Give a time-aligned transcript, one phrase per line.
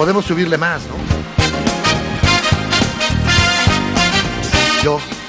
[0.00, 0.94] podemos subirle más, ¿no?
[4.82, 5.19] Yo.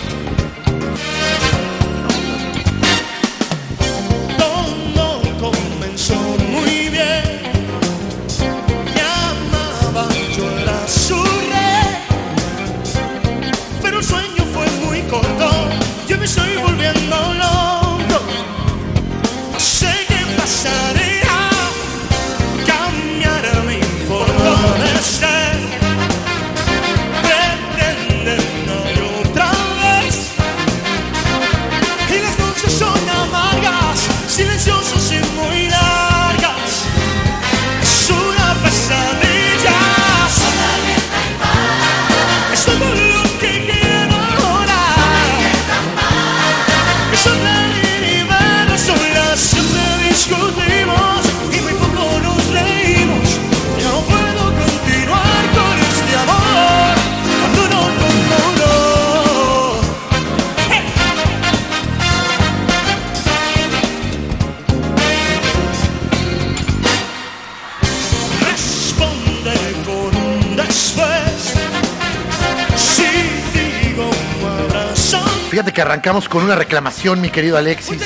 [75.72, 78.02] Fíjate que arrancamos con una reclamación, mi querido Alexis.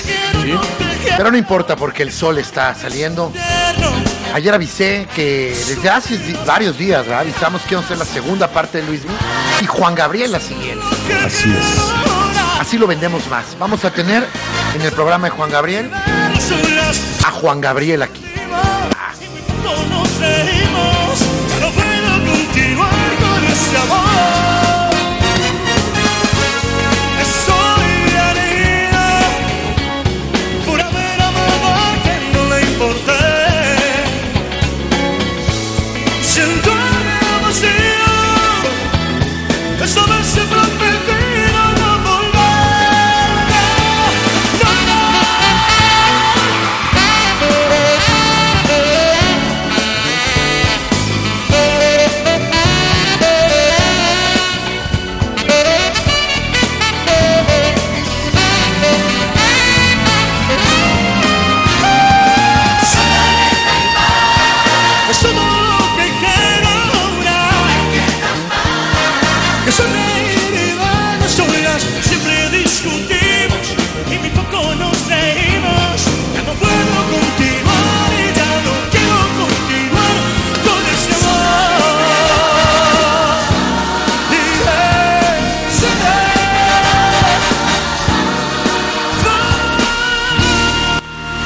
[1.17, 3.33] Pero no importa porque el sol está saliendo.
[4.35, 7.21] Ayer avisé que desde hace varios días ¿verdad?
[7.21, 9.01] avisamos que íbamos a hacer la segunda parte de Luis
[9.61, 10.85] y Juan Gabriel la siguiente.
[11.25, 12.59] Así es.
[12.59, 13.57] Así lo vendemos más.
[13.57, 14.27] Vamos a tener
[14.75, 15.89] en el programa de Juan Gabriel
[17.25, 18.24] a Juan Gabriel aquí.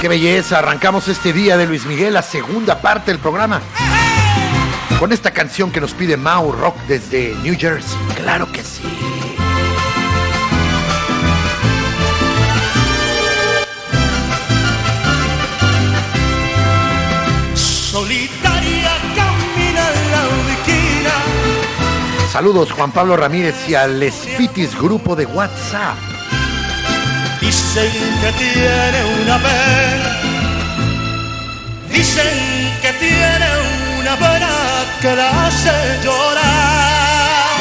[0.09, 3.61] Belleza, arrancamos este día de Luis Miguel, la segunda parte del programa.
[4.97, 7.97] Con esta canción que nos pide Mau Rock desde New Jersey.
[8.17, 8.81] Claro que sí.
[17.55, 21.13] solitaria camina en la ubiquina.
[22.31, 26.08] Saludos Juan Pablo Ramírez y al Spitis grupo de WhatsApp.
[27.71, 30.17] Dicen que tiene una pena.
[31.87, 33.47] Dicen que tiene
[33.99, 34.49] una pena
[34.99, 37.59] que la hace llorar.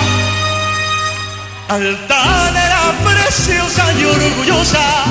[1.68, 5.04] Altanera, preciosa y orgullosa.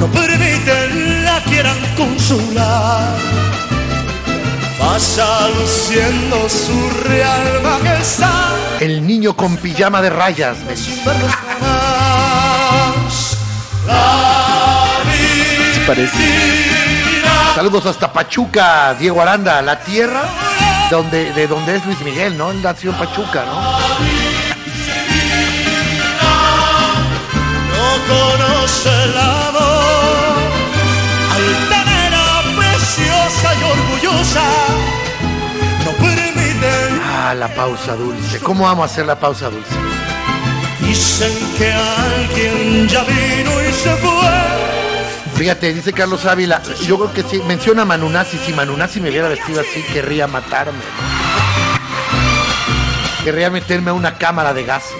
[0.00, 3.06] No permiten la quieran consolar.
[4.80, 8.50] Pasa luciendo su real majestad.
[8.80, 10.56] El niño con pijama de rayas.
[15.90, 16.16] Parece.
[17.56, 20.22] Saludos hasta Pachuca, Diego Aranda, la tierra
[20.88, 22.52] donde, de donde es Luis Miguel, ¿no?
[22.52, 23.60] Él nació en Pachuca, ¿no?
[27.74, 30.36] no conoce el amor.
[31.34, 32.24] Altanera,
[32.56, 34.44] preciosa y orgullosa,
[35.84, 37.02] no permiten.
[37.04, 38.38] Ah, la pausa dulce.
[38.38, 39.74] ¿Cómo amo hacer la pausa dulce?
[40.86, 44.79] Dicen que alguien ya vino y se fue.
[45.40, 49.26] Fíjate, dice Carlos Ávila, yo creo que sí, menciona a Manunasi, si Manunasi me hubiera
[49.26, 50.82] vestido así, querría matarme.
[53.24, 54.92] Querría meterme a una cámara de gases.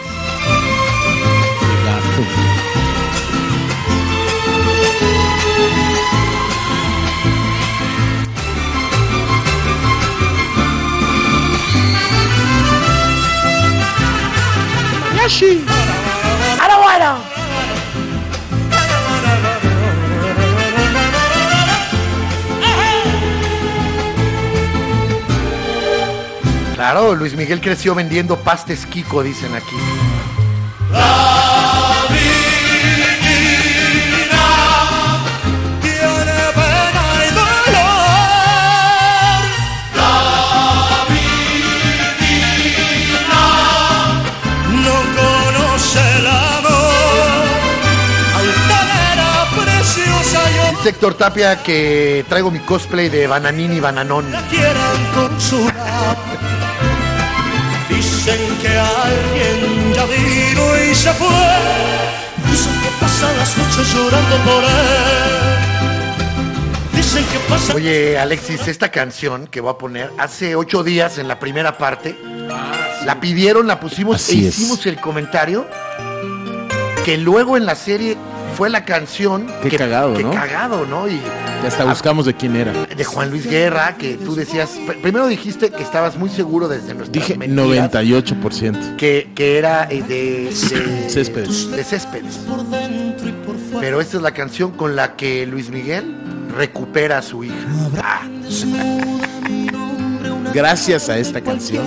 [15.19, 15.67] Yashi.
[16.59, 17.30] ¡Ahora!
[26.81, 29.77] Claro, Luis Miguel creció vendiendo pastes Kiko, dicen aquí.
[35.82, 38.23] Tiene pena y dolor.
[44.73, 47.44] No conoce el amor.
[48.38, 54.32] Altanera preciosa yo Dice Héctor Tapia que traigo mi cosplay de Bananini Bananón.
[54.32, 56.69] la quieran consolar.
[58.81, 61.29] Alguien ya vino y se fue.
[62.50, 64.71] Dicen que pasan las noches llorando por él.
[66.94, 71.29] Dicen que pasan Oye, Alexis, esta canción que voy a poner, hace ocho días en
[71.29, 72.17] la primera parte,
[73.05, 74.59] la pidieron, la pusimos Así e es.
[74.59, 75.67] hicimos el comentario
[77.05, 78.17] que luego en la serie
[78.61, 80.33] fue la canción Qué que, cagado, que ¿no?
[80.33, 81.09] cagado, ¿no?
[81.09, 81.19] Y
[81.67, 82.75] hasta buscamos de quién era.
[82.75, 86.93] de Juan Luis Guerra, que tú decías, pr- primero dijiste que estabas muy seguro desde
[86.93, 88.97] nuestras Dije mentiras, 98%.
[88.97, 91.71] que, que era eh, de, de Céspedes.
[91.71, 92.41] de Céspedes.
[93.81, 96.15] Pero esta es la canción con la que Luis Miguel
[96.55, 97.55] recupera a su hija.
[98.03, 98.29] Ah,
[100.53, 101.87] Gracias a esta canción.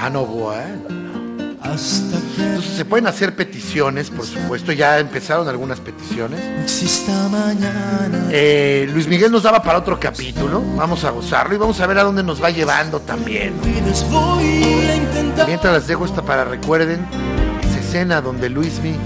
[0.00, 0.84] ah, no, bueno.
[1.60, 2.16] Hasta
[2.74, 6.40] se pueden hacer peticiones, por supuesto, ya empezaron algunas peticiones.
[8.30, 11.98] Eh, Luis Miguel nos daba para otro capítulo, vamos a gozarlo y vamos a ver
[11.98, 13.54] a dónde nos va llevando también.
[15.46, 17.06] Mientras les dejo esta para recuerden
[17.62, 18.96] esa escena donde Luismi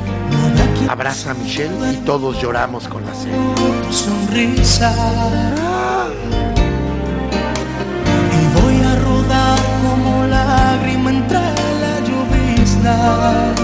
[0.88, 3.36] abraza a Michelle y todos lloramos con la serie.
[3.90, 5.77] sonrisa.
[12.88, 13.54] Llovizna.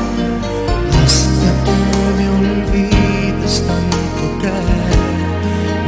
[1.04, 1.76] Hasta que
[2.16, 4.56] me olvides tanto que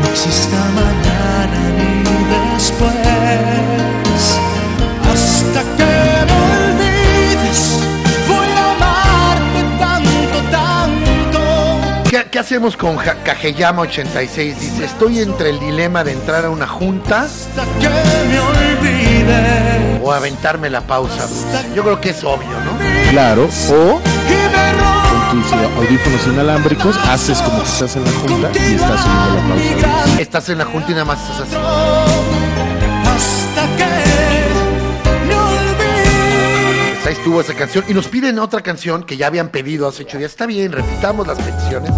[0.00, 1.93] no exista mañana ni
[2.55, 3.46] después.
[12.37, 14.61] ¿Qué, hacemos con Kageyama 86?
[14.61, 20.12] Dice, estoy entre el dilema de entrar a una junta hasta que me olvide o
[20.12, 21.27] aventarme la pausa.
[21.75, 23.11] Yo creo que es obvio, ¿no?
[23.11, 23.49] Claro.
[23.71, 24.03] O
[25.31, 29.88] con tus audífonos inalámbricos haces como que estás en la junta y estás oyendo la
[29.88, 30.21] pausa.
[30.21, 32.25] Estás en la junta y nada más estás así.
[37.26, 37.84] Estuvo esa canción.
[37.88, 40.31] Y nos piden otra canción que ya habían pedido hace ocho días.
[40.31, 41.90] Está bien, repitamos las peticiones.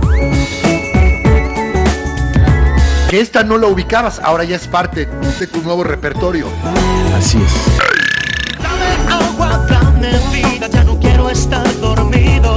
[3.11, 6.47] Que esta no la ubicabas, ahora ya es parte de tu nuevo repertorio.
[7.15, 7.53] Así es.
[8.63, 12.57] Dame agua, dame vida, ya no quiero estar dormido.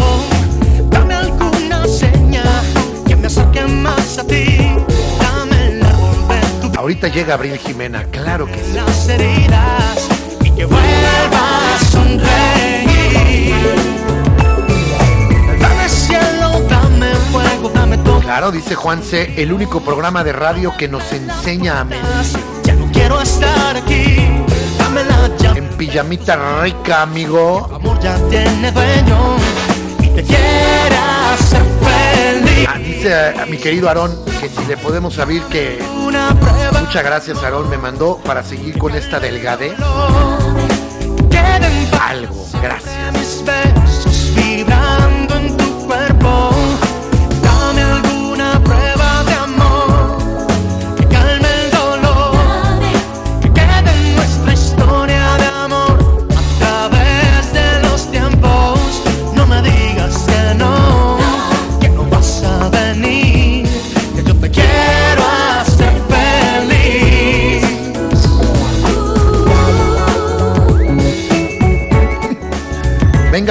[0.89, 2.63] Dame alguna señal
[3.06, 4.71] que me acerque más a ti.
[5.19, 8.71] Dame de tu Ahorita llega Abril Jimena, claro que sí.
[8.75, 10.07] las heridas
[10.41, 12.61] y que vuelva a sonreír.
[15.60, 18.19] Dame cielo, dame fuego, dame todo.
[18.19, 22.42] Claro, dice Juan C., el único programa de radio que nos enseña a mentir.
[22.63, 24.28] Ya no quiero estar aquí.
[24.78, 25.60] Dame la llave.
[25.60, 27.69] En pijamita rica, amigo.
[27.74, 29.36] amor ya tiene dueño
[30.02, 32.68] y te quiera hacer feliz.
[32.69, 35.80] Ah, dice a, a mi querido Aarón que si le podemos saber que...
[35.95, 39.74] Una prueba Muchas gracias, Aarón, me mandó para seguir con esta delgadez.
[42.00, 43.10] Algo, gracias.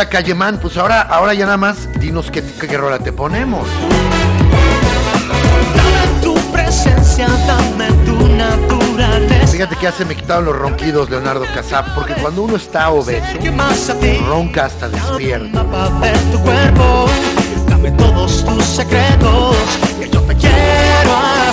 [0.01, 3.69] Venga, Cayemán, pues ahora, ahora ya nada más dinos qué, qué, qué rola te ponemos.
[5.77, 9.47] Dame tu presencia, dame tu naturaleza.
[9.49, 13.27] Fíjate que ya se me quitaron los ronquidos, Leonardo Casap, porque cuando uno está obeso,
[14.27, 15.65] ronca hasta despierta.
[15.65, 17.07] mapa de tu cuerpo.
[17.69, 19.55] Dame todos tus secretos.
[20.01, 21.50] Que yo te quiero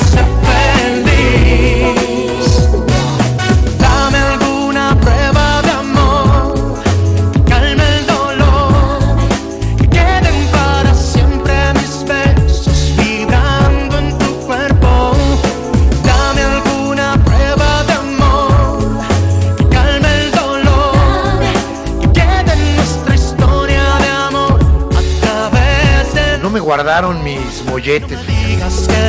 [26.78, 28.20] guardaron mis molletes.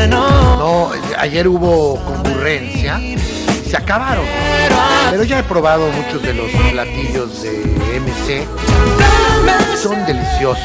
[0.09, 2.99] No, ayer hubo concurrencia.
[3.69, 4.25] se acabaron.
[5.11, 8.47] Pero ya he probado muchos de los platillos de MC.
[9.77, 10.59] Son deliciosos.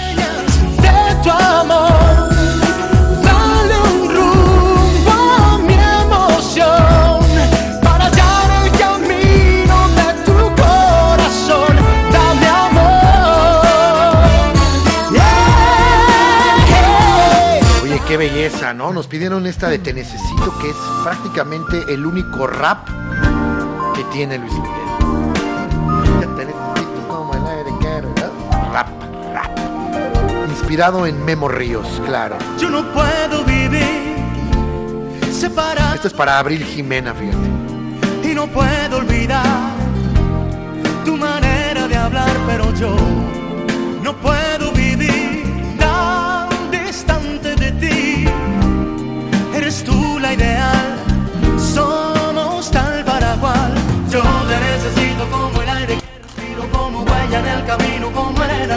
[18.13, 18.93] Qué belleza, ¿no?
[18.93, 22.87] Nos pidieron esta de Te Necesito, que es prácticamente el único rap
[23.95, 24.75] que tiene Luis Miguel.
[26.19, 27.71] Te necesito como el aire.
[28.71, 28.87] Rap,
[29.33, 29.57] rap.
[30.47, 32.37] Inspirado en Memo Ríos, claro.
[32.59, 34.15] Yo no puedo vivir
[35.31, 35.95] separado.
[35.95, 38.29] Esto es para Abril Jimena, fíjate.
[38.29, 39.71] y no puedo olvidar
[41.03, 42.95] tu manera de hablar, pero yo
[44.03, 44.42] no puedo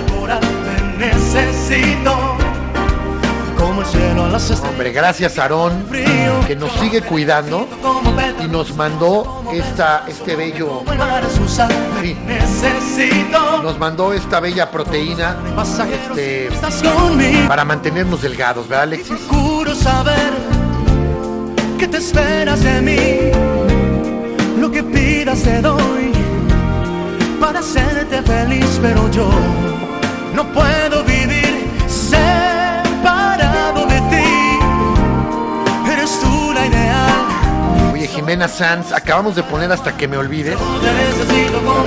[0.04, 2.36] Te necesito
[3.56, 4.70] como el cielo a las estrellas.
[4.70, 5.86] Hombre, gracias Aarón,
[6.46, 7.66] que nos sigue cuidando
[8.44, 10.82] y nos mandó esta, este bello.
[12.94, 13.26] Sí.
[13.62, 15.36] Nos mandó esta bella proteína
[16.10, 16.50] este,
[17.48, 19.18] para mantenernos delgados, ¿verdad, Alexis?
[19.82, 20.32] Saber
[21.78, 24.60] que te esperas de mí.
[24.60, 26.12] Lo que pidas te doy
[27.40, 29.28] para hacerte feliz, pero yo
[30.36, 35.90] no puedo vivir separado de ti.
[35.90, 37.92] Eres tú la ideal.
[37.94, 40.56] Oye, Jimena Sanz, acabamos de poner hasta que me olvides.
[40.56, 41.86] Como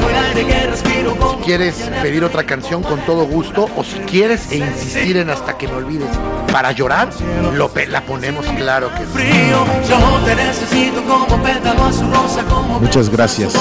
[1.46, 3.70] ¿Quieres pedir otra canción con todo gusto?
[3.78, 6.10] O si quieres e insistir en hasta que me olvides
[6.52, 7.10] para llorar,
[7.54, 9.12] lo, la ponemos claro que sí.
[9.14, 9.64] frío.
[9.88, 12.44] Yo te necesito como pétalo a su rosa.
[12.50, 13.54] Como Muchas gracias,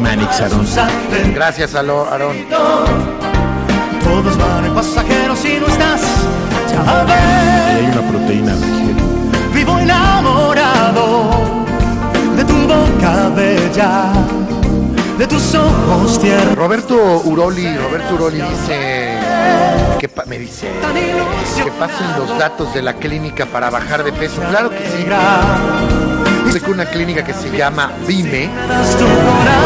[0.00, 0.66] Manix Aarón.
[0.76, 1.34] Aaron.
[1.34, 3.31] Gracias, Aarón.
[4.22, 6.00] Todos van en pasajeros si no estás.
[6.70, 9.52] Ya ves, hay una proteína vegetal.
[9.54, 11.30] vivo enamorado
[12.36, 14.12] de tu boca bella,
[15.18, 16.54] de tus ojos tiernos.
[16.56, 19.18] Roberto Uroli, Roberto Uroli dice
[19.98, 20.68] que pa- me dice
[21.64, 24.40] que pasen los datos de la clínica para bajar de peso.
[24.50, 25.06] Claro que sí.
[26.52, 28.50] Sé que una clínica que se llama Vime,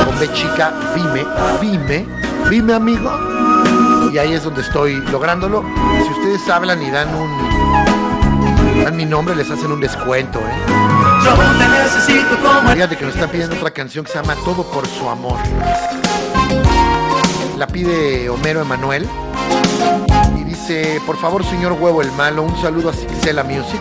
[0.06, 1.24] con B chica, Vime,
[1.60, 2.06] Vime,
[2.48, 3.10] Vime amigo.
[4.12, 5.64] Y ahí es donde estoy lográndolo.
[6.04, 10.66] Si ustedes hablan y dan un dan mi nombre, les hacen un descuento, ¿eh?
[11.24, 14.36] Yo te necesito como el Fíjate que nos están pidiendo otra canción que se llama
[14.44, 15.38] Todo por su amor.
[17.56, 19.08] La pide Homero Emanuel.
[20.38, 23.80] Y dice, por favor, señor Huevo el Malo, un saludo a Sixela Music,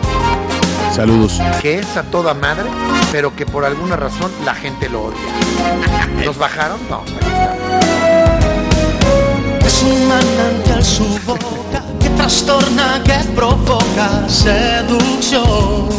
[0.94, 1.40] Saludos.
[1.60, 2.64] que es a toda madre,
[3.12, 6.24] pero que por alguna razón la gente lo odia.
[6.24, 6.78] ¿Nos bajaron?
[6.90, 7.85] No, aquí está.
[9.76, 15.90] Es un manantial su boca que trastorna, que provoca seducción.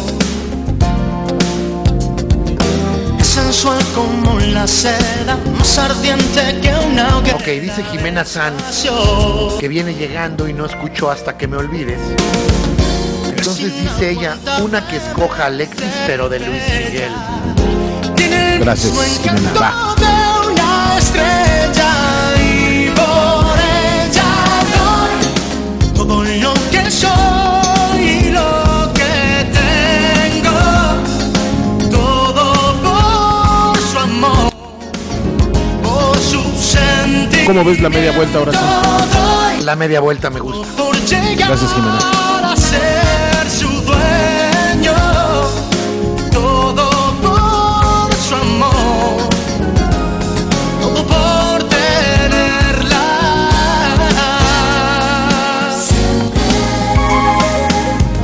[3.20, 7.38] Es sensual como la seda, más ardiente que una hoguera.
[7.38, 8.88] Ok, dice Jimena Sanz
[9.60, 12.00] que viene llegando y no escuchó hasta que me olvides.
[13.28, 17.12] Entonces dice ella, una que escoja Alexis, pero de Luis Miguel.
[18.60, 18.92] Gracias,
[19.22, 19.54] Jimena.
[19.54, 19.96] Va.
[37.48, 39.64] ¿Cómo ves la media vuelta ahora sí?
[39.64, 40.68] La media vuelta me gusta.
[41.38, 41.98] Gracias, Jimena.
[42.44, 44.94] a ser su dueño,
[46.30, 49.30] todo por su amor,
[50.82, 53.06] todo por tenerla.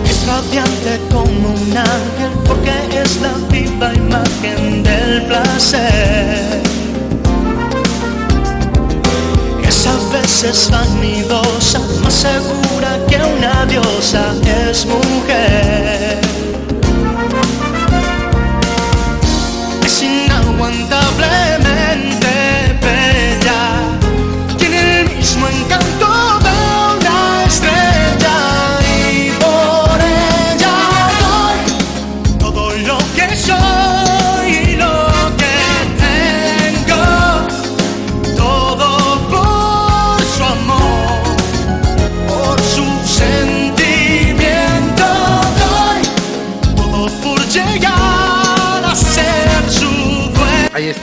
[0.06, 6.63] Es radiante como un ángel porque es la viva imagen del placer.
[10.14, 16.33] Veces vanidosa, más segura que una diosa es mujer.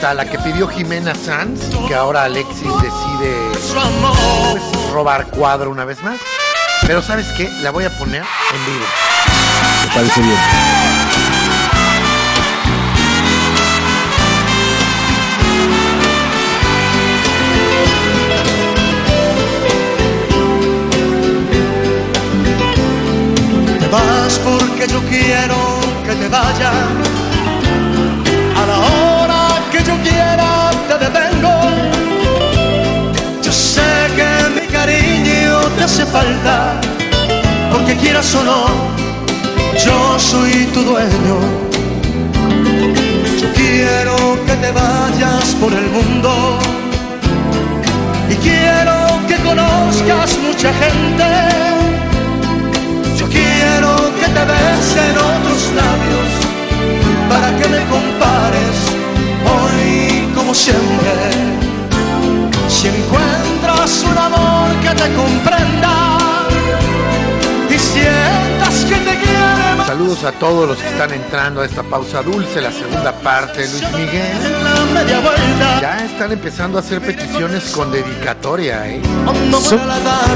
[0.01, 6.01] Está la que pidió Jimena Sanz, que ahora Alexis decide pues, robar cuadro una vez
[6.01, 6.19] más.
[6.87, 7.47] Pero ¿sabes qué?
[7.61, 8.85] La voy a poner en vivo.
[9.85, 10.37] Me parece bien.
[23.79, 25.57] Te vas porque yo quiero
[26.07, 26.73] que te vayas.
[28.57, 29.00] A la hora
[35.81, 36.79] te hace falta.
[37.71, 38.65] Porque quieras o no,
[39.83, 41.37] yo soy tu dueño.
[43.41, 46.59] Yo quiero que te vayas por el mundo.
[48.29, 48.95] Y quiero
[49.27, 51.27] que conozcas mucha gente.
[53.19, 56.29] Yo quiero que te besen otros labios
[57.31, 58.77] para que me compares
[59.51, 61.13] hoy como siempre.
[62.67, 65.40] Si encuentras un amor que te comprenda
[70.23, 74.37] A todos los que están entrando a esta pausa dulce, la segunda parte Luis Miguel.
[75.81, 79.01] Ya están empezando a hacer peticiones con dedicatoria, ¿eh?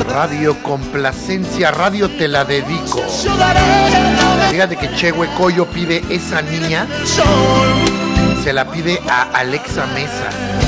[0.07, 2.99] Radio Complacencia, Radio Te la dedico.
[4.49, 6.87] Fíjate que Chehue Coyo pide esa niña,
[8.43, 10.64] se la pide a Alexa Mesa.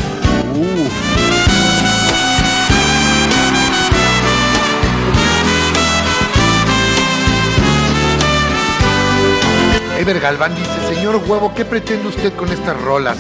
[10.08, 13.18] Ever Galván dice, señor Huevo, ¿qué pretende usted con estas rolas?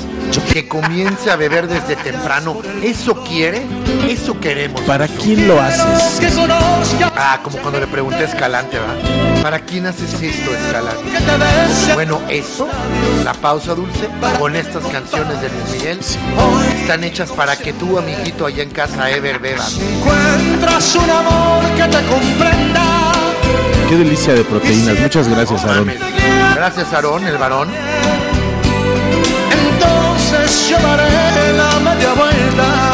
[0.53, 2.61] Que comience a beber desde temprano.
[2.81, 3.65] ¿Eso quiere?
[4.07, 4.79] Eso queremos.
[4.83, 6.21] ¿Para quién lo haces?
[7.17, 9.41] Ah, como cuando le pregunté a Escalante, ¿va?
[9.41, 11.03] ¿Para quién haces esto, Escalante?
[11.93, 12.69] Bueno, eso,
[13.25, 14.07] la pausa dulce,
[14.39, 15.99] con estas canciones de Luis Miguel,
[16.79, 19.77] están hechas para que tú, amiguito, allá en casa, Ever, bebas.
[19.77, 23.11] Encuentras un amor que te comprenda.
[23.89, 24.97] Qué delicia de proteínas.
[25.01, 25.91] Muchas gracias, Aaron.
[26.57, 27.69] Gracias, Aarón, el varón.
[29.51, 32.91] Entonces yo daré la media vuelta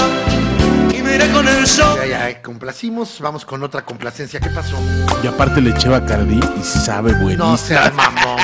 [0.93, 1.97] y miré con el sol.
[2.09, 3.21] Ya, ya, complacimos.
[3.21, 4.41] Vamos con otra complacencia.
[4.41, 4.75] ¿Qué pasó?
[5.23, 7.57] Y aparte le eché Bacardí y sabe No buenísimo.
[7.57, 8.41] seas mamón.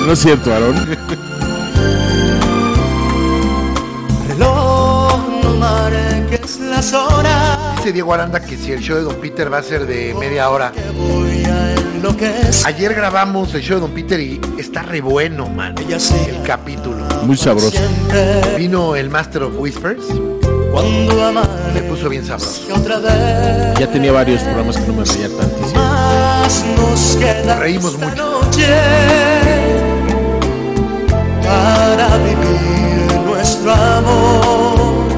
[0.00, 0.74] No, no es cierto, Aaron.
[4.28, 7.58] Reloj, no marques las horas.
[7.76, 10.48] Dice Diego Aranda que si el show de Don Peter va a ser de media
[10.50, 10.72] hora.
[10.72, 11.77] Que voy a
[12.64, 15.74] Ayer grabamos el show de Don Peter y está re bueno, man.
[15.78, 17.04] Ella sí, El capítulo.
[17.24, 17.76] Muy sabroso.
[18.56, 20.04] Vino el Master of Whispers.
[20.70, 22.62] cuando amanezca puso bien sabroso.
[22.74, 23.78] otra vez.
[23.80, 25.74] Ya tenía varios programas que no me reía tantísimo.
[25.74, 28.14] Más nos queda Reímos mucho.
[28.14, 28.66] noche
[31.42, 35.08] para vivir nuestro amor.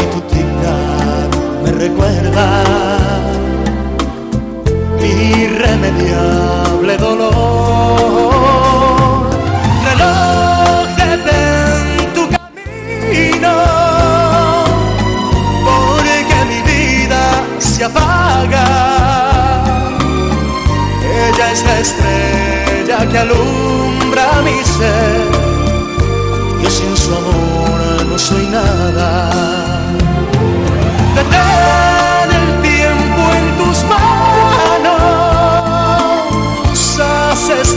[0.00, 2.97] Y tu me recuerda
[5.00, 7.30] irremediable dolor.
[9.84, 13.54] Reloj, detén tu camino
[15.66, 17.22] porque mi vida
[17.58, 18.66] se apaga.
[21.02, 25.28] Ella es la estrella que alumbra mi ser.
[26.62, 29.30] Yo sin su amor no soy nada.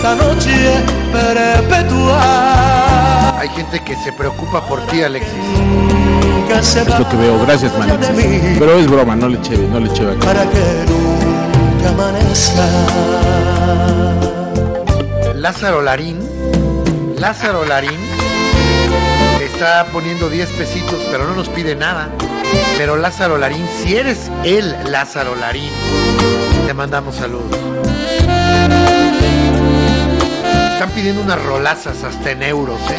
[0.02, 2.20] Esta noche perpetua.
[3.40, 5.32] Hay gente que se preocupa por ti, Alexis.
[6.50, 7.40] Es lo que veo.
[7.46, 8.56] Gracias, mí.
[8.58, 10.26] Pero es broma, no le eché, no le eché Bacardí.
[10.26, 12.68] para que nunca amanezca.
[15.36, 16.18] Lázaro Larín,
[17.20, 18.00] Lázaro Larín
[19.54, 22.10] está poniendo 10 pesitos, pero no nos pide nada.
[22.78, 25.70] Pero Lázaro Larín, si eres el Lázaro Larín,
[26.66, 27.56] te mandamos saludos.
[30.82, 32.98] Están pidiendo unas rolazas hasta en euros, ¿eh?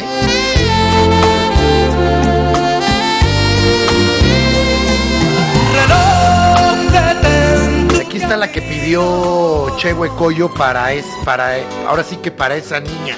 [7.99, 12.79] Aquí está la que pidió Chehue Coyo para es para ahora sí que para esa
[12.79, 13.17] niña,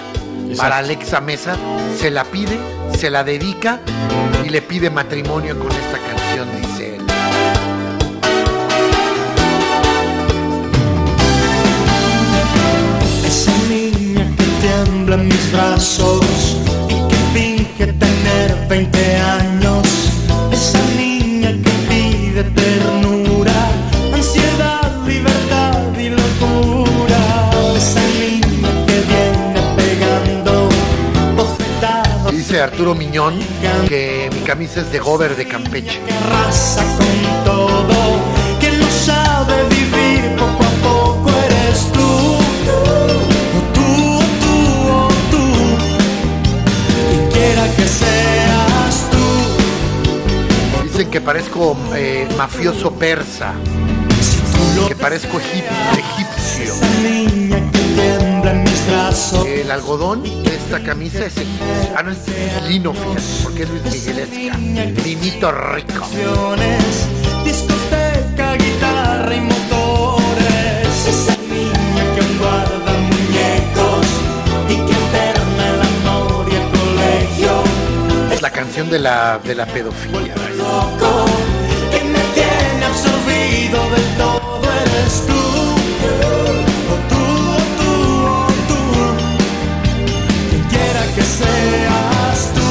[0.58, 1.56] para Alexa Mesa,
[2.00, 2.58] se la pide,
[2.98, 3.82] se la dedica
[4.44, 6.65] y le pide matrimonio con esta canción,
[14.66, 16.58] niña que tiembla en mis brazos
[16.90, 19.88] y que finge tener 20 años.
[20.52, 23.54] Esa niña que pide ternura,
[24.14, 27.52] ansiedad, libertad y locura.
[27.76, 30.70] Esa niña que viene pegando
[32.62, 33.38] Arturo Miñón
[33.90, 36.00] que mi camisa es de Gober de Campeche.
[36.06, 38.35] que arrasa con todo.
[50.96, 53.54] Dicen que parezco eh, mafioso persa,
[54.88, 55.66] que parezco egip-
[56.00, 56.74] egipcio.
[59.46, 61.66] El algodón de esta camisa es egipcio.
[61.98, 62.20] Ah, no, es
[62.70, 64.58] lino, fíjate, porque es Luis Miguelesca.
[65.04, 66.06] Linito rico.
[67.44, 71.08] discoteca, guitarra y motores.
[71.10, 74.08] Esa niña que aún guarda muñecos
[74.70, 77.64] y que alterna el amor y el colegio.
[78.34, 80.34] Es la canción de la, de la pedofilia.
[80.66, 81.26] Loco,
[81.92, 85.42] que me tiene absorbido del todo eres tú.
[86.94, 87.24] O tú,
[87.56, 87.92] o tú,
[88.26, 88.82] o tú.
[90.50, 92.70] Quien quiera que seas tú.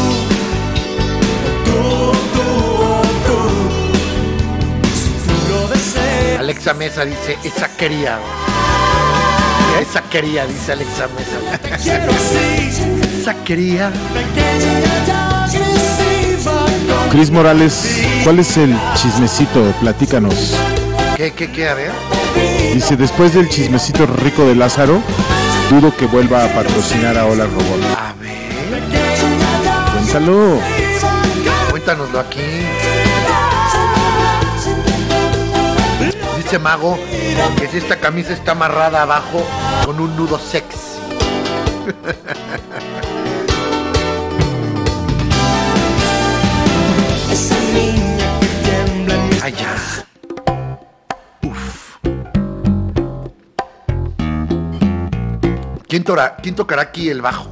[1.46, 2.48] O tú, o tú,
[2.84, 3.38] o tú.
[5.00, 6.38] Si tú lo deseas.
[6.40, 8.18] Alexa Mesa dice, esa quería.
[9.80, 11.38] Esa quería, dice Alexa Mesa.
[11.82, 12.70] Quiero sí,
[13.20, 13.90] Esa quería.
[14.12, 15.33] pequeña y agresiva con
[17.14, 19.62] Cris Morales, ¿cuál es el chismecito?
[19.80, 20.56] Platícanos.
[21.16, 21.68] ¿Qué, qué, qué?
[21.68, 21.92] A ver.
[22.74, 25.00] Dice, después del chismecito rico de Lázaro,
[25.70, 27.84] dudo que vuelva a patrocinar a Hola Robot.
[27.96, 28.82] A ver.
[29.92, 30.58] Cuéntalo.
[31.70, 32.40] Cuéntanoslo aquí.
[36.36, 36.98] Dice Mago
[37.56, 39.46] que si esta camisa está amarrada abajo
[39.86, 40.98] con un nudo sexy.
[49.52, 50.04] tiembla en mis
[51.42, 51.48] Ay, ya.
[51.48, 51.96] Uf.
[55.88, 57.48] ¿Quién, tora- quién tocará aquí el bajo?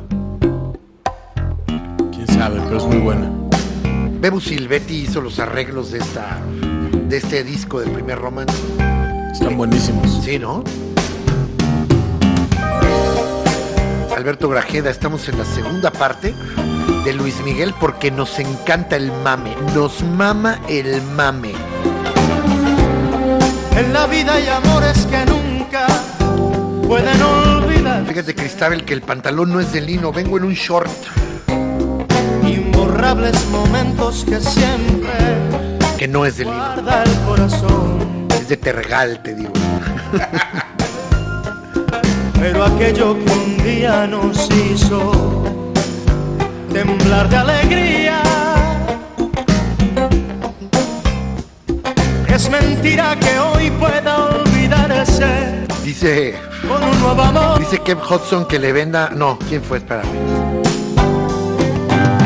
[2.12, 3.30] Quién sabe, pero es muy buena.
[4.20, 6.38] Bebu Silvetti hizo los arreglos de esta
[7.08, 8.54] de este disco del primer romance.
[9.32, 10.22] Están buenísimos.
[10.24, 10.62] Sí, ¿no?
[14.16, 16.32] Alberto Grajeda, estamos en la segunda parte
[17.04, 21.52] de Luis Miguel porque nos encanta el mame, nos mama el mame.
[23.76, 25.86] En la vida hay amores que nunca
[26.86, 28.04] pueden olvidar.
[28.06, 30.90] Fíjate, Cristabel, que el pantalón no es de lino, vengo en un short.
[32.44, 35.12] Imborrables momentos que siempre
[35.98, 38.28] que no es de lino, guarda el corazón.
[38.30, 39.52] es de tergal, te digo.
[42.40, 45.44] Pero aquello que un día nos hizo
[46.72, 48.31] temblar de alegría.
[52.34, 56.34] Es mentira que hoy pueda olvidarse Dice,
[56.66, 57.58] con un nuevo amor.
[57.58, 59.78] dice Kev Hudson que le venda, no, ¿quién fue?
[59.78, 60.08] Espérame.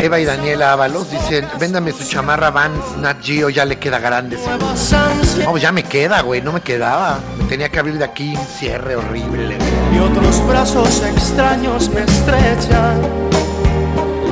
[0.01, 4.37] Eva y Daniela Ábalos dicen, véndame su chamarra Vans Nat Geo, ya le queda grande.
[4.37, 4.59] seguro".
[4.59, 7.19] Nuevas ansias No, pues ya me queda, güey, no me quedaba.
[7.38, 9.57] Me tenía que abrir de aquí un cierre horrible.
[9.95, 13.01] y otros brazos extraños me estrechan,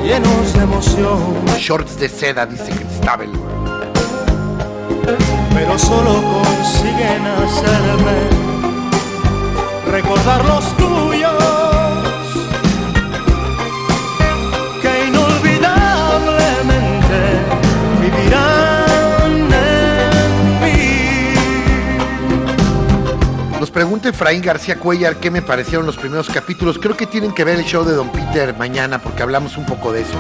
[0.05, 1.35] llenos de emoción.
[1.59, 3.31] Shorts de seda, dice Cristabel.
[5.53, 8.15] Pero solo consiguen hacerme
[9.91, 11.33] recordar los tuyos
[14.83, 17.21] que inolvidablemente
[18.01, 21.35] vivirán en mí.
[23.61, 26.79] Nos pregunta Efraín García Cuellar qué me parecieron los primeros capítulos.
[26.81, 29.93] Creo que tienen que ver el show de Don Peter mañana porque hablamos un poco
[29.93, 30.19] de eso.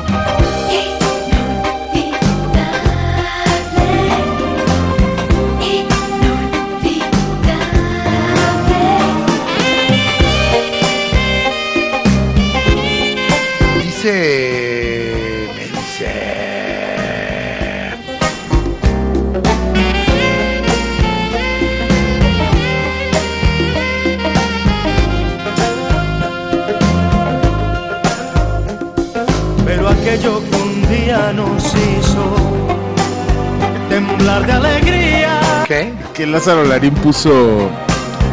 [36.14, 37.68] Que Lázaro Larín puso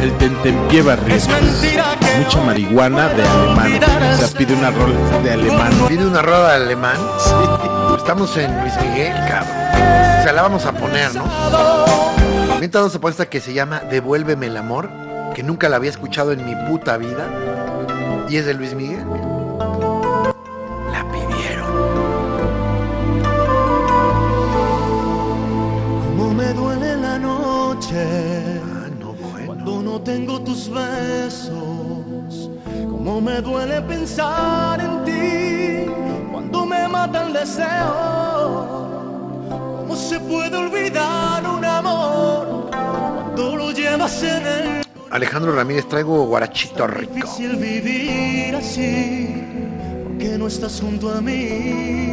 [0.00, 1.20] el tentempié que
[2.18, 3.80] Mucha marihuana de alemán.
[3.82, 5.72] O sea, pide una rola de alemán.
[5.88, 6.96] Pide una roda de alemán.
[7.98, 9.56] Estamos en Luis Miguel, cabrón.
[10.20, 11.24] O sea, la vamos a poner, ¿no?
[12.60, 14.88] Mientras vamos a poner esta que se llama Devuélveme el amor,
[15.34, 17.26] que nunca la había escuchado en mi puta vida.
[18.28, 19.04] Y es de Luis Miguel.
[30.22, 32.50] Tengo tus besos.
[32.88, 35.90] Cómo me duele pensar en ti
[36.30, 38.86] cuando cuando me mata el deseo.
[39.80, 46.86] ¿Cómo se puede olvidar un amor cuando lo llevas en el Alejandro Ramírez, traigo guarachito
[46.86, 47.12] rico.
[47.14, 49.44] difícil vivir así?
[50.04, 52.12] Porque no estás junto a mí.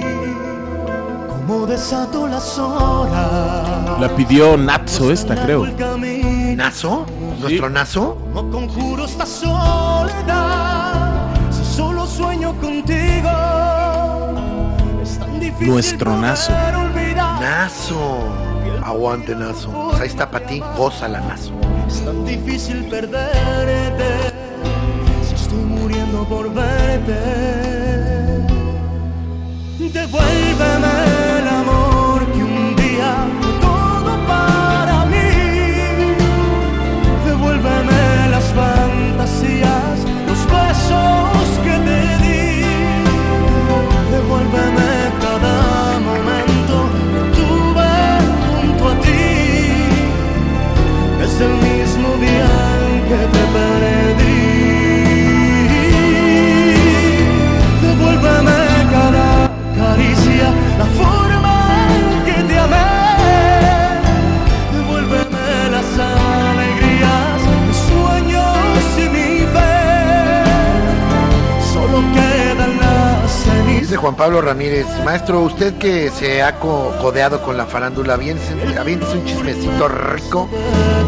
[1.28, 4.00] Como desato las horas.
[4.02, 5.66] La pidió Natso esta, creo.
[6.60, 7.06] El camino.
[7.06, 7.06] ¿Nazo?
[7.40, 8.18] ¿Nuestro Nazo?
[8.34, 10.94] No conjuro esta soledad
[11.52, 13.30] Si solo sueño contigo
[15.02, 16.52] Es tan difícil Nuestro Nazo.
[17.40, 18.20] Nazo.
[18.84, 19.72] Aguante, Nazo.
[19.90, 20.62] Pues ahí está para ti.
[20.78, 21.54] Gózala, Nazo.
[21.88, 24.34] Es tan difícil perderte
[25.28, 27.20] Si estoy muriendo por verte
[29.94, 31.39] Devuélveme
[74.02, 78.54] Juan Pablo Ramírez, maestro, usted que se ha co- codeado con la farándula, aviéntese
[79.18, 80.48] un chismecito rico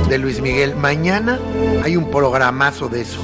[0.10, 0.76] de Luis Miguel.
[0.76, 1.40] Mañana
[1.84, 3.22] hay un programazo de eso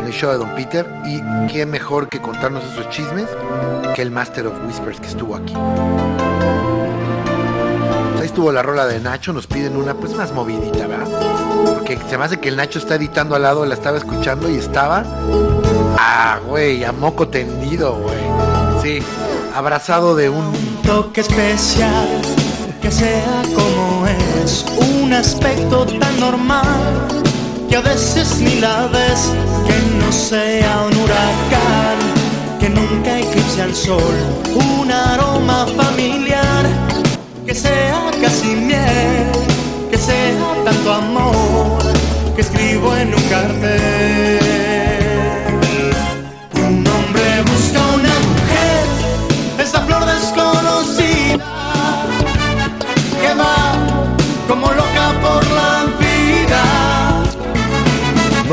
[0.00, 3.26] en el show de Don Peter y qué mejor que contarnos esos chismes
[3.94, 5.54] que el Master of Whispers que estuvo aquí.
[8.18, 11.06] Ahí estuvo la rola de Nacho, nos piden una pues más movidita, ¿verdad?
[11.74, 14.56] Porque se me hace que el Nacho está editando al lado, la estaba escuchando y
[14.56, 15.04] estaba
[15.96, 18.53] Ah, güey, a moco tendido, güey.
[19.54, 20.52] Abrazado de un...
[20.82, 22.20] toque especial
[22.82, 27.08] que sea como es un aspecto tan normal
[27.66, 29.32] que a veces ni la ves
[29.66, 31.98] que no sea un huracán
[32.60, 34.14] que nunca eclipse al sol
[34.54, 36.66] un aroma familiar
[37.46, 39.32] que sea casi miel
[39.90, 41.78] que sea tanto amor
[42.36, 44.73] que escribo en un cartel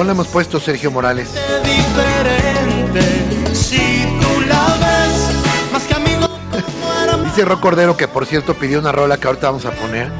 [0.03, 1.29] Le hemos puesto Sergio Morales.
[7.25, 10.11] Dice Rock Cordero que por cierto pidió una rola que ahorita vamos a poner.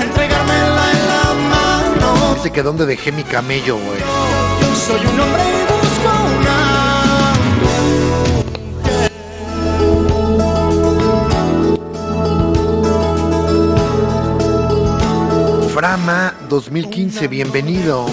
[0.00, 2.34] entregármela en la mano.
[2.36, 3.98] Dice que dónde dejé mi camello, güey.
[3.98, 6.56] Yo soy un hombre y busco una
[15.74, 18.06] Frama 2015, bienvenido.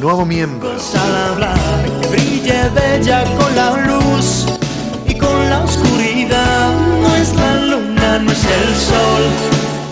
[0.00, 0.70] Nuevo miembro.
[0.70, 4.46] al hablar que brille bella con la luz
[5.06, 6.72] y con la oscuridad.
[7.02, 9.22] No es la luna, no es el sol,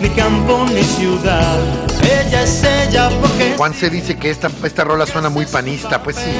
[0.00, 1.58] ni campo ni ciudad.
[2.02, 6.02] Ella es ella porque Juan C dice que esta, esta rola suena muy panista.
[6.02, 6.30] Pues sí,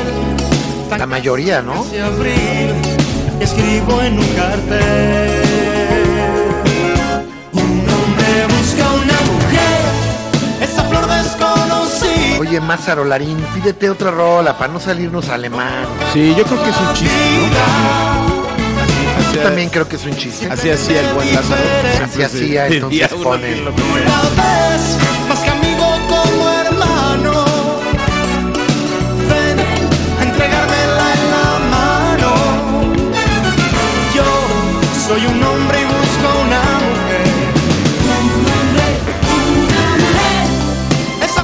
[0.97, 1.85] la mayoría, ¿no?
[1.85, 2.73] de abril
[3.39, 5.28] escribo en un cartel.
[12.39, 15.87] Oye, Mázaro Larín, pídete otra rola para no salirnos alemán.
[16.13, 19.35] Sí, yo creo que es un chiste, ¿no?
[19.35, 20.49] Yo también creo que es un chiste.
[20.49, 21.63] Así hacía el buen Lázaro.
[22.05, 23.39] Así hacía, entonces uno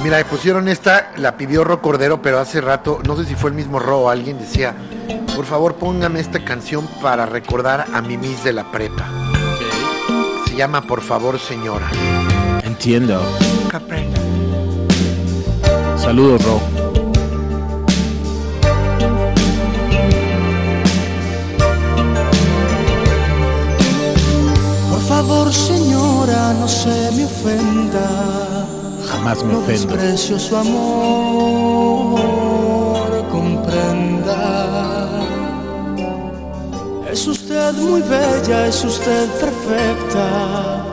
[0.05, 3.57] Mira, pusieron esta, la pidió Ro Cordero, pero hace rato, no sé si fue el
[3.57, 4.75] mismo Ro o alguien decía,
[5.35, 9.09] por favor póngame esta canción para recordar a mi Miss de la prepa.
[10.47, 11.91] Se llama Por favor señora.
[12.63, 13.23] Entiendo.
[15.97, 16.61] Saludos, Ro.
[24.91, 28.34] Por favor, señora, no se me ofenda.
[29.25, 29.97] Jamás me No ofendo.
[29.97, 32.21] desprecio su amor,
[33.33, 35.09] comprenda.
[37.11, 40.85] Es usted muy bella, es usted perfecta,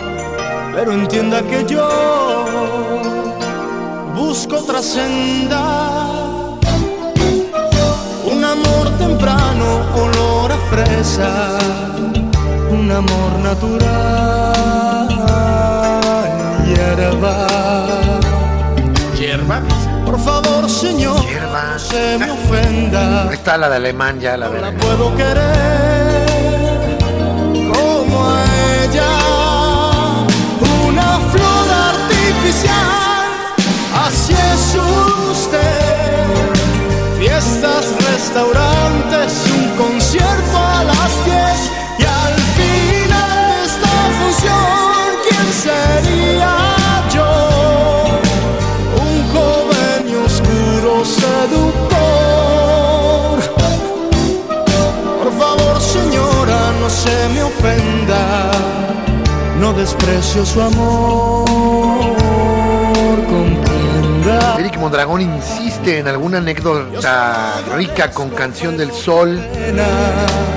[0.74, 1.90] pero entienda que yo
[4.16, 6.08] busco otra senda.
[8.32, 11.60] Un amor temprano, olor a fresa,
[12.72, 15.10] un amor natural,
[16.82, 17.48] hierba.
[19.18, 19.62] Hierba.
[20.06, 21.74] Por favor, señor, Hierba.
[21.74, 23.30] no se me ofenda.
[23.30, 26.28] Ahí está la de alemán ya, la No la puedo querer
[27.74, 28.44] como a
[28.84, 29.10] ella.
[30.88, 32.90] Una flor artificial,
[34.06, 34.76] así es
[35.32, 35.82] usted.
[37.20, 41.71] Fiestas, restaurantes, un concierto a las 10
[57.04, 58.52] se me ofenda.
[59.60, 61.46] No desprecio su amor,
[63.26, 64.56] comprenda.
[64.60, 69.40] Eric Mondragón insiste en alguna anécdota rica con Canción del Sol.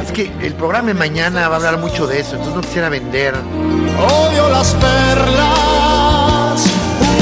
[0.05, 2.89] Es que el programa de mañana va a hablar mucho de eso, entonces no quisiera
[2.89, 3.35] vender.
[3.35, 6.65] Odio las perlas,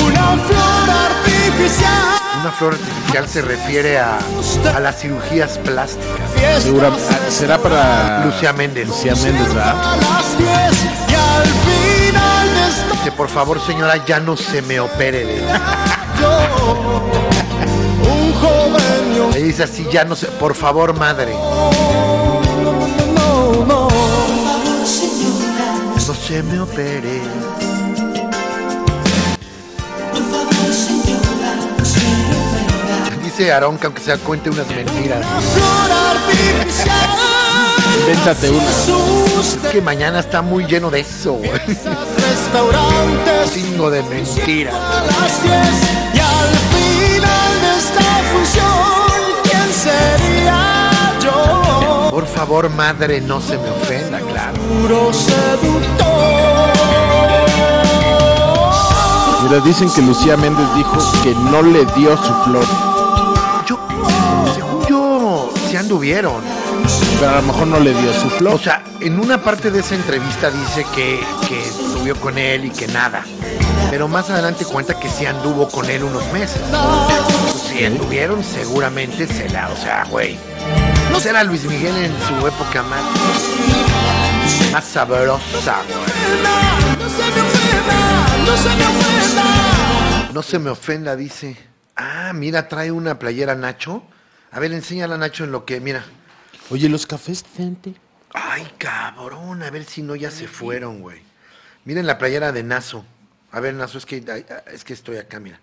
[0.05, 2.32] una flor artificial.
[2.42, 4.18] Una flor artificial se refiere a,
[4.74, 6.28] a las cirugías plásticas.
[6.62, 8.88] Segura- ah, será para Lucía Méndez.
[8.88, 9.76] Lucía Méndez, ¿verdad?
[9.81, 14.61] a las 10 y al final de esta Dice, por favor señora, ya no se
[14.62, 15.24] me opere.
[15.24, 15.40] de-".
[16.20, 16.31] yo,
[18.11, 21.33] un joven y Le dice así, ya no se, por favor madre,
[23.14, 23.88] no, no.
[25.94, 27.20] no se me opere.
[33.35, 35.25] Dice Aarón que aunque sea cuente unas mentiras.
[38.01, 38.71] Invéntate una.
[39.40, 43.55] Es que mañana está muy lleno de eso, restaurantes.
[43.55, 44.75] Chingo de mentiras.
[44.75, 45.55] a las 10
[46.12, 48.03] y al final de esta
[48.35, 50.90] función, ¿quién sería
[51.23, 52.11] yo?
[52.11, 54.61] Por favor, madre, no se me ofenda, claro.
[54.61, 56.71] Puro seductor.
[59.42, 62.66] Mira, dicen que Lucía Méndez dijo que no le dio su flor.
[65.73, 66.43] Se anduvieron.
[67.19, 68.61] Pero a lo mejor no le dio su O flor.
[68.61, 72.87] sea, en una parte de esa entrevista dice que, que estuvo con él y que
[72.89, 73.25] nada.
[73.89, 76.61] Pero más adelante cuenta que sí anduvo con él unos meses.
[77.67, 80.37] Si anduvieron, seguramente se la, o sea, güey.
[81.11, 83.01] No será Luis Miguel en su época más,
[84.73, 86.03] más sabrosa, güey.
[90.35, 91.57] No se me ofenda, dice.
[91.97, 94.03] Ah, mira, trae una playera Nacho.
[94.53, 96.05] A ver, enséñala Nacho en lo que, mira.
[96.71, 97.95] Oye, los cafés, gente.
[98.35, 101.21] Ay, cabrón, a ver si no ya se fueron, güey.
[101.85, 103.05] Miren la playera de Nazo.
[103.51, 105.59] A ver, Nazo, es que, ay, es que estoy acá, mira.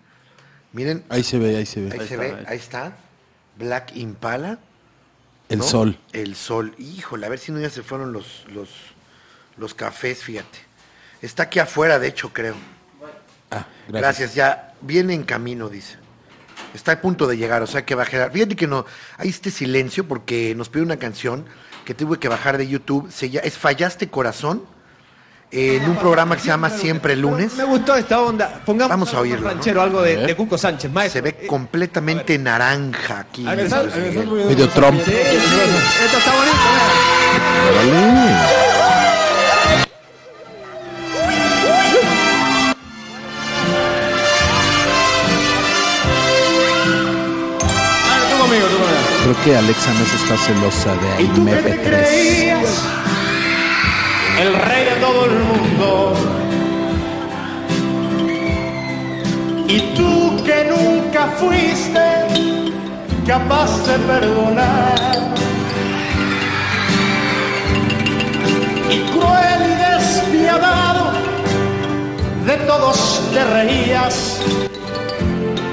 [0.72, 1.98] Miren, Ahí se ve, ahí se ve.
[1.98, 2.96] ahí se ve, ahí está.
[3.56, 4.58] Black Impala.
[5.48, 5.64] El ¿no?
[5.64, 5.98] sol.
[6.12, 6.74] El sol.
[6.78, 8.70] Híjole, a ver si no ya se fueron los, los,
[9.56, 10.58] los cafés, fíjate.
[11.22, 12.54] Está aquí afuera, de hecho, creo.
[13.50, 14.34] Ah, Gracias.
[14.34, 15.96] ya viene en camino, dice.
[16.74, 18.30] Está a punto de llegar, o sea que bajar.
[18.32, 18.86] Fíjate que no,
[19.18, 21.44] hay este silencio porque nos pide una canción
[21.84, 23.10] que tuve que bajar de YouTube.
[23.10, 24.62] Se llama, es Fallaste Corazón,
[25.50, 27.54] eh, en un programa que se llama Siempre Lunes.
[27.56, 28.62] Me gustó esta onda.
[28.64, 31.22] Pongamos Vamos a algo oírlo, ranchero, algo de, de Cuco Sánchez, Se maestro.
[31.22, 33.42] ve completamente naranja aquí.
[33.42, 35.00] Medio Trump.
[35.04, 36.56] Sí, esto está bonito.
[37.84, 38.89] mira.
[49.44, 51.82] Que Alexa Mesa está celosa de Y tú que te MP3.
[51.82, 52.82] creías
[54.40, 56.14] el rey de todo el mundo.
[59.68, 62.00] Y tú que nunca fuiste
[63.26, 64.98] capaz de perdonar.
[68.90, 71.12] Y cruel y despiadado,
[72.46, 74.40] de todos te reías.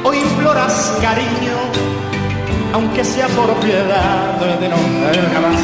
[0.03, 1.57] Hoy imploras cariño,
[2.73, 4.33] aunque sea por piedad.
[4.39, 5.61] De no, de jamás.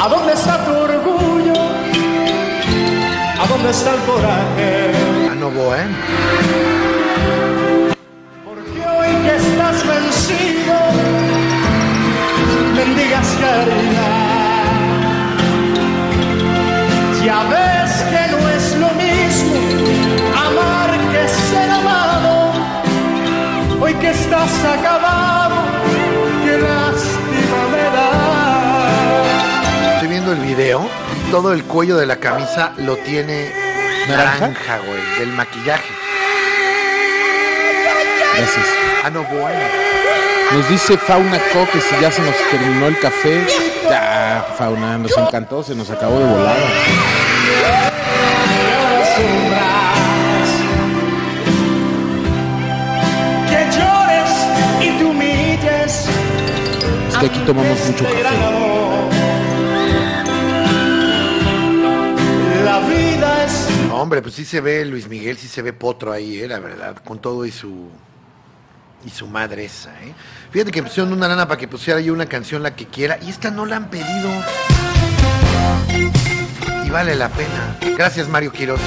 [0.00, 1.52] ¿A dónde está tu orgullo?
[3.40, 4.92] ¿A dónde está el coraje?
[5.30, 5.86] Ah, no voy, ¿eh?
[8.44, 10.76] Porque hoy que estás vencido,
[12.74, 14.32] mendigas caridad.
[17.24, 17.71] Ya ves
[23.82, 25.56] Hoy que estás acabado,
[26.44, 29.94] qué lástima me da.
[29.94, 33.50] Estoy viendo el video y todo el cuello de la camisa lo tiene
[34.08, 34.38] ¿Naranja?
[34.38, 35.92] naranja, güey, del maquillaje.
[38.36, 38.66] Gracias.
[39.02, 39.58] Ah, no, bueno.
[40.52, 43.44] Nos dice Fauna Co que si ya se nos terminó el café.
[43.90, 46.68] Ya, Fauna, nos encantó, se nos acabó de volada.
[57.22, 58.22] Que aquí tomamos mucho café.
[62.64, 66.10] La vida es No, hombre, pues sí se ve Luis Miguel, sí se ve potro
[66.10, 67.90] ahí, eh, la verdad, con todo y su
[69.06, 70.12] y su madre esa, ¿eh?
[70.50, 73.30] Fíjate que pusieron una lana para que pusiera yo una canción la que quiera y
[73.30, 74.28] esta no la han pedido.
[76.84, 77.78] Y vale la pena.
[77.96, 78.80] Gracias, Mario Quiroz.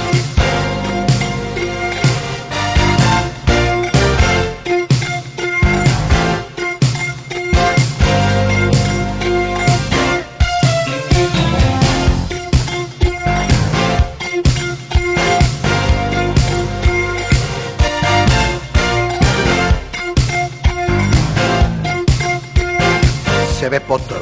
[23.66, 24.16] Se ve potro.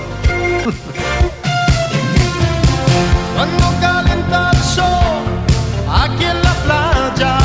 [3.36, 5.22] cuando calienta el sol
[5.86, 7.36] aquí en la playa.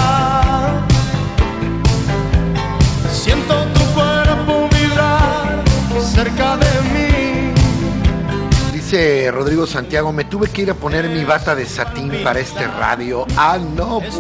[3.12, 5.62] Siento tu cuerpo vibrar
[6.02, 7.52] cerca de mí.
[8.72, 12.66] Dice Rodrigo Santiago, me tuve que ir a poner mi bata de satín para este
[12.66, 13.26] radio.
[13.36, 14.16] Ah, no, pues.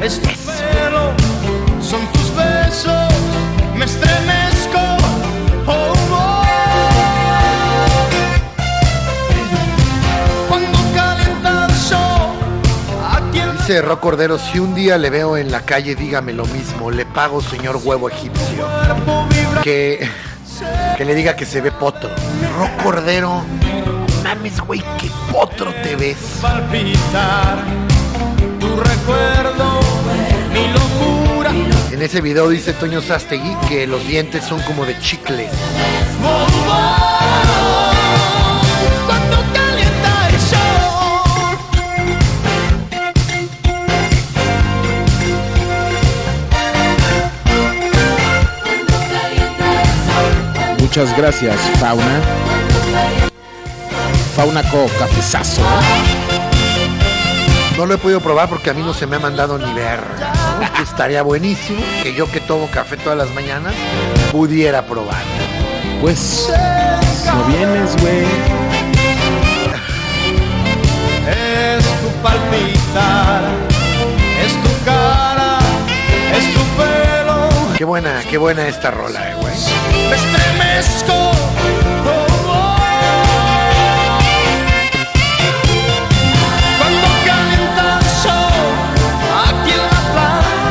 [0.00, 1.12] es tu pelo,
[1.82, 3.12] son tus besos,
[3.76, 4.47] me estremezco.
[13.68, 17.04] Dice Ro Cordero, si un día le veo en la calle, dígame lo mismo, le
[17.04, 18.66] pago señor huevo egipcio.
[19.62, 20.08] Que,
[20.96, 22.08] que le diga que se ve potro.
[22.56, 23.42] Ro Cordero,
[24.24, 26.16] mames, güey, qué potro te ves.
[28.58, 29.80] Tu recuerdo.
[31.92, 35.46] En ese video dice Toño Sastegui que los dientes son como de chicle.
[50.98, 52.20] Muchas gracias, Fauna.
[54.34, 55.62] Fauna Co, cafezazo.
[57.76, 60.00] No lo he podido probar porque a mí no se me ha mandado ni ver.
[60.82, 63.74] Estaría buenísimo que yo que tomo café todas las mañanas
[64.32, 65.22] pudiera probar.
[66.00, 66.52] Pues,
[67.26, 68.24] no vienes, güey.
[71.30, 73.42] Es tu palpitar,
[74.44, 75.58] es tu cara,
[76.36, 76.97] es tu pelo.
[77.78, 79.54] Qué buena, qué buena esta rola, eh, güey.
[80.10, 81.14] Me estremezco.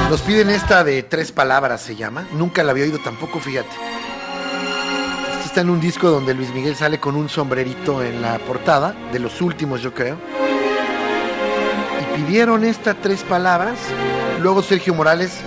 [0.09, 2.27] Nos piden esta de tres palabras, se llama.
[2.33, 3.69] Nunca la había oído tampoco, fíjate.
[5.31, 8.93] Esta está en un disco donde Luis Miguel sale con un sombrerito en la portada,
[9.13, 10.17] de los últimos yo creo.
[12.01, 13.79] Y pidieron esta tres palabras.
[14.41, 15.41] Luego Sergio Morales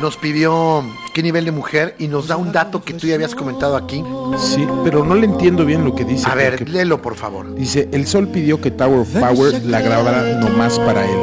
[0.00, 0.84] nos pidió
[1.14, 4.04] qué nivel de mujer y nos da un dato que tú ya habías comentado aquí.
[4.38, 6.28] Sí, pero no le entiendo bien lo que dice.
[6.30, 7.54] A ver, léelo por favor.
[7.54, 11.18] Dice, el sol pidió que Tower of Power la grabara nomás para él.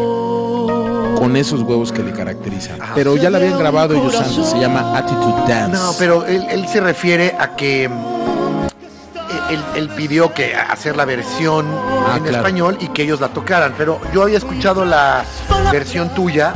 [1.18, 2.78] Con esos huevos que le caracterizan.
[2.94, 5.78] Pero ya la habían grabado ellos antes, se llama Attitude Dance.
[5.78, 11.06] No, pero él, él se refiere a que mm, él, él pidió que hacer la
[11.06, 11.66] versión
[12.08, 12.38] Ah, en claro.
[12.38, 15.24] español y que ellos la tocaran, pero yo había escuchado la
[15.72, 16.56] versión tuya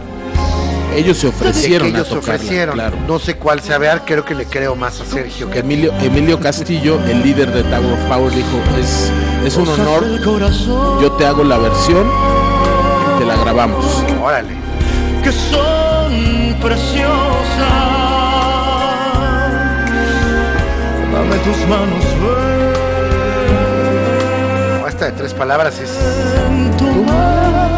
[0.95, 2.75] Ellos se que ofrecieron a tocarla, ofrecieron.
[2.75, 2.97] claro.
[3.07, 6.39] No sé cuál sea, ver, creo que le creo más a Sergio que Emilio, Emilio
[6.39, 9.11] Castillo, el líder de Tower of Power, dijo, es,
[9.45, 10.05] es un honor,
[11.01, 12.09] yo te hago la versión,
[13.19, 13.85] te la grabamos.
[14.21, 14.53] Órale.
[15.23, 17.09] que son preciosas.
[21.11, 22.05] Dame tus manos,
[25.05, 25.91] de tres palabras es
[26.33, 27.69] ven, toma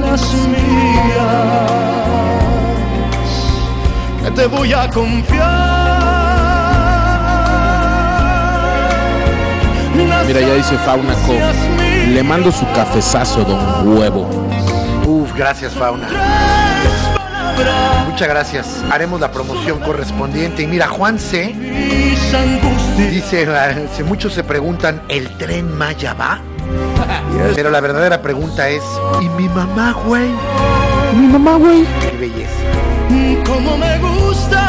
[0.00, 1.99] las mías,
[4.30, 6.00] que te voy a confiar.
[10.26, 11.34] Mira, ya dice Fauna Co.
[12.08, 14.28] Le mando su cafezazo, don huevo.
[15.06, 16.08] Uf, gracias Fauna.
[18.08, 18.84] Muchas gracias.
[18.90, 20.62] Haremos la promoción correspondiente.
[20.62, 21.54] Y mira, Juan C.
[22.96, 23.46] Dice,
[23.96, 26.40] si muchos se preguntan, ¿el tren Maya va?
[27.54, 28.82] Pero la verdadera pregunta es,
[29.20, 30.30] ¿y mi mamá, güey?
[31.16, 31.84] Mi mamá, güey.
[32.00, 32.89] Qué belleza.
[33.44, 34.66] Como me gusta.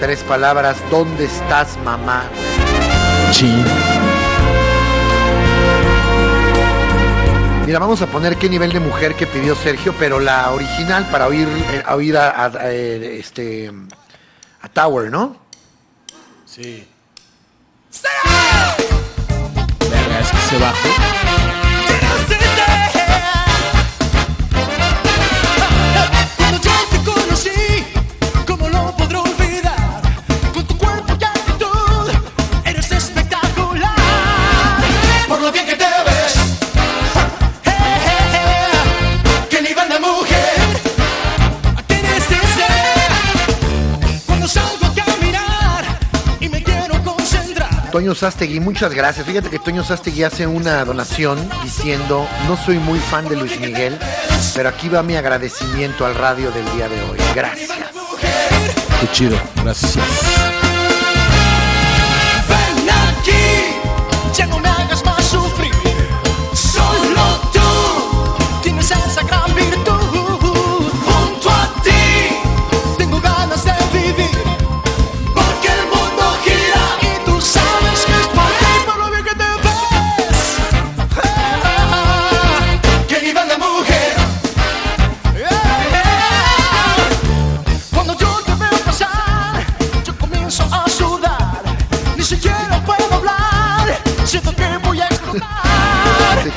[0.00, 2.24] Tres palabras, ¿dónde estás, mamá?
[3.30, 3.64] Chin.
[7.64, 11.26] Mira, vamos a poner qué nivel de mujer que pidió Sergio, pero la original para
[11.26, 13.72] oír, eh, a oír a, a- a, eh, este,
[14.60, 15.36] a Tower, ¿no?
[16.44, 16.86] Sí.
[19.80, 20.88] Verga, es que se bajó.
[47.94, 49.24] Toño Sastegui, muchas gracias.
[49.24, 53.96] Fíjate que Toño Sastegui hace una donación diciendo, no soy muy fan de Luis Miguel,
[54.52, 57.18] pero aquí va mi agradecimiento al radio del día de hoy.
[57.36, 57.70] Gracias.
[59.00, 59.38] Qué chido.
[59.62, 60.53] Gracias.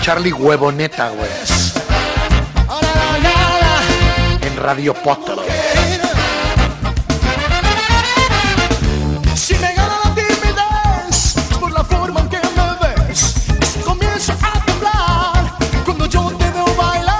[0.07, 1.29] Charlie Huevoneta, güey,
[4.41, 5.27] en Radio Pot.
[5.27, 5.43] la.
[9.35, 13.35] Si me gana la timidez, es por la forma en que me ves.
[13.59, 17.17] Es que comienzo a temblar cuando yo te veo bailar.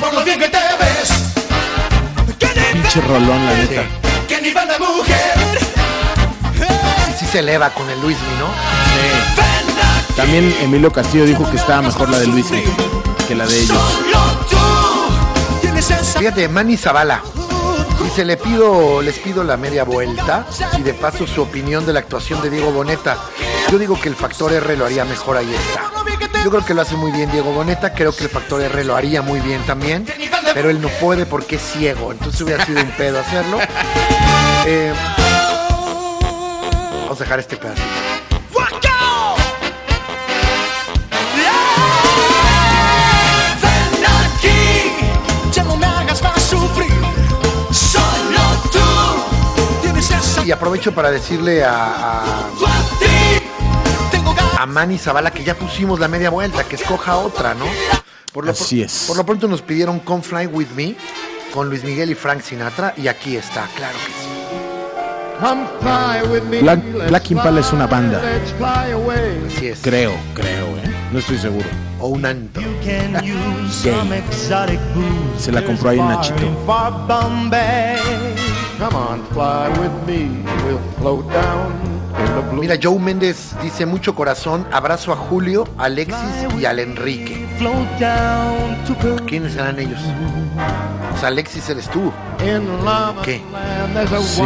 [0.00, 1.08] Por lo bien que te ves.
[2.36, 3.82] ¿Qué nivel, Pinche rolón, la neta.
[4.42, 5.58] nivel de mujer?
[7.16, 8.83] Sí se eleva con el Luismi, ¿no?
[10.16, 12.46] También Emilio Castillo dijo que estaba mejor la de Luis
[13.26, 13.78] que la de ellos.
[16.18, 17.22] Fíjate, Manny Zavala.
[18.02, 20.46] Dice, le pido, les pido la media vuelta
[20.78, 23.18] y de paso su opinión de la actuación de Diego Boneta.
[23.70, 25.90] Yo digo que el factor R lo haría mejor, ahí está.
[26.44, 28.94] Yo creo que lo hace muy bien Diego Boneta, creo que el factor R lo
[28.94, 30.06] haría muy bien también,
[30.52, 33.58] pero él no puede porque es ciego, entonces hubiera sido un pedo hacerlo.
[34.66, 34.92] Eh,
[37.02, 38.03] vamos a dejar este pedacito.
[50.44, 52.48] Y aprovecho para decirle a, a,
[54.58, 57.64] a Manny Zavala que ya pusimos la media vuelta, que escoja otra, ¿no?
[58.32, 59.04] Por lo, Así es.
[59.06, 60.96] Por lo pronto nos pidieron Come Fly With Me
[61.52, 64.28] con Luis Miguel y Frank Sinatra y aquí está, claro que sí.
[66.60, 68.20] Black, Black Impala es una banda.
[69.46, 69.80] Así es.
[69.82, 70.94] Creo, creo, ¿eh?
[71.12, 71.66] No estoy seguro.
[72.00, 72.24] O un
[74.94, 75.42] booze.
[75.42, 76.48] Se la compró ahí Nachito.
[78.78, 80.28] Come on, fly with me.
[80.64, 81.72] We'll float down
[82.18, 82.60] in the blue.
[82.60, 87.46] Mira, Joe Méndez dice mucho corazón, abrazo a Julio, a Alexis y al Enrique.
[87.58, 89.24] Float down to Peru.
[89.26, 90.00] ¿Quiénes serán ellos?
[91.14, 92.12] O sea, Alexis eres tú.
[93.22, 93.40] ¿Qué?
[94.26, 94.42] Sí.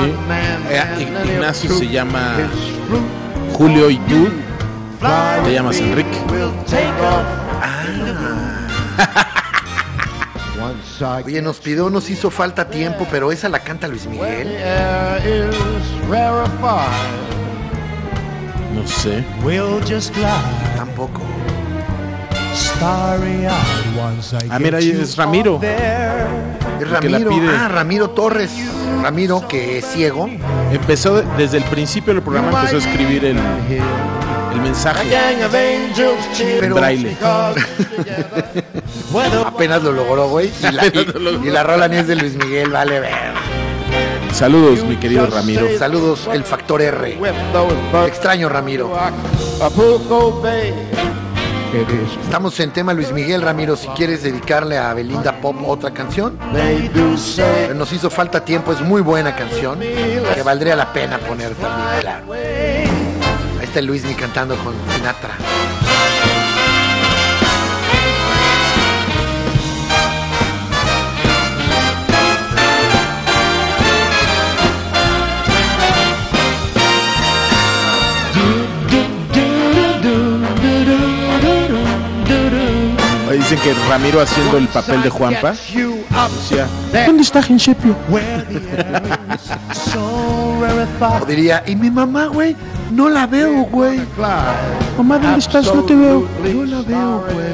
[0.70, 2.37] Eh, Ignacio se llama.
[3.55, 4.29] Julio y tú
[5.45, 6.18] te llamas Enrique.
[11.24, 14.48] Oye, nos pidió, nos hizo falta tiempo, pero esa la canta Luis the Miguel.
[14.56, 16.88] air is rarefied.
[18.74, 19.24] No sé.
[19.44, 21.20] We'll just glide Tampoco.
[22.54, 25.60] starry eyed once I Ah, mira, ahí es Ramiro.
[25.62, 27.30] Es Ramiro.
[27.56, 28.50] Ah, Ramiro Torres.
[29.02, 30.28] Ramiro, que es ciego.
[30.72, 33.36] Empezó de- desde el principio del programa empezó a escribir el,
[34.52, 35.08] el mensaje.
[35.08, 37.16] Gang of angels cheer Pero braille.
[39.12, 40.50] Whether apenas lo logró, güey.
[40.61, 43.12] Y la, y- y la rola ni es de Luis Miguel, vale ver.
[44.32, 45.66] Saludos, mi querido Ramiro.
[45.78, 47.18] Saludos, el factor R.
[48.06, 48.92] Extraño, Ramiro.
[52.22, 53.76] Estamos en tema Luis Miguel, Ramiro.
[53.76, 56.38] Si quieres dedicarle a Belinda Pop otra canción,
[57.74, 58.72] nos hizo falta tiempo.
[58.72, 62.32] Es muy buena canción que valdría la pena poner también, claro.
[62.32, 65.30] Ahí está el Luismi cantando con Sinatra.
[83.29, 85.53] Ahí Dicen que Ramiro haciendo el papel de Juanpa.
[85.53, 86.66] Decía,
[87.07, 87.95] ¿dónde está rarefied.
[91.22, 92.57] O diría, ¿y mi mamá, güey?
[92.91, 94.01] No la veo, güey.
[94.97, 95.66] Mamá, ¿dónde estás?
[95.74, 96.26] No te veo.
[96.45, 97.47] Yo la veo, güey.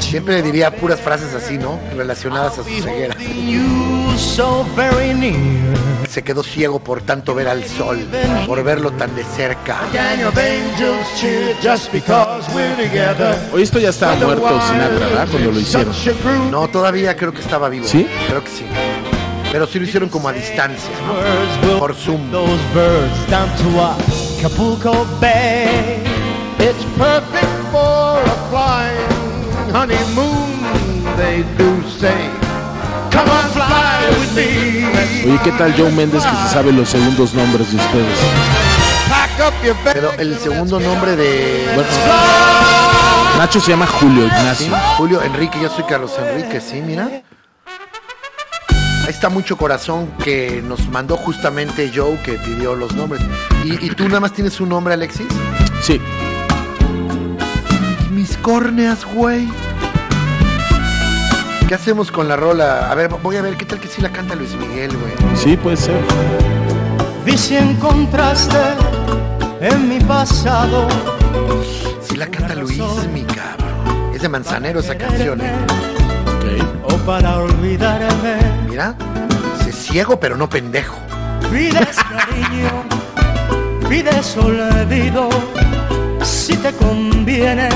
[0.00, 1.78] Siempre diría puras frases así, ¿no?
[1.96, 3.14] Relacionadas a su ceguera.
[6.08, 8.06] Se quedó ciego por tanto ver al sol,
[8.46, 9.80] por verlo tan de cerca.
[13.52, 15.28] Oye, esto ya estaba muerto Sinatra, ¿verdad?
[15.30, 15.94] Cuando lo hicieron.
[16.50, 17.86] No, todavía creo que estaba vivo.
[17.86, 18.06] ¿Sí?
[18.28, 18.64] Creo que sí.
[19.52, 20.90] Pero sí lo hicieron como a distancia,
[21.62, 21.78] ¿no?
[21.78, 22.30] Por Zoom.
[22.30, 23.80] those birds down to
[24.38, 26.02] Acapulco Bay.
[26.58, 29.16] It's perfect for a flying
[29.72, 32.30] honeymoon, they do say.
[33.10, 33.95] Come on, fly.
[34.36, 38.18] Oye, ¿qué tal Joe Méndez que se sabe los segundos nombres de ustedes?
[39.92, 41.88] Pero el segundo nombre de Bueno,
[43.38, 44.76] Nacho se llama Julio Sí, Ignacio.
[44.96, 47.22] Julio Enrique, yo soy Carlos Enrique, sí, mira.
[49.04, 53.22] Ahí está mucho corazón que nos mandó justamente Joe que pidió los nombres.
[53.64, 55.26] ¿Y, y tú nada más tienes un nombre, Alexis?
[55.80, 56.00] Sí.
[58.10, 59.48] Mis córneas, güey.
[61.68, 62.92] ¿Qué hacemos con la rola?
[62.92, 65.36] A ver, voy a ver, ¿qué tal que sí la canta Luis Miguel, güey?
[65.36, 65.96] Sí, puede ser.
[67.24, 68.56] Vi si encontraste
[69.60, 70.86] en mi pasado.
[72.00, 72.78] Sí la canta Luis,
[73.12, 74.12] mi cabrón.
[74.14, 75.52] Es de Manzanero esa canción, ¿eh?
[76.36, 76.92] Ok.
[76.92, 78.36] O para olvidarme.
[78.68, 78.94] Mira,
[79.64, 80.96] se ciego pero no pendejo.
[81.50, 82.84] Pides cariño,
[83.88, 85.28] pides olvido.
[86.22, 87.68] Si te conviene.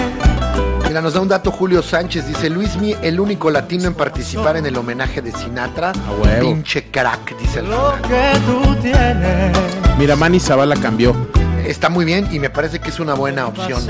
[0.91, 4.67] Mira, nos da un dato Julio Sánchez, dice Luismi, el único latino en participar en
[4.67, 5.91] el homenaje de Sinatra.
[5.91, 6.41] A huevo.
[6.41, 9.57] Pinche crack, dice el Lo que tú tienes.
[9.97, 11.15] Mira, Manny Zavala cambió.
[11.65, 13.81] Está muy bien y me parece que es una buena opción.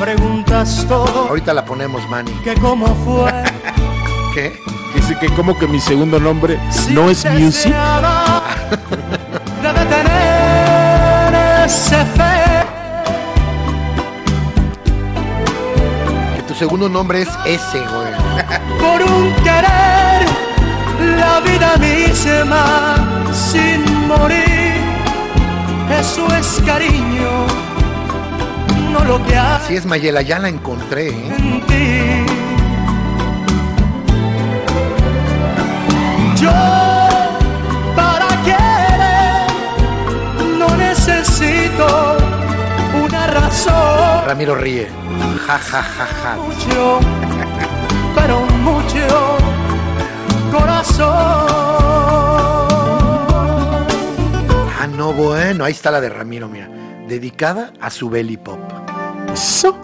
[0.00, 1.28] Preguntas todo.
[1.28, 2.32] Ahorita la ponemos, Manny.
[2.42, 3.32] Que cómo fue.
[4.34, 4.58] ¿Qué?
[4.92, 7.66] Dice que como que mi segundo nombre Si no es Music.
[7.66, 8.42] deseaba,
[9.62, 12.31] Debe tener ese fe.
[16.62, 18.12] Segundo nombre es ese, güey.
[18.78, 20.22] por un querer
[21.18, 22.94] la vida misma
[23.32, 24.74] sin morir.
[25.98, 27.46] Eso es cariño,
[28.92, 31.34] no lo que hay Así es, Mayela, ya la encontré, ¿eh?
[31.36, 32.24] en ti.
[36.40, 36.52] Yo
[37.96, 39.48] para querer
[40.60, 42.21] no necesito
[44.32, 44.88] Ramiro ríe.
[45.46, 46.36] Ja, ja, ja, ja.
[46.36, 47.00] mucho,
[48.14, 49.06] pero mucho
[50.50, 51.06] corazón.
[54.80, 56.68] Ah, no, bueno, ahí está la de Ramiro, mira.
[57.08, 58.58] Dedicada a su belly pop.
[59.32, 59.76] Eso.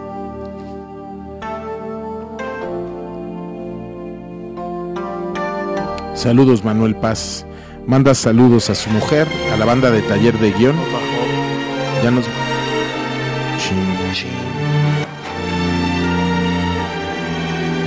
[6.15, 7.45] Saludos Manuel Paz.
[7.85, 10.75] Manda saludos a su mujer, a la banda de taller de guion.
[12.03, 12.25] Ya nos...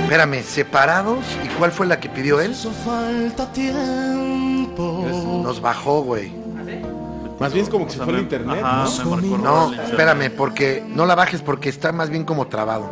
[0.03, 1.25] Espérame, separados.
[1.43, 2.51] ¿Y cuál fue la que pidió él?
[2.51, 5.41] Hizo falta tiempo.
[5.43, 6.31] Nos bajó, güey.
[7.39, 9.15] Más bien es como que se fue el internet, Ajá, ¿no?
[9.17, 12.89] me marcó No, espérame, porque no la bajes porque está más bien como trabado.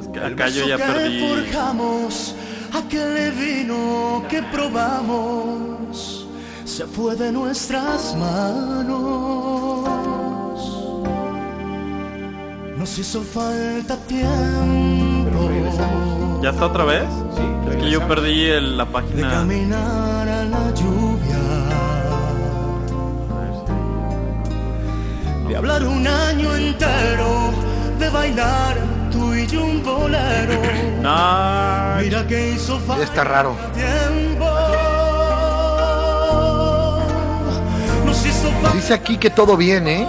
[0.00, 1.20] Es que acá yo ya que perdí.
[1.28, 2.34] forjamos,
[2.72, 6.26] aquel vino que probamos,
[6.64, 9.81] se fue de nuestras manos.
[12.82, 15.48] Nos hizo falta tiempo
[16.42, 17.04] ¿Ya está otra vez?
[17.36, 17.42] Sí.
[17.70, 19.30] Es que yo perdí el- la de página.
[19.30, 21.38] caminar a la lluvia,
[25.48, 27.52] de hablar un año entero,
[28.00, 28.76] de bailar
[29.12, 30.60] tú y yo un bolero.
[31.02, 32.00] No.
[32.02, 33.54] Mira que hizo falta está raro.
[33.74, 34.46] tiempo.
[38.04, 40.04] Nos hizo falta Dice aquí que todo bien, ¿eh?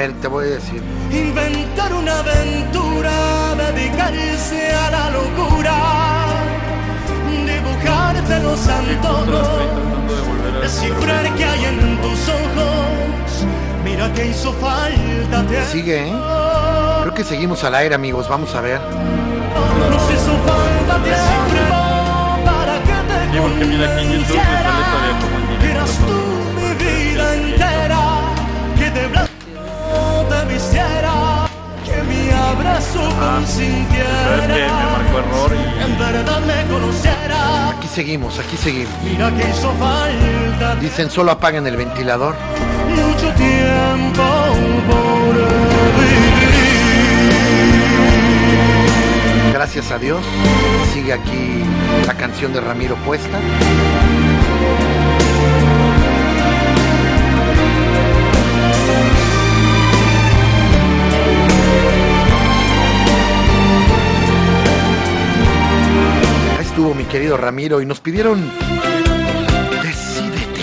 [0.00, 0.82] Ver, te voy a decir.
[1.10, 5.76] inventar una aventura, dedicarse a la locura,
[7.28, 9.48] dibujarte los antojos,
[10.62, 13.46] descifrar qué hay en tus ojos.
[13.84, 15.44] Mira que hizo falta.
[15.70, 16.12] Sigue, ¿eh?
[17.02, 18.26] Creo que seguimos al aire, amigos.
[18.28, 18.80] Vamos a ver.
[19.90, 21.80] Nos hizo falta tiempo
[22.46, 26.29] para que te Sí, porque mira, aquí en YouTube me sale todavía como en
[30.60, 31.46] te vistiera,
[31.84, 34.40] que mi abrazo Pero es consintiera.
[34.40, 35.52] que me marcó error
[35.84, 35.96] En y.
[35.98, 38.92] verdad me conociera, Aquí seguimos, aquí seguimos.
[39.04, 42.34] mira que hizo falta Dicen solo apaguen el ventilador.
[42.88, 44.22] mucho tiempo
[44.88, 46.30] por vivir.
[49.52, 50.20] Gracias a Dios.
[50.94, 51.62] Sigue aquí
[52.06, 53.38] la canción de Ramiro puesta.
[67.10, 68.50] Querido Ramiro, y nos pidieron
[69.82, 70.62] Decídete.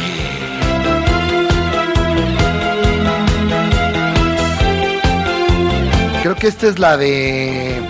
[6.23, 7.81] Creo que esta es la de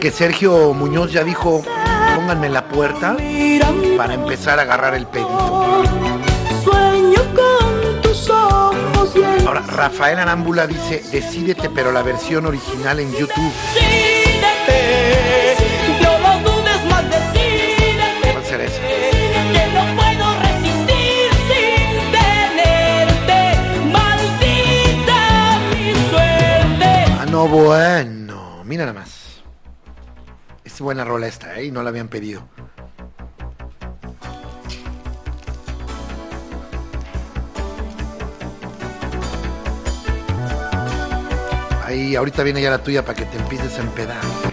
[0.00, 1.62] que Sergio Muñoz ya dijo,
[2.16, 3.18] pónganme en la puerta
[3.98, 5.82] para empezar a agarrar el pedito.
[6.64, 9.12] Sueño con tus ojos
[9.46, 13.52] Ahora, Rafael Arámbula dice, decídete, pero la versión original en YouTube.
[13.74, 15.56] Decídete,
[16.02, 18.32] no lo dudes más, decídete.
[18.32, 18.80] ¿Cuál será esa?
[18.80, 23.38] Que no puedo resistir sin tenerte,
[23.92, 25.20] maldita
[25.74, 26.90] mi suerte.
[27.20, 28.19] Ah, no, bueno.
[30.80, 31.66] Buena rola esta, ¿eh?
[31.66, 32.48] Y no la habían pedido.
[41.84, 44.49] Ahí, ahorita viene ya la tuya para que te empieces a empedar.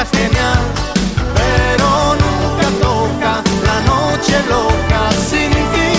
[0.00, 0.58] Historia genial,
[1.34, 5.92] pero nunca toca la noche loca sin ti.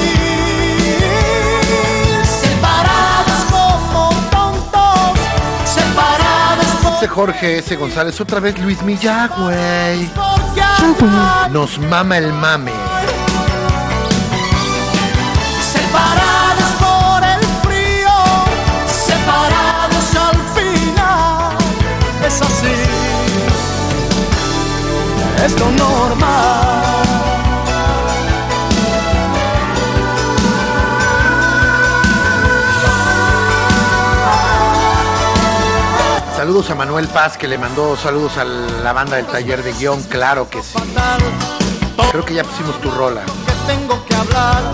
[2.24, 5.20] Separados como tontos,
[5.66, 7.76] separados por Dice Jorge S.
[7.76, 10.10] González, otra vez Luis Milla, güey.
[11.52, 12.81] Nos mama el mame.
[25.46, 26.72] Es lo normal.
[36.36, 40.02] Saludos a Manuel Paz que le mandó saludos a la banda del taller de guion,
[40.04, 40.78] claro que sí.
[42.12, 43.22] Creo que ya pusimos tu rola.
[43.26, 44.74] que tengo que hablar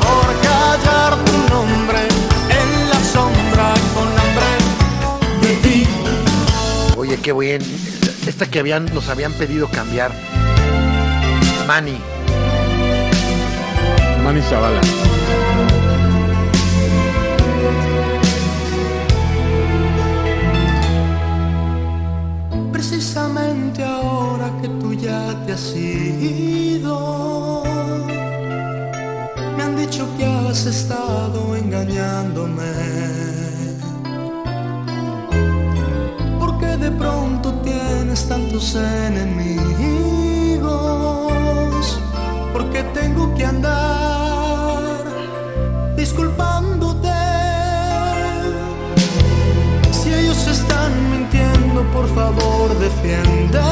[0.00, 2.08] por callar tu nombre
[2.50, 5.88] en la sombra con hambre de ti.
[6.96, 7.97] Oye, qué bien.
[8.28, 10.12] Esta que habían, nos habían pedido cambiar.
[11.66, 11.98] Manny.
[14.22, 14.82] Manny Zavala.
[22.70, 27.62] Precisamente ahora que tú ya te has ido,
[29.56, 33.47] me han dicho que has estado engañándome.
[36.80, 39.58] De pronto tienes tantos enemigos,
[42.52, 45.04] porque tengo que andar
[45.96, 47.08] disculpándote.
[49.92, 53.62] Si ellos están mintiendo, por favor defiéndete.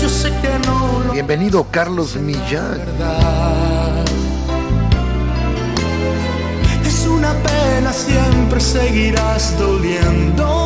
[0.00, 2.78] Yo sé que no Bienvenido, Carlos Millán.
[2.78, 4.11] verdad.
[7.42, 10.61] Pena, siempre seguirás doliendo.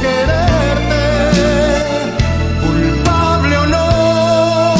[0.00, 1.02] quererte,
[2.62, 4.74] culpable o no.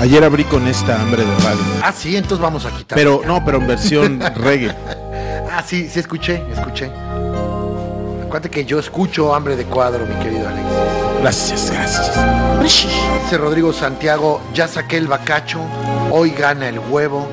[0.00, 1.60] Ayer abrí con esta hambre de radio.
[1.82, 2.96] Ah, sí, entonces vamos a quitar.
[2.96, 4.74] Pero no, pero en versión reggae.
[5.48, 6.90] Ah, sí, sí escuché, escuché.
[8.26, 10.66] Acuérdate que yo escucho hambre de cuadro, mi querido Alex.
[11.22, 12.12] Gracias, gracias.
[12.62, 15.60] Dice Rodrigo Santiago, ya saqué el bacacho,
[16.10, 17.26] hoy gana el huevo,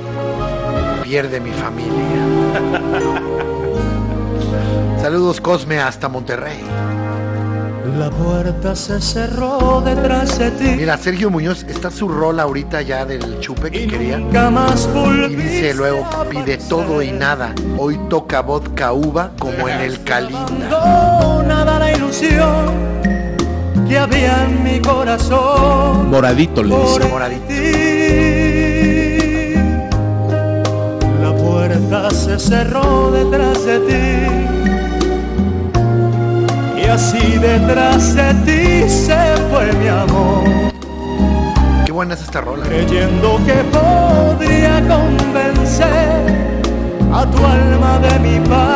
[1.04, 3.20] pierde mi familia.
[5.14, 6.58] Saludos Cosme hasta Monterrey.
[8.00, 10.70] La puerta se cerró detrás de ti.
[10.76, 14.18] Mira, Sergio Muñoz, está su rola ahorita ya del chupe que y quería.
[14.18, 14.90] nunca más
[15.30, 17.54] Y dice luego, pide todo y nada.
[17.78, 20.68] Hoy toca vodka uva como en el Calinda.
[20.68, 22.74] No, nada la ilusión
[23.88, 26.10] que había en mi corazón.
[26.10, 27.08] Moradito le dice.
[27.08, 27.46] moradito.
[31.22, 34.63] La puerta se cerró detrás de ti.
[36.84, 39.16] Y así detrás de ti se
[39.50, 40.44] fue mi amor.
[41.86, 42.66] Qué buena es esta rola.
[42.66, 46.52] creyendo que podría convencer
[47.14, 48.74] a tu alma de mi padecer.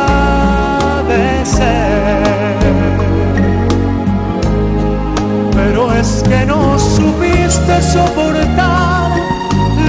[5.52, 9.10] Pero es que no supiste soportar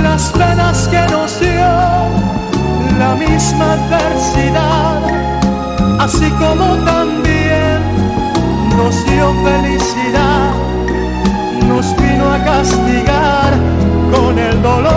[0.04, 1.70] las penas que nos dio
[3.00, 5.02] la misma adversidad,
[6.00, 7.29] así como también
[8.90, 10.52] nos dio felicidad
[11.68, 13.54] nos vino a castigar
[14.12, 14.90] con el dolor.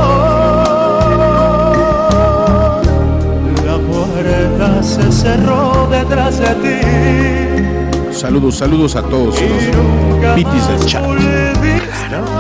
[3.67, 9.37] La puerta se cerró detrás de ti Saludos, saludos a todos.
[9.43, 11.05] nunca Pitis del chat.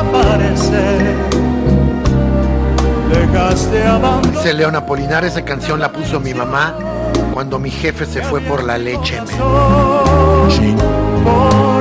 [0.00, 1.16] aparecer.
[3.12, 3.84] Dejaste
[4.30, 6.74] Dice León Apolinar, esa canción la puso mi mamá
[7.32, 9.20] cuando mi jefe se fue por la leche.
[10.48, 10.74] Sí.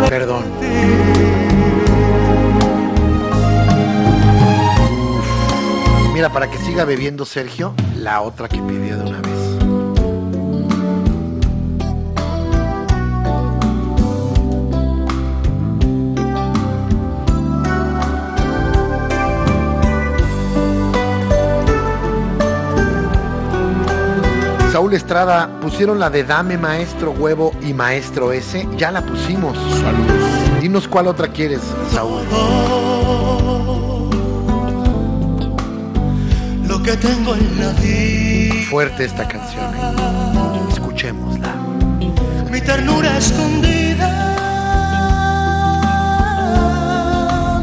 [0.10, 0.44] Perdón.
[6.14, 9.31] Mira, para que siga bebiendo Sergio, la otra que pidió de una vez.
[24.82, 28.68] Saúl Estrada, pusieron la de Dame Maestro Huevo y Maestro S.
[28.78, 29.56] Ya la pusimos.
[29.80, 30.60] Saludos.
[30.60, 31.62] Dinos cuál otra quieres,
[31.92, 32.24] Saúl.
[36.68, 38.70] lo que tengo en la vida.
[38.72, 39.66] Fuerte esta canción.
[39.76, 39.94] ¿eh?
[40.72, 41.54] Escuchémosla.
[42.52, 44.10] mi ternura escondida,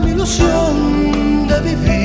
[0.04, 1.97] mi ilusión de vivir.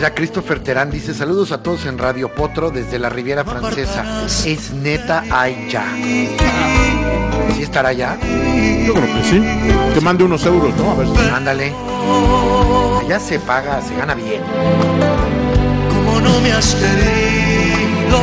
[0.00, 4.24] Mira, Christopher Terán dice saludos a todos en Radio Potro desde la Riviera Francesa.
[4.46, 5.84] Es neta, ay ya.
[7.54, 8.18] ¿Sí estará ya?
[8.86, 9.44] Yo creo que sí.
[9.92, 10.92] Que mande unos euros, ¿no?
[10.92, 11.18] A ver si.
[11.28, 11.74] Ándale.
[13.04, 14.40] Allá se paga, se gana bien.
[15.90, 18.20] como no me has querido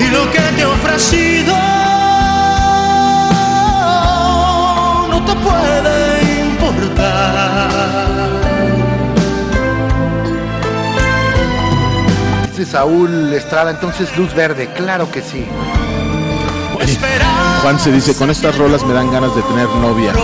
[0.00, 1.54] y lo que te he ofrecido
[5.10, 8.03] no te puede importar
[12.64, 15.44] Dice Saúl Estrada, entonces luz verde, claro que sí.
[17.60, 20.14] Juan se dice, con estas rolas me dan ganas de tener novia,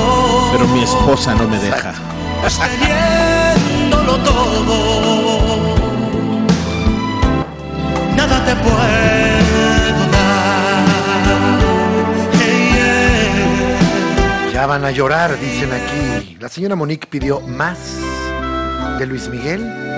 [0.50, 1.92] pero mi esposa no me deja.
[4.24, 4.64] todo
[8.16, 9.40] nada te puedo dar.
[14.50, 16.38] Ya van a llorar, dicen aquí.
[16.40, 17.98] La señora Monique pidió más
[18.98, 19.90] de Luis Miguel.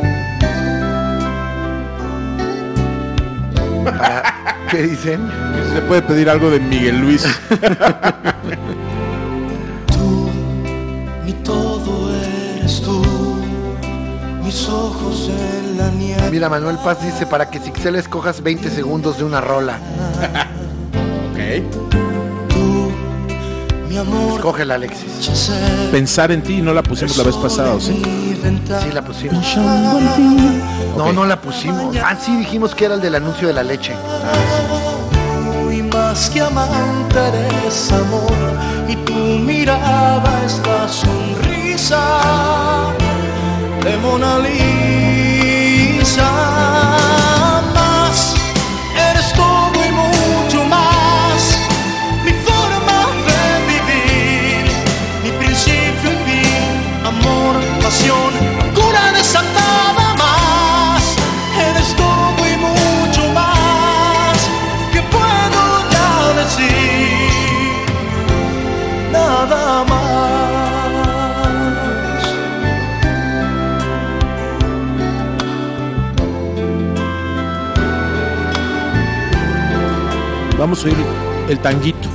[3.85, 5.29] Para- ¿Qué dicen?
[5.75, 7.27] Se puede pedir algo de Miguel Luis.
[11.25, 13.03] Mi todo eres tú,
[14.43, 16.31] mis ojos en la nieve.
[16.31, 19.79] Mira, Manuel Paz dice para que Sixel escojas 20 segundos de una rola.
[21.33, 22.02] Ok.
[23.93, 25.51] Tú, mi amor, Cógela, Alexis.
[25.91, 28.01] Pensar en ti no la pusimos la vez pasada, ¿o sí?
[28.03, 29.57] Sí, la pusimos.
[30.97, 31.95] No, no la pusimos.
[32.03, 33.95] Ah, sí, dijimos que era el del anuncio de la leche.
[35.71, 38.33] Y más que amante eres amor
[38.89, 42.01] y tu mirada es la sonrisa
[43.85, 45.12] de Mona Lisa.
[80.63, 80.97] Vamos a oír
[81.49, 82.09] el tanguito.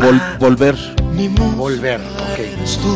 [0.00, 0.74] Vol- volver.
[1.14, 2.38] Mi mujer Volver, ok.
[2.38, 2.94] eres tú,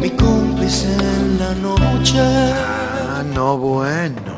[0.00, 2.18] mi cómplice en la noche.
[2.18, 4.29] Ah, no, bueno.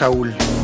[0.00, 0.59] Saúl.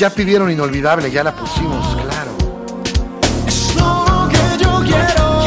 [0.00, 2.30] Ya pidieron inolvidable, ya la pusimos, claro.
[3.46, 5.42] es lo que yo quiero.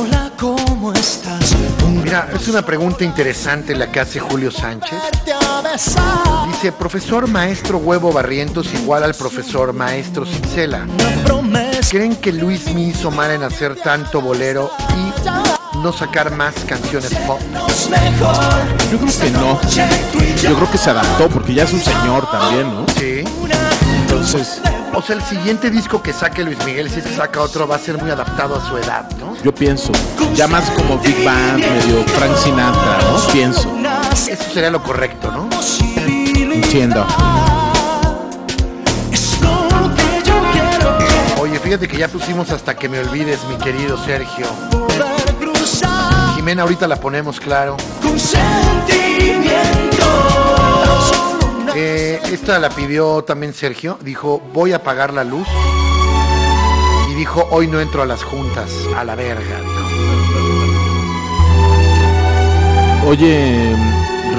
[0.00, 1.54] Hola, ¿cómo estás?
[2.02, 4.98] Mira, es una pregunta interesante la que hace Julio Sánchez.
[6.46, 10.24] Dice, profesor maestro Huevo Barrientos igual al profesor maestro
[11.26, 15.20] promesa ¿Creen que Luis me hizo mal en hacer tanto bolero y
[15.82, 17.40] no sacar más canciones pop?
[18.90, 19.60] Yo creo que no.
[20.42, 20.54] Yo.
[20.56, 22.86] Creo que se adaptó porque ya es un señor también, ¿no?
[22.98, 23.24] Sí.
[24.02, 24.60] Entonces,
[24.94, 27.76] O sea, el siguiente disco que saque Luis Miguel, si es que saca otro, va
[27.76, 29.36] a ser muy adaptado a su edad, ¿no?
[29.42, 29.92] yo pienso,
[30.34, 33.32] ya más como Big Band, medio Frank Sinatra, ¿no?
[33.32, 33.72] Pienso,
[34.12, 35.48] Eso sería lo correcto, ¿no?
[36.52, 37.06] entiendo.
[41.40, 44.46] Oye, fíjate que ya pusimos hasta que me olvides, mi querido Sergio.
[46.40, 47.76] Jimena, ahorita la ponemos, claro.
[51.76, 53.98] Eh, esta la pidió también Sergio.
[54.00, 55.46] Dijo, voy a apagar la luz.
[57.10, 58.70] Y dijo, hoy no entro a las juntas.
[58.96, 59.84] A la verga, dijo.
[63.06, 63.76] Oye,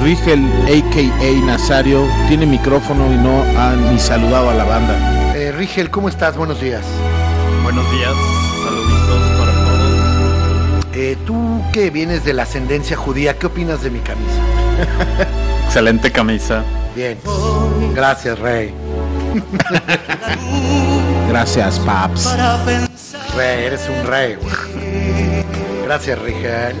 [0.02, 1.46] Rigel, a.k.a.
[1.46, 5.36] Nazario, tiene micrófono y no ha ni saludado a la banda.
[5.36, 6.36] Eh, Rigel, ¿cómo estás?
[6.36, 6.84] Buenos días.
[7.62, 8.12] Buenos días,
[8.64, 9.41] saluditos.
[10.94, 14.40] Eh, tú que vienes de la ascendencia judía, ¿qué opinas de mi camisa?
[15.64, 16.62] Excelente camisa.
[16.94, 17.18] Bien.
[17.94, 18.74] Gracias, Rey.
[21.28, 22.24] Gracias, Paps.
[22.26, 23.22] para pensar.
[23.36, 24.34] Rey, eres un rey.
[24.34, 24.54] güey.
[25.84, 26.76] Gracias, Rigel.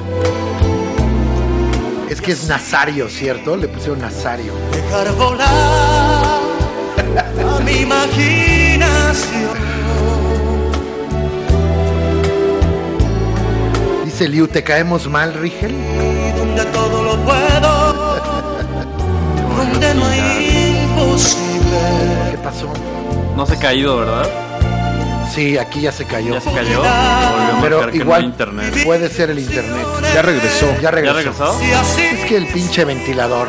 [2.10, 3.56] Es que es Nazario, ¿cierto?
[3.56, 4.52] Le pusieron Nazario.
[4.72, 5.48] Dejar volar
[7.16, 9.52] a mi imaginación.
[14.12, 15.72] Dice Liu, ¿te caemos mal, Rigel?
[15.72, 18.18] Y donde todo lo puedo,
[19.56, 22.30] donde no hay imposible.
[22.32, 22.70] ¿Qué pasó?
[23.34, 24.28] No se ha caído, ¿verdad?
[25.34, 26.34] Sí, aquí ya se cayó.
[26.34, 26.76] Ya se cayó.
[26.80, 28.84] Volvió a Pero marcar que no igual hay internet.
[28.84, 29.86] puede ser el internet.
[30.14, 30.66] Ya regresó.
[30.74, 31.16] Ya ¿Ya regresó.
[31.16, 31.58] regresó?
[31.64, 33.48] Y así Es que el pinche ventilador.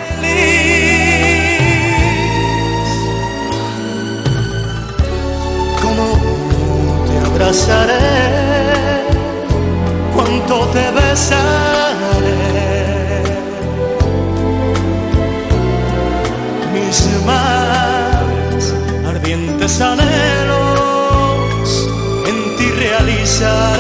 [5.82, 8.33] Como te abrazaré,
[10.46, 11.44] cuánto te besaré.
[16.74, 18.74] Mis más
[19.08, 20.10] ardientes anhelos
[22.28, 23.73] en ti realizaré.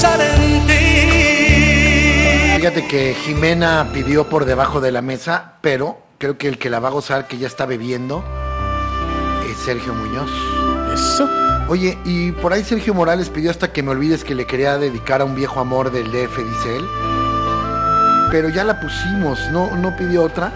[0.00, 0.72] Pensar en ti.
[2.56, 6.80] Fíjate que Jimena pidió por debajo de la mesa, pero creo que el que la
[6.80, 8.24] va a gozar, que ya está bebiendo,
[9.46, 10.30] es Sergio Muñoz.
[10.94, 11.28] Eso.
[11.68, 15.20] Oye, y por ahí Sergio Morales pidió hasta que me olvides que le quería dedicar
[15.20, 16.84] a un viejo amor del DF, dice él.
[18.30, 20.50] Pero ya la pusimos, ¿no, no pidió otra?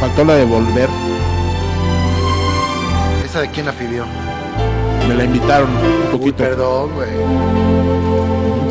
[0.00, 0.88] Faltó la de volver.
[3.24, 4.06] ¿Esa de quién la pidió?
[5.06, 5.82] Me la invitaron un
[6.12, 6.36] Uy, poquito.
[6.38, 7.53] perdón, güey.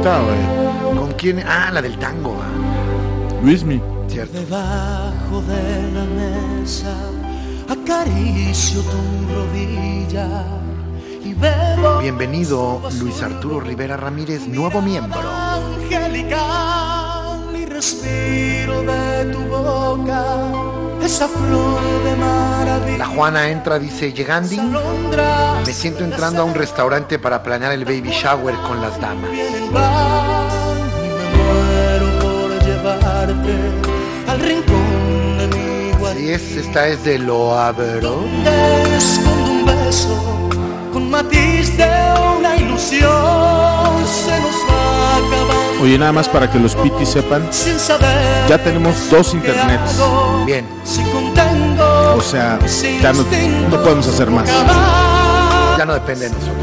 [0.04, 0.98] Está, güey.
[0.98, 1.40] ¿Con quién?
[1.48, 2.36] Ah, la del tango.
[3.42, 3.82] Luismi.
[4.10, 4.38] cierto.
[4.38, 6.94] Debajo de la mesa
[7.70, 10.44] acaricio tu rodilla
[11.24, 15.22] y bebo Bienvenido Luis Arturo Rivera Ramírez, nuevo miembro.
[15.22, 16.36] angelical
[17.58, 22.98] y respiro de tu boca esa flor de maravilla.
[22.98, 24.56] La Juana entra, dice, llegando.
[25.66, 29.30] Me siento entrando a un restaurante para planear el baby shower con las damas.
[36.16, 38.24] Si es, esta es de Loabero.
[38.44, 40.50] Te escondo un beso
[40.94, 41.90] con matiz de
[42.38, 43.10] una ilusión
[44.06, 44.73] se nos va
[45.82, 50.00] Oye, nada más para que los pitis sepan, sin saber ya tenemos dos internets.
[50.46, 50.66] Bien.
[52.16, 52.60] O sea,
[53.02, 53.24] ya no,
[53.84, 54.48] podemos hacer más.
[55.78, 56.54] Ya no depende de nosotros.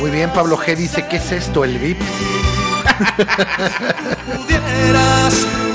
[0.00, 1.64] Muy bien, Pablo G dice, ¿qué es esto?
[1.64, 2.00] ¿El VIP?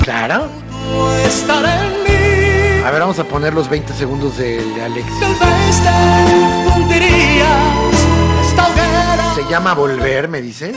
[0.02, 0.48] Claro.
[1.24, 2.29] estar en mí
[2.84, 5.06] A ver, vamos a poner los 20 segundos de, de Alex.
[9.34, 10.76] Se llama Volver, me dices.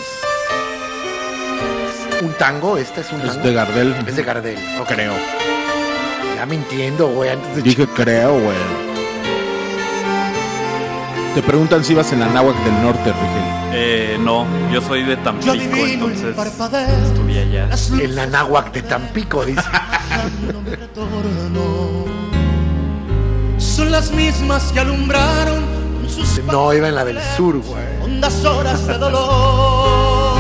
[2.22, 2.78] ¿Un tango?
[2.78, 3.34] ¿Este es un tango?
[3.34, 3.96] Es de Gardel.
[4.06, 4.58] Es de Gardel.
[4.88, 5.14] Creo.
[6.36, 8.58] Ya mintiendo, güey, antes de Dije creo, güey.
[11.36, 13.54] Te preguntan si ibas en la náhuac del norte, Rigel.
[13.76, 17.68] Eh, no, yo soy de Tampico, el entonces estuve allá.
[17.68, 19.64] Las luces En la náhuac de Tampico, dice.
[23.94, 25.64] las mismas que alumbraron
[26.02, 27.84] con sus No, iba en la del sur, güey.
[28.04, 30.38] hondas horas de dolor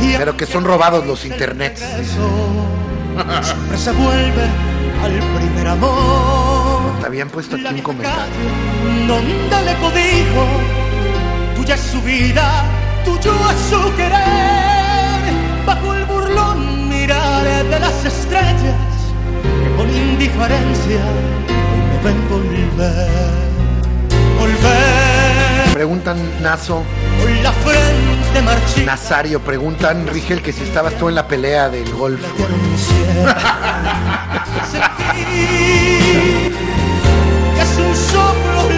[0.00, 1.80] Y Pero que son robados los internets.
[3.42, 4.44] siempre se vuelve
[5.04, 8.32] al primer amor Te habían puesto aquí un comentario.
[9.06, 10.46] donde le codijo
[11.54, 12.64] tuya es su vida
[13.04, 15.22] tuyo es su querer
[15.66, 18.74] bajo el burlón mirar de las estrellas
[19.42, 21.02] que con indiferencia
[22.10, 23.08] volver.
[24.38, 25.72] Volver.
[25.72, 26.82] Preguntan Nazo,
[27.20, 28.86] con la frente marchita.
[28.86, 32.20] Nazario, preguntan Rigel que si estabas tú en la pelea del golf.
[34.70, 35.24] Sentí
[37.54, 37.64] que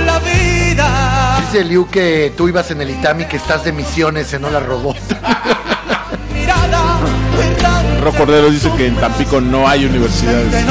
[0.07, 1.41] la vida.
[1.41, 4.97] Dice Liu que tú ibas en el Itami, que estás de misiones en Hola Robot.
[6.33, 7.01] mirada
[8.03, 10.65] Ro Cordero dice que en Tampico no hay de universidades.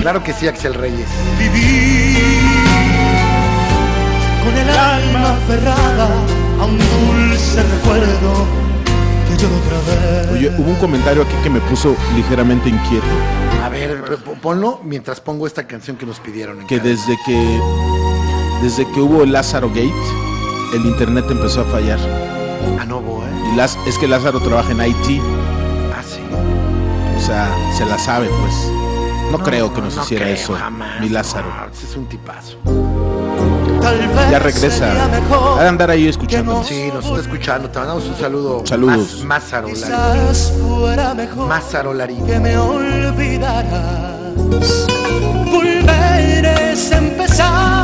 [0.00, 1.08] Claro que sí, Axel Reyes.
[1.38, 2.16] vivir
[4.42, 6.08] con el alma aferrada
[6.60, 8.46] a un dulce recuerdo
[9.28, 13.06] que yo otra vez Oye, hubo un comentario aquí que me puso ligeramente inquieto.
[13.62, 14.02] A ver,
[14.42, 16.60] ponlo mientras pongo esta canción que nos pidieron.
[16.62, 17.60] en Que desde que
[18.62, 19.92] desde que hubo el Lázaro Gate,
[20.74, 21.98] el internet empezó a fallar.
[22.78, 23.54] Ah, no, bo, ¿eh?
[23.56, 25.20] Y es que Lázaro trabaja en IT,
[25.94, 26.20] Ah, sí.
[27.16, 28.54] o sea, se la sabe, pues.
[29.30, 31.48] No, creo que nos no hiciera creo, eso, jamás, mi Lázaro.
[31.72, 32.56] es un tipazo.
[33.80, 34.92] Tal vez Ya regresa.
[35.58, 36.62] Ha de andar ahí escuchando.
[36.64, 37.70] Sí, nos está escuchando.
[37.70, 38.62] Te mandamos un saludo.
[38.66, 39.24] Saludos.
[39.24, 39.44] Más,
[41.48, 42.26] Mázaro Larín.
[42.26, 44.20] Que me olvidaras.
[45.50, 47.79] Volver es empezar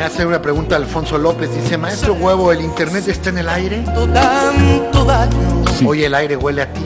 [0.00, 1.54] Me hace una pregunta Alfonso López.
[1.54, 3.82] Dice, maestro huevo, ¿el internet está en el aire?
[4.14, 6.80] Tanto daño, Oye, el aire huele a ti.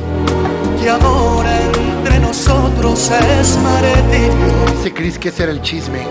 [0.82, 3.08] que amor entre nosotros
[3.40, 4.32] es martirio.
[4.78, 6.08] Dice Chris que ese era el chisme.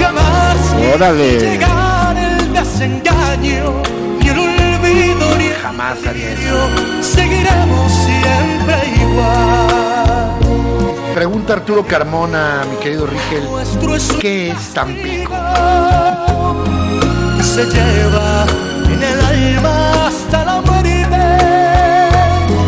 [0.00, 1.40] Jamás Órale.
[1.40, 3.82] llegar el desengaño,
[4.20, 6.42] ni el olvido, ni el Jamás haría eso.
[6.42, 7.02] odio.
[7.02, 9.65] Seguiremos siempre igual.
[11.16, 13.48] Pregunta Arturo Carmona, mi querido Rigel.
[13.62, 13.78] Es
[14.20, 15.32] ¿Qué es Tampico?
[17.42, 18.44] Se lleva
[18.84, 21.16] en el alma hasta la muerte.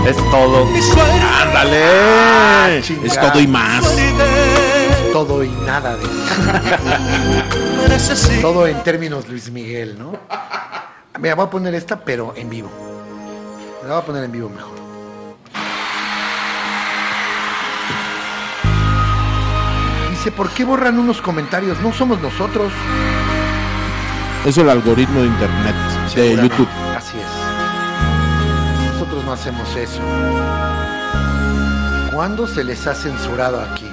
[0.08, 0.66] Es todo.
[1.42, 2.80] ¡Ándale!
[2.80, 3.06] chingada.
[3.06, 3.84] es todo y más.
[3.84, 3.90] Ah,
[5.12, 6.12] Todo y nada de me.
[8.40, 10.12] Todo en términos Luis Miguel, ¿no?
[11.20, 12.70] Mira, voy a poner esta, pero en vivo.
[13.82, 14.87] La voy a poner en vivo mejor.
[20.28, 21.80] Dice, ¿por qué borran unos comentarios?
[21.80, 22.70] No somos nosotros.
[24.44, 25.74] Es el algoritmo de internet,
[26.14, 26.36] de.
[26.36, 26.68] YouTube.
[26.94, 28.92] Así es.
[28.92, 30.02] Nosotros no hacemos eso.
[32.12, 33.86] ¿Cuándo se les ha censurado aquí?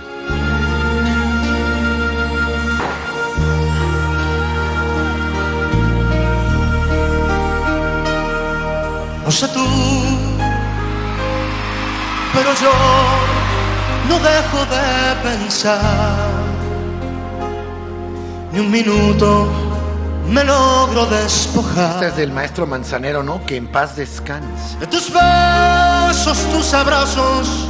[9.23, 9.65] No sé tú,
[12.33, 13.34] pero yo
[14.09, 16.29] no dejo de pensar
[18.51, 19.47] ni un minuto
[20.29, 21.91] me logro despojar.
[21.95, 23.45] Esta es del maestro Manzanero, ¿no?
[23.45, 24.77] Que en paz descanse.
[24.79, 27.67] De tus besos, tus abrazos,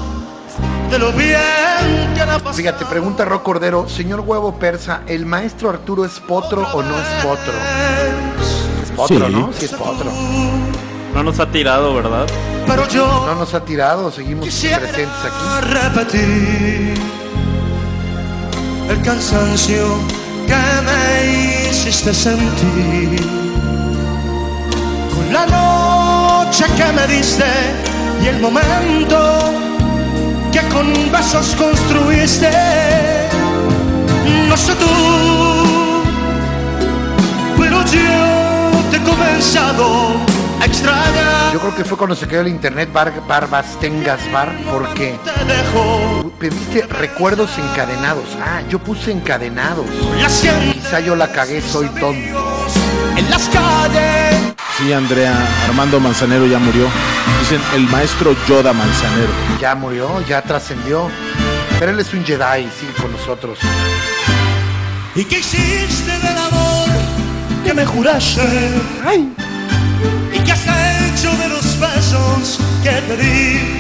[0.89, 2.53] de lo bien que la pasado.
[2.53, 7.07] Fíjate, pregunta Ro Cordero, señor huevo persa, ¿el maestro Arturo es potro o no es
[7.25, 7.53] potro?
[8.83, 9.33] Es potro, Sí.
[9.33, 9.49] ¿no?
[9.51, 10.11] Sí es potro.
[11.15, 12.25] No nos ha tirado, ¿verdad?
[12.67, 15.67] Pero yo No nos ha tirado, seguimos presentes aquí.
[15.73, 16.93] repetir
[18.89, 19.85] el cansancio
[20.45, 20.55] que
[20.87, 23.19] me hiciste sentir
[25.15, 27.45] con la noche que me diste
[28.23, 29.17] y el momento
[30.51, 32.51] que con besos construiste
[34.47, 34.85] no sé tú
[37.57, 40.11] pero yo te he comenzado
[41.53, 45.45] Yo creo que fue cuando se creó el internet bar, Barbas Tengas Bar, porque te
[45.45, 48.25] dejo pediste recuerdos encadenados.
[48.41, 49.85] Ah, yo puse encadenados.
[50.73, 52.67] Quizá yo la cagué, soy tonto.
[53.15, 55.33] en las calles Sí, Andrea,
[55.67, 56.87] Armando Manzanero ya murió.
[57.39, 59.31] Dicen el maestro Yoda Manzanero.
[59.59, 61.09] Ya murió, ya trascendió.
[61.79, 63.59] Pero él es un Jedi, sí, con nosotros.
[65.15, 66.89] ¿Y qué hiciste del amor
[67.63, 68.41] que me juraste?
[69.15, 69.44] ¿Y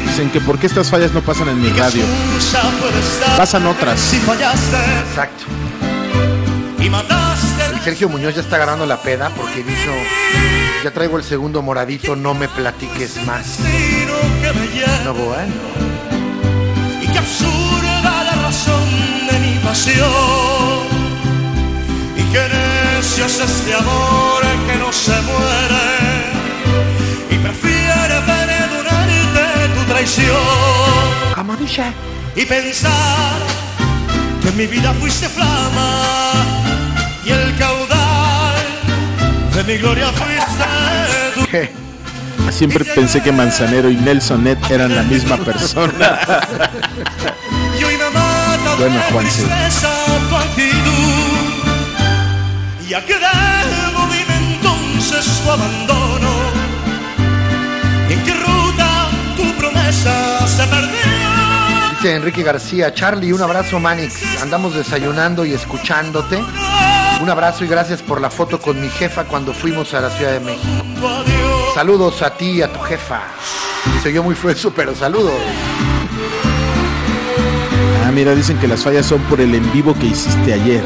[0.07, 2.03] Dicen que por qué estas fallas no pasan en mi radio.
[3.37, 3.99] Pasan otras.
[3.99, 4.77] Si fallaste
[5.09, 5.43] Exacto.
[7.75, 9.91] y Sergio Muñoz ya está agarrando la peda porque dijo,
[10.83, 13.59] ya traigo el segundo moradito, no me platiques más.
[15.03, 15.53] No, bueno.
[17.01, 18.89] Y qué absurda la razón
[19.29, 20.09] de mi pasión.
[22.17, 25.85] Y qué necio es este amor que no se muere.
[27.31, 27.74] Y prefiere
[28.21, 31.35] perdonarte tu traición.
[31.35, 31.83] ¿Cómo dice?
[32.35, 33.37] Y pensar
[34.41, 36.33] que en mi vida fuiste flama.
[37.25, 38.55] Y el caudal
[39.55, 41.73] de mi gloria fuiste.
[42.51, 46.19] Siempre pensé que Manzanero y Nelson Net eran la misma persona.
[47.77, 51.35] Y hoy me mata Bueno, tu actitud.
[52.87, 56.04] ¿Y a qué debo dime entonces tu abandono?
[58.25, 60.99] ¿Y en qué ruta tu promesa se perdió?
[61.91, 64.41] Dice Enrique García, Charlie, un abrazo Manix.
[64.41, 66.41] Andamos desayunando y escuchándote.
[67.21, 70.33] Un abrazo y gracias por la foto con mi jefa cuando fuimos a la Ciudad
[70.33, 70.85] de México.
[71.73, 73.21] Saludos a ti y a tu jefa.
[74.01, 75.33] Se oyó muy fue pero saludos.
[78.05, 80.83] Ah, mira, dicen que las fallas son por el en vivo que hiciste ayer.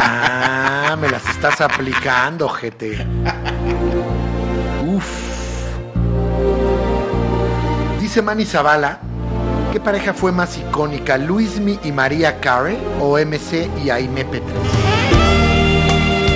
[0.00, 3.06] Ah, me las estás aplicando, GT.
[4.86, 5.31] Uf.
[8.12, 8.98] Dice Manny Zavala,
[9.72, 14.52] ¿qué pareja fue más icónica, Luismi y María Carey o MC y Aime Petres?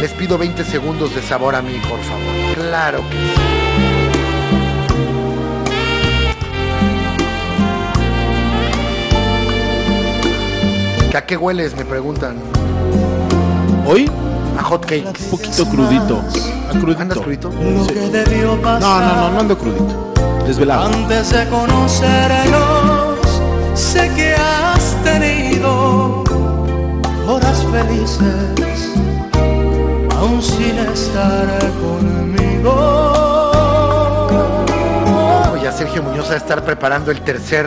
[0.00, 2.54] Les pido 20 segundos de sabor a mí, por favor.
[2.54, 3.42] Claro que sí.
[11.10, 11.76] ¿Que ¿A qué hueles?
[11.76, 12.36] Me preguntan.
[13.86, 14.10] Hoy,
[14.58, 15.24] A hot cakes.
[15.24, 16.22] un poquito crudito.
[16.70, 17.02] A crudito.
[17.02, 17.50] ¿Andas crudito?
[18.62, 18.80] Pasar.
[18.80, 20.15] No, no, no, no ando crudito.
[20.47, 20.86] Desvelado.
[20.86, 23.18] Antes de conocernos,
[23.74, 26.23] sé que has tenido
[27.27, 28.93] horas felices,
[30.16, 31.48] aún sin estar
[31.82, 32.73] conmigo.
[35.52, 37.66] Oye, a Sergio Muñoz a estar preparando el tercer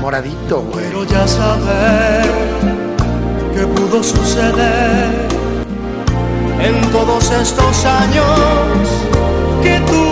[0.00, 0.86] moradito, güey.
[0.86, 2.24] Pero ya saber
[3.54, 5.28] qué pudo suceder
[6.58, 8.88] en todos estos años
[9.62, 10.11] que tú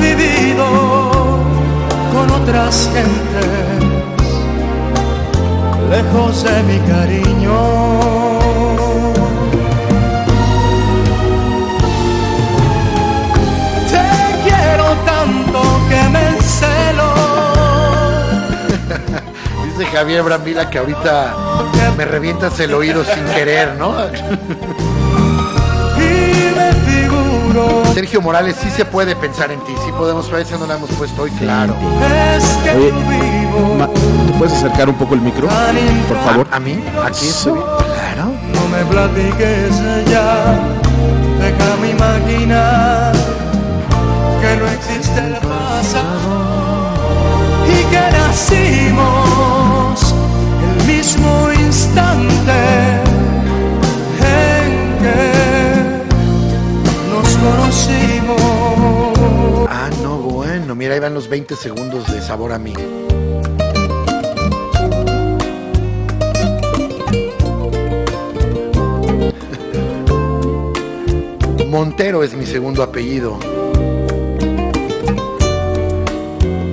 [0.00, 0.66] vivido
[2.12, 4.24] con otras gentes,
[5.90, 7.58] lejos de mi cariño.
[13.90, 17.08] Te quiero tanto que me encelo.
[19.78, 21.34] Dice Javier Brambila que ahorita
[21.96, 23.94] me revientas el oído sin querer, ¿no?
[27.94, 30.90] Sergio Morales, sí se puede pensar en ti, sí podemos, pero esa no la hemos
[30.90, 31.74] puesto hoy, claro.
[32.36, 35.48] es que Oye, yo vivo Ma- ¿te puedes acercar un poco el micro?
[36.08, 36.46] Por favor.
[36.52, 36.82] ¿A mí?
[37.04, 37.54] ¿Aquí bien?
[37.54, 38.32] Claro.
[38.54, 39.72] no me platiques
[40.10, 40.58] ya
[41.40, 43.12] déjame imaginar
[44.40, 46.92] que no existe el pasado
[47.66, 50.14] y que nacimos
[50.78, 52.52] el mismo instante
[57.40, 58.40] conocimos.
[59.70, 62.74] Ah, no, bueno, mira, ahí van los 20 segundos de sabor a mí.
[71.68, 73.38] Montero es mi segundo apellido.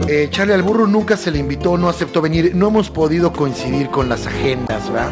[0.07, 3.89] Eh, Charlie al burro nunca se le invitó, no aceptó venir, no hemos podido coincidir
[3.89, 5.11] con las agendas, ¿verdad?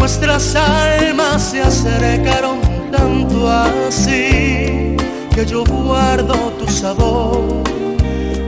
[0.00, 2.58] Nuestras almas se acercaron
[2.90, 4.96] tanto así
[5.34, 7.62] que yo guardo tu sabor,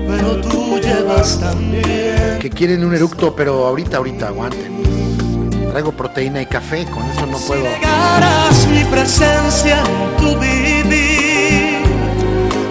[0.09, 2.39] pero tú llevas también.
[2.41, 4.83] Que quieren un eructo, pero ahorita, ahorita, aguanten.
[5.70, 7.62] Traigo proteína y café, con eso no puedo.
[7.62, 11.83] Negaras mi presencia en tu vivir.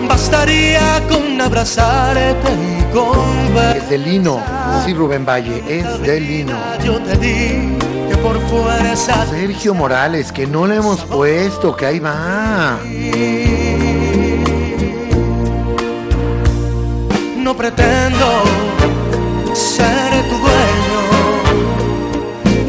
[0.08, 3.78] Bastaría con abrazarte y conversar.
[3.78, 4.42] Es de lino,
[4.84, 6.58] sí, Rubén Valle, es de lino.
[6.84, 7.91] Yo te di
[8.22, 12.80] por fuerza Sergio Morales, que no le hemos puesto, que ahí va.
[17.52, 18.28] no pretendo
[19.54, 21.00] ser tu dueño.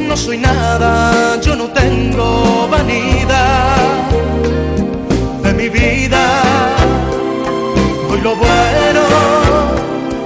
[0.09, 3.77] No soy nada, yo no tengo vanidad
[5.45, 6.43] de mi vida.
[8.09, 9.03] Doy lo bueno,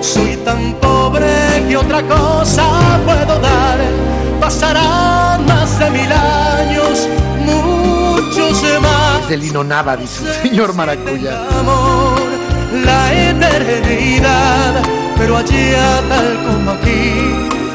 [0.01, 3.78] soy tan pobre que otra cosa puedo dar.
[4.47, 7.09] Pasarán más de mil años,
[7.44, 9.23] muchos más.
[9.23, 11.40] Es de lino Nava, dice el señor Maracuya.
[11.59, 12.16] amor,
[12.85, 14.85] la eternidad,
[15.18, 17.10] pero allá tal como aquí,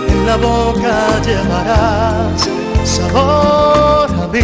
[0.08, 2.48] en la boca llevarás
[2.86, 4.40] sabor a mí.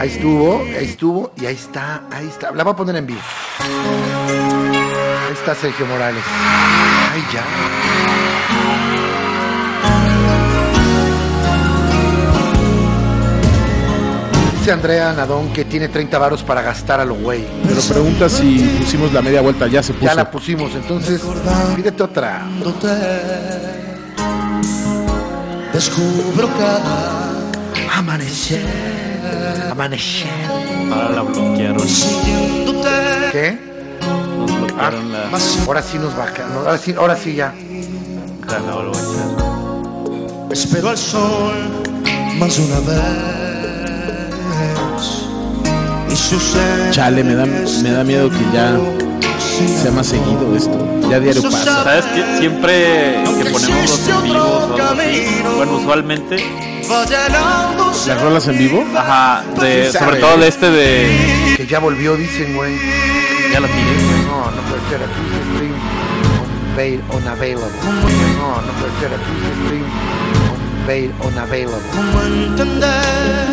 [0.00, 2.50] Ahí estuvo, ahí estuvo y ahí está, ahí está.
[2.50, 3.20] La voy a poner en vivo.
[3.60, 6.24] Ahí está Sergio Morales.
[7.12, 7.44] Ay, ya.
[14.62, 17.44] Dice Andrea Nadón que tiene 30 varos para gastar a lo güey.
[17.66, 20.04] Pero pregunta si pusimos la media vuelta, ya se puso.
[20.04, 21.20] Ya la pusimos, entonces
[21.74, 22.46] pídete otra.
[25.72, 27.32] Descubro cada
[27.96, 28.64] Amanecer.
[29.68, 30.30] Amanecer.
[30.92, 31.86] Ahora la bloquearon.
[33.32, 33.58] ¿Qué?
[34.38, 35.28] Nos bloquearon la.
[35.66, 37.52] Ahora sí nos va a Ahora sí, ahora sí ya.
[38.46, 38.60] La.
[40.52, 41.52] Espero al sol
[42.38, 43.31] más una vez.
[46.92, 48.78] Chale, me da, me da miedo que ya
[49.82, 50.78] sea más seguido esto.
[51.10, 51.82] Ya diario pasa.
[51.84, 52.38] ¿Sabes qué?
[52.38, 56.36] Siempre que ponemos los en vivos o algo así, bueno, usualmente,
[58.06, 58.84] ¿Las rolas en vivo?
[58.96, 61.54] ajá, de, sobre todo de este de.
[61.56, 62.76] Que ya volvió, dicen, güey.
[63.52, 64.22] Ya lo tienes, güey.
[64.22, 65.00] No, no puede ser.
[65.02, 65.22] Aquí
[65.56, 65.74] stream
[66.76, 67.66] unavail- unavailable.
[68.38, 69.10] No, no puede ser.
[69.12, 69.32] Aquí
[69.66, 69.84] stream
[70.86, 71.86] unavail- unavailable.
[71.92, 73.51] ¿Cómo entender?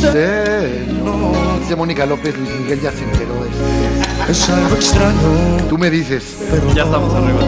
[0.00, 1.32] Dijiste Sí, no.
[1.60, 3.64] Dice Mónica López, Luis Miguel ya se enteró de esto.
[4.30, 6.36] es algo extraño, Tú me dices.
[6.50, 7.40] pero Ya estamos arriba.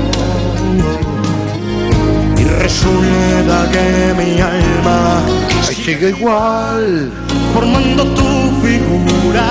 [2.38, 5.20] Y resulta que mi alma
[5.68, 7.10] Ahí sigue igual.
[7.54, 9.44] formando tu figura,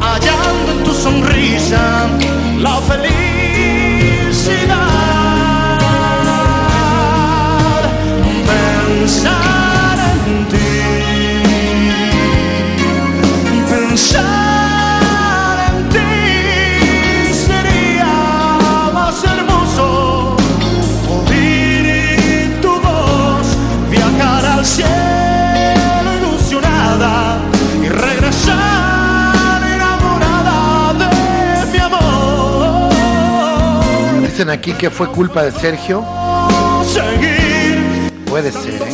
[0.00, 2.06] hallando en tu sonrisa
[2.60, 3.40] la felicidad.
[8.46, 9.65] Pensar
[13.96, 18.12] pensar en ti sería
[18.92, 20.36] más hermoso.
[21.08, 23.46] Oír tu voz,
[23.90, 27.38] viajar al cielo ilusionada
[27.82, 31.08] y regresar enamorada de
[31.72, 32.92] mi amor.
[34.20, 36.04] Dicen aquí que fue culpa de Sergio.
[36.84, 38.92] Seguir Puede ser, ¿eh?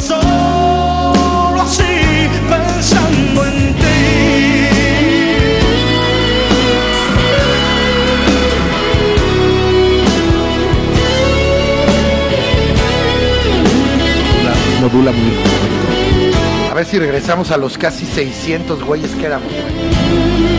[16.71, 19.53] A ver si regresamos a los casi 600 güeyes que éramos.
[19.53, 20.52] güey.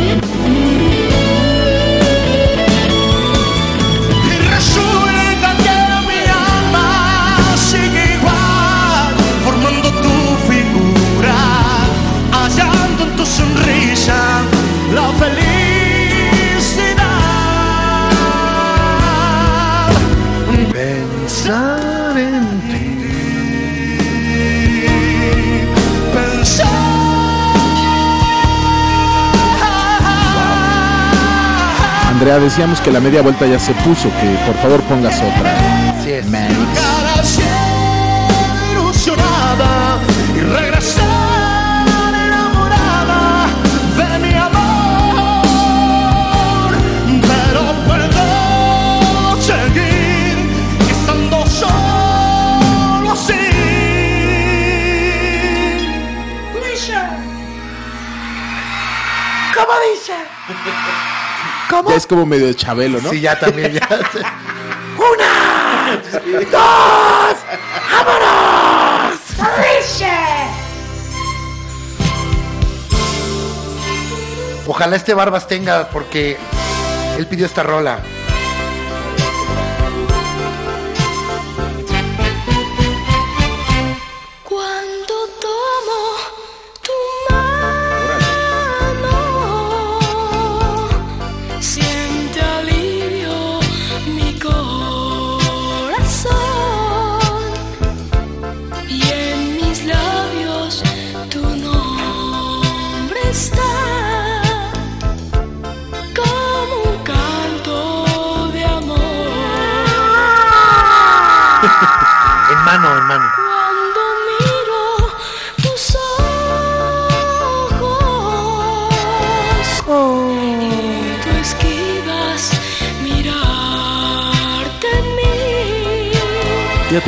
[32.24, 36.00] Andrea, decíamos que la media vuelta ya se puso, que por favor pongas otra.
[36.00, 36.26] Así es.
[36.26, 37.03] Manix.
[61.84, 61.90] ¿Cómo?
[61.90, 63.10] Ya es como medio Chabelo, ¿no?
[63.10, 63.88] Sí, ya también, ya.
[64.98, 66.02] ¡Una!
[66.52, 67.38] ¡Dos!
[67.92, 68.34] ¡Vámonos!
[74.66, 76.38] Ojalá este Barbas tenga, porque
[77.18, 78.00] él pidió esta rola.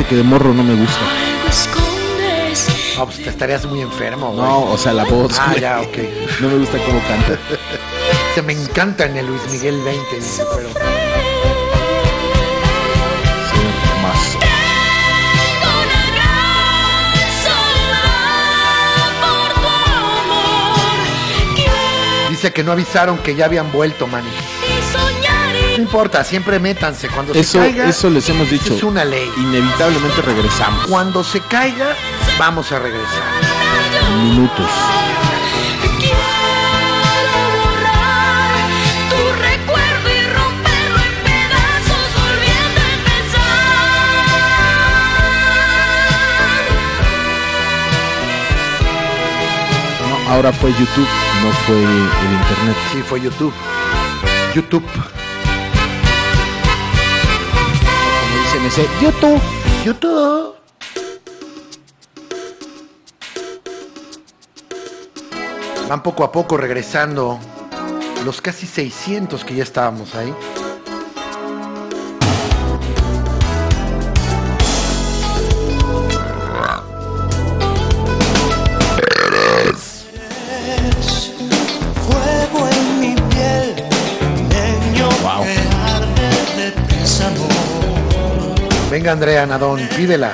[0.08, 1.00] Que de morro no me gusta.
[2.98, 4.40] Ah, pues te estarías muy enfermo, güey.
[4.40, 5.36] No, o sea, la voz.
[5.38, 5.60] Ah, güey.
[5.60, 5.98] ya, ok.
[6.40, 7.38] No me gusta cómo canta.
[8.34, 10.68] Se me encanta en el Luis Miguel 20, dice, pero...
[10.68, 10.76] Sí,
[14.02, 14.36] más.
[22.30, 24.28] Dice que no avisaron que ya habían vuelto, Manny.
[25.96, 27.08] Importa, siempre métanse.
[27.08, 28.74] Cuando se Eso, caiga, eso les hemos dicho.
[28.74, 29.32] es una ley.
[29.38, 30.86] Inevitablemente regresamos.
[30.86, 31.96] Cuando se caiga,
[32.38, 33.22] vamos a regresar.
[34.22, 34.68] Minutos.
[35.98, 36.18] Quiero
[37.54, 38.68] borrar
[39.08, 43.64] tu recuerdo y romperlo en pedazos volviendo a empezar.
[50.26, 51.08] No, ahora fue YouTube,
[51.42, 52.76] no fue el internet.
[52.92, 53.54] Sí, fue YouTube.
[54.54, 54.84] YouTube.
[59.00, 59.40] YouTube.
[59.84, 60.54] YouTube.
[65.88, 67.38] Van poco a poco regresando
[68.24, 70.34] los casi 600 que ya estábamos ahí.
[89.06, 90.32] Venga Andrea Nadón, pídela.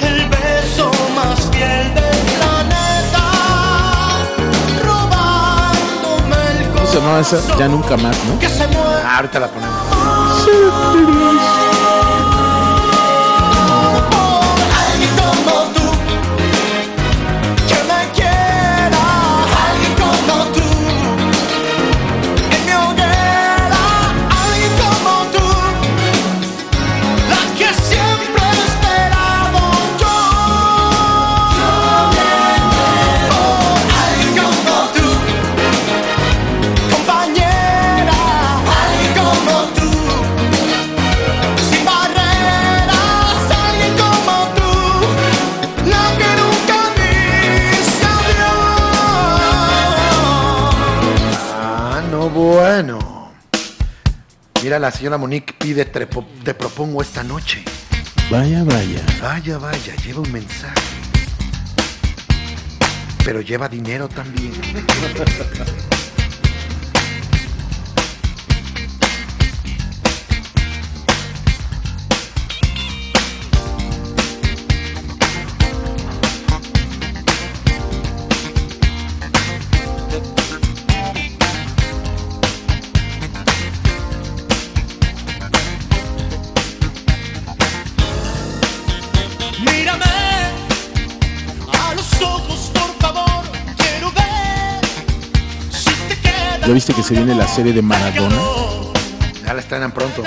[0.00, 3.24] El beso más fiel del planeta,
[4.82, 7.36] robándome el ¿Cómo se llamaba esa?
[7.36, 8.38] corazón Ya nunca más, ¿no?
[8.38, 9.02] que se muere.
[9.04, 9.76] Ah, ahorita la ponemos.
[9.86, 11.67] por
[54.78, 57.64] Mira, la señora Monique pide, te propongo esta noche.
[58.30, 59.04] Vaya, vaya.
[59.20, 60.72] Vaya, vaya, lleva un mensaje.
[63.24, 64.52] Pero lleva dinero también.
[96.78, 98.36] viste que se viene la serie de Maradona?
[99.44, 100.22] Ya la estrenan pronto.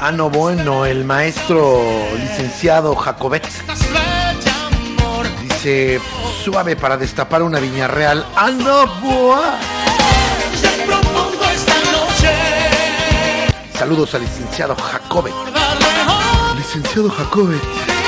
[0.00, 1.80] Ah, no, bueno, el maestro
[2.18, 3.46] licenciado Jacobet
[5.42, 6.00] dice
[6.42, 8.26] suave para destapar una viña real.
[8.34, 9.60] Ah, no, boa.
[13.90, 15.34] Saludos al licenciado Jacobet.
[16.56, 17.99] Licenciado Jacobet.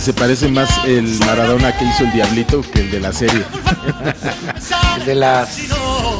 [0.00, 3.44] Se parece más el Maradona que hizo el Diablito que el de la serie.
[4.98, 5.58] El de las,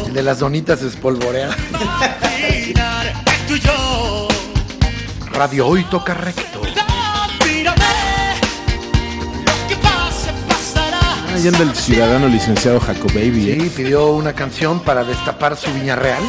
[0.07, 1.55] el de las donitas espolvoreadas.
[5.33, 6.63] Radio hoy toca recto.
[11.35, 13.59] Ahí anda el ciudadano licenciado Jacob Baby, ¿eh?
[13.61, 16.23] Sí, pidió una canción para destapar su viña real.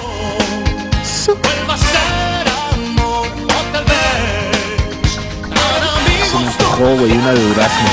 [6.81, 7.89] Antojó, güey, una de durazno.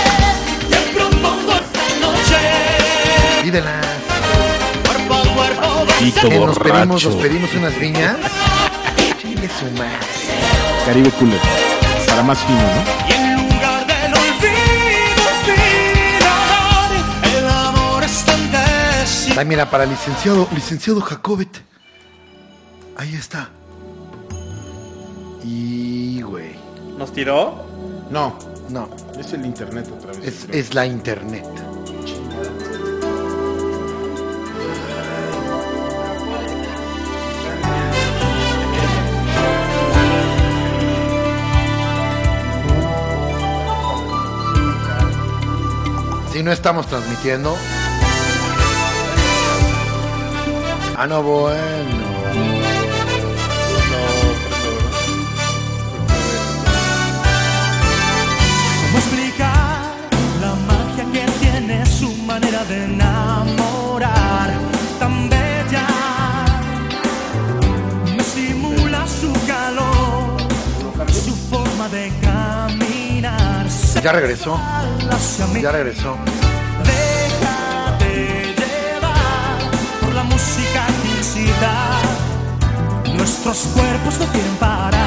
[3.43, 3.81] Pídela.
[5.98, 8.16] Tito Que nos pedimos, nos pedimos unas viñas.
[9.20, 9.98] Chile su madre.
[10.86, 11.40] Caribe Cooler.
[12.06, 13.09] Para más fino, ¿no?
[13.09, 16.90] Y en lugar del olvido, olvidar,
[17.36, 19.35] el amor es tan décimo.
[19.39, 21.62] Ay, mira, para licenciado, licenciado Jacobet.
[22.97, 23.51] Ahí está.
[25.44, 26.56] Y, güey.
[26.97, 27.66] ¿Nos tiró?
[28.10, 28.88] No, No,
[29.18, 30.46] es el internet otra vez.
[30.46, 31.44] es, es la internet.
[46.32, 47.56] Si no estamos transmitiendo.
[50.96, 52.07] Ah, no, bueno.
[62.68, 64.50] De enamorar
[64.98, 65.86] tan bella?
[68.14, 70.36] Me simula su calor,
[71.10, 73.66] su forma de caminar.
[74.02, 74.60] Ya regresó.
[75.62, 76.16] Ya regresó.
[76.84, 79.58] Déjate llevar
[80.00, 81.72] por la música que incita.
[83.16, 84.97] Nuestros cuerpos no quieren parar.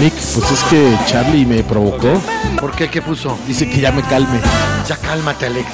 [0.00, 2.22] Monique, pues es que Charlie me provocó.
[2.58, 2.88] ¿Por qué?
[2.88, 3.38] ¿Qué puso?
[3.46, 4.40] Dice que ya me calme.
[4.88, 5.68] Ya cálmate, Alex.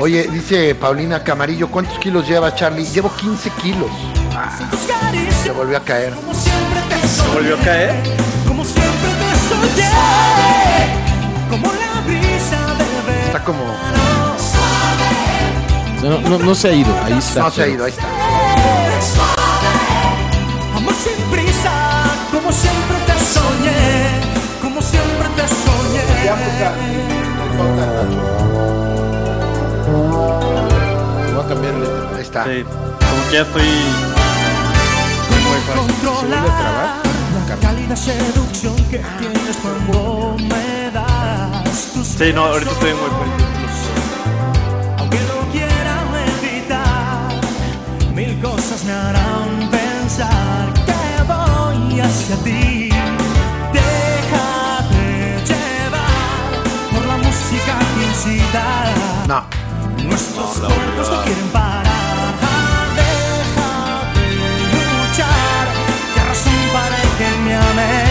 [0.00, 2.84] Oye, dice Paulina Camarillo, ¿cuántos kilos lleva Charlie?
[2.86, 3.90] Llevo 15 kilos.
[5.44, 6.14] Se volvió a caer.
[6.14, 7.34] como siempre te soñé.
[7.34, 7.94] ¿Volvió a caer?
[8.48, 9.90] Como siempre te soñé.
[11.48, 12.74] Como la brisa
[13.06, 13.26] de.
[13.26, 13.62] Está como...
[16.02, 17.42] No, no, no se ha ido, ahí está.
[17.42, 18.04] No se ha ido, ahí está.
[20.74, 20.94] Amor
[22.48, 24.20] como siempre te soñé,
[24.62, 26.00] como siempre te soñé.
[31.34, 31.86] Voy a cambiarle.
[32.16, 32.44] Ahí está.
[32.44, 32.64] Sí.
[32.64, 33.68] Como que ya estoy.
[35.76, 37.02] Controlar
[37.48, 43.28] la cálida seducción que tienes cuando me das tus Sí, no, ahorita estoy Wi-Fi.
[44.98, 45.94] Aunque lo quiera
[46.40, 47.28] evitar,
[48.14, 49.27] mil cosas me harán
[52.08, 52.88] hacia ti.
[53.72, 55.06] Déjate
[55.48, 56.48] llevar
[56.92, 58.64] por la música que incita.
[59.26, 59.44] No.
[60.08, 62.34] Nuestros cuerpos no quieren parar.
[63.00, 64.26] Déjate
[64.72, 65.64] luchar.
[66.14, 68.07] ¿Qué razón para que me ames?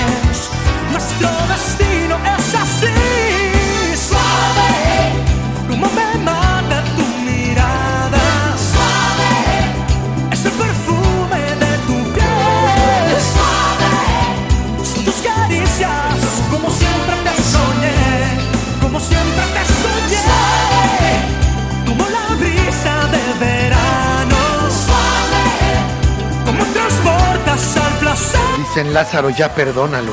[28.78, 30.12] Dicen Lázaro, ya perdónalo.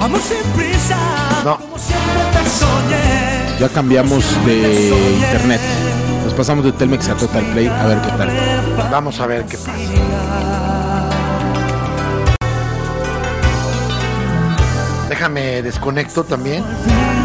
[0.00, 0.98] Amor sin prisa.
[1.44, 1.56] No.
[1.56, 3.60] Como siempre te soñé.
[3.60, 5.60] Ya cambiamos de internet.
[6.24, 8.28] Nos pasamos de Telmex a Total Play a ver qué tal.
[8.90, 9.70] Vamos a ver qué pasa.
[15.08, 16.64] Déjame desconecto también.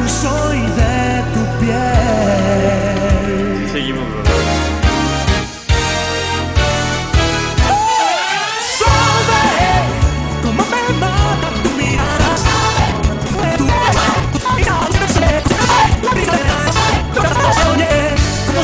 [0.05, 3.65] Soy de tu piel.
[3.65, 4.21] Sí, seguimos, bro.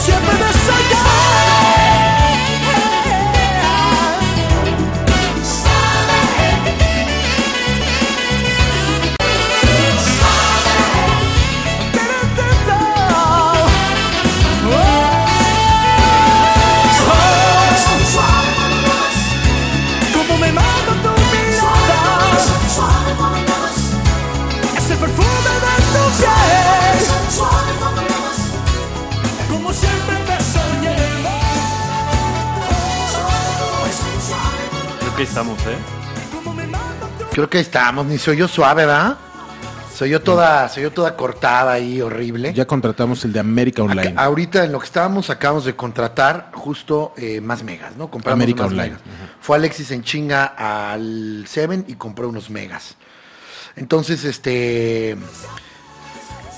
[0.01, 0.50] Siempre me
[35.31, 35.77] estamos, ¿eh?
[37.31, 39.15] Creo que estamos, ni soy yo suave, ¿verdad?
[39.95, 42.53] Soy yo toda, soy yo toda cortada ahí, horrible.
[42.53, 44.09] Ya contratamos el de América Online.
[44.09, 48.09] Acá- ahorita en lo que estábamos acabamos de contratar justo eh, más megas, ¿no?
[48.11, 48.89] Compramos América más Online.
[48.89, 49.01] megas.
[49.39, 52.95] Fue Alexis en chinga al Seven y compró unos megas.
[53.77, 55.15] Entonces, este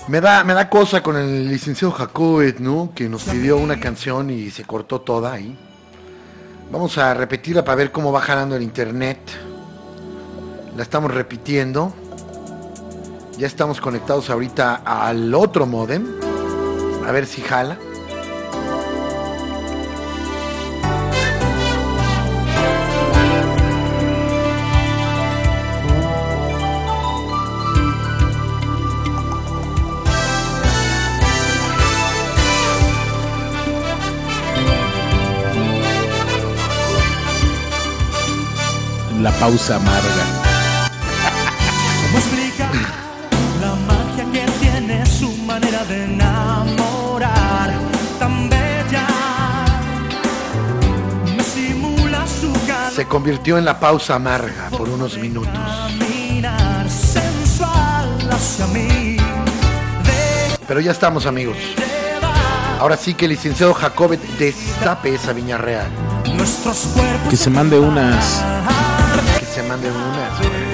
[0.07, 2.91] me da, me da cosa con el licenciado Jacobet, ¿no?
[2.95, 5.55] Que nos pidió una canción y se cortó toda ahí.
[6.71, 9.19] Vamos a repetirla para ver cómo va jalando el internet.
[10.75, 11.93] La estamos repitiendo.
[13.37, 16.07] Ya estamos conectados ahorita al otro modem.
[17.07, 17.77] A ver si jala.
[39.23, 40.25] La pausa amarga.
[42.01, 42.71] ¿Cómo explicar
[43.61, 47.73] la magia que tiene su manera de enamorar?
[48.19, 49.07] Tan bella,
[51.37, 52.51] me simula su
[52.93, 55.53] Se convirtió en la pausa amarga por unos minutos.
[55.53, 59.15] caminar sensual hacia mí.
[60.67, 61.55] Pero ya estamos amigos.
[62.77, 65.87] Ahora sí que el licenciado Jacobet destape esa viña real.
[66.35, 68.43] Nuestros cuerpos Que se mande unas.
[69.73, 70.72] Que se mande unas.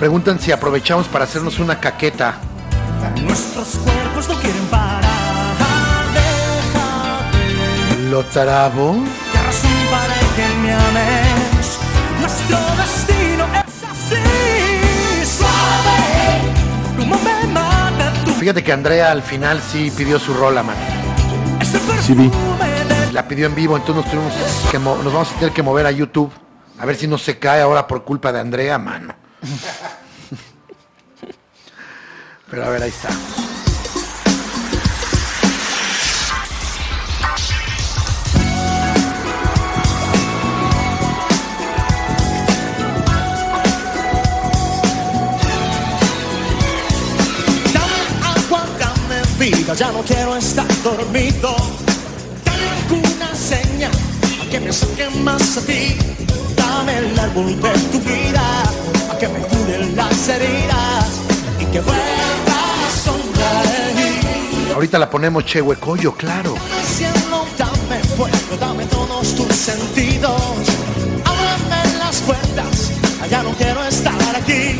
[0.00, 2.36] Preguntan si aprovechamos para hacernos una caqueta.
[3.22, 5.02] Nuestros cuerpos no quieren parar.
[6.14, 8.94] Déjate Lo tarabo.
[9.30, 11.78] ¿Qué razón para que me ames?
[12.18, 15.98] Nuestro destino es así, suave.
[16.96, 20.76] Como me mata tu Fíjate que Andrea al final sí pidió su rola, man.
[22.00, 22.30] Sí vi.
[23.12, 24.32] La pidió en vivo, entonces nos, tuvimos
[24.70, 26.32] que nos vamos a tener que mover a YouTube.
[26.78, 29.20] A ver si no se cae ahora por culpa de Andrea, mano.
[32.50, 33.10] Pero a ver, ahí está.
[49.38, 51.56] Vida, ya no quiero estar dormido.
[52.44, 53.90] Dame alguna señal
[54.42, 55.96] a que me acerque más a ti.
[56.56, 58.42] Dame el árbol de tu vida,
[59.10, 61.06] a que me cure las heridas
[61.58, 62.29] y que vuelva.
[64.74, 66.54] Ahorita la ponemos Che Huecollo, claro.
[67.58, 70.40] Dame fuego, dame todos tus sentidos.
[71.24, 72.92] Ábrame las puertas,
[73.22, 74.78] allá no quiero estar aquí.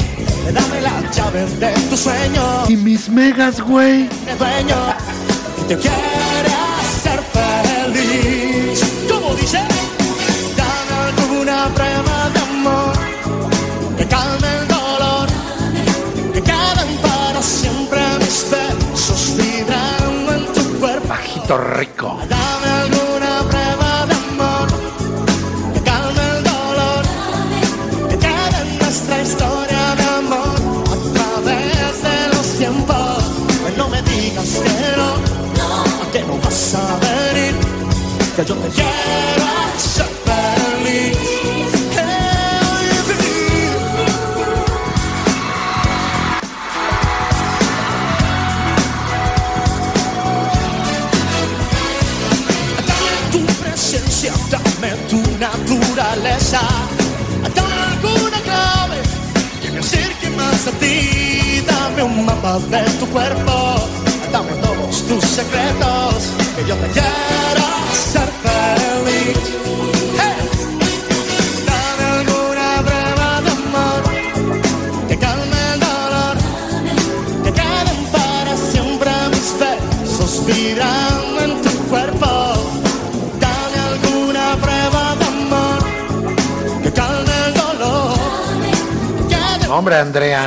[0.53, 2.43] Dame la llave de tu sueño.
[2.69, 4.09] Y mis megas, güey.
[5.69, 5.77] te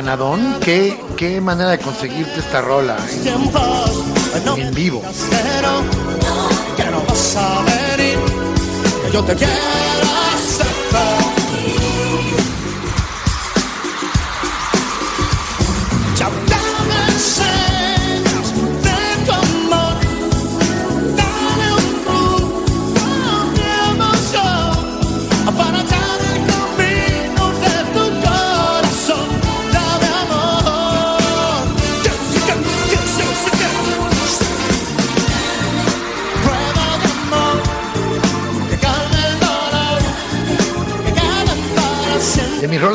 [0.04, 2.96] Hombre, Andrea Nadón, qué, qué manera de conseguirte esta rola.
[4.56, 5.02] En vivo.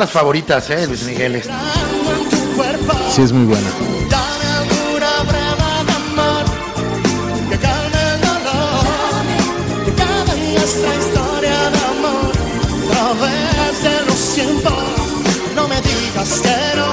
[0.00, 0.86] Rolas favoritas, ¿eh?
[0.86, 1.42] Luis Miguel.
[3.10, 3.68] Sí, es muy buena.
[15.54, 16.88] No me digas que no,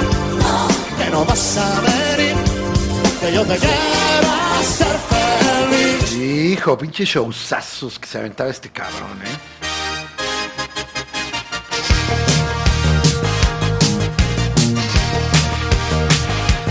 [0.98, 2.36] que no vas a venir,
[3.20, 4.28] que yo te quiero
[4.60, 6.12] hacer feliz.
[6.12, 9.27] Hijo, pinche showzazos que se aventaba este cabrón, ¿eh?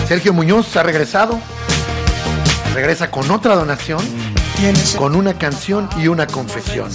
[0.08, 1.38] Sergio Muñoz ha regresado.
[2.74, 4.00] Regresa con otra donación,
[4.98, 6.90] con una canción y una confesión.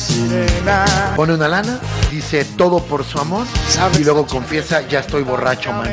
[1.14, 1.78] Pone una lana,
[2.10, 3.46] dice todo por su amor
[3.98, 5.90] y luego confiesa, ya estoy borracho, man.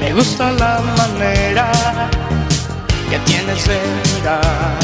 [0.00, 1.72] Me gusta la manera
[3.10, 3.80] que tienes de
[4.14, 4.78] mirar.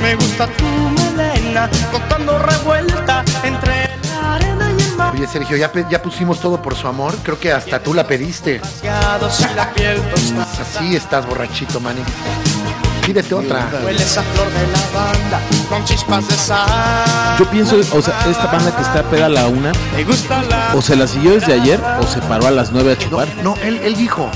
[0.00, 4.71] Me gusta tu melena flotando revuelta entre la arena.
[5.12, 7.14] Oye, Sergio, ya, pusimos todo por su amor.
[7.22, 8.60] Creo que hasta tú la pediste.
[10.60, 12.02] Así estás borrachito, Manny.
[13.04, 13.68] Pídete otra.
[13.84, 17.36] Hueles a flor de lavanda con chispas de sal.
[17.38, 20.72] Yo pienso, o sea, esta banda que está pega a la una, Me gusta la
[20.74, 23.26] o se la siguió desde ayer, o se paró a las nueve a chupar.
[23.42, 24.30] No, él, él dijo,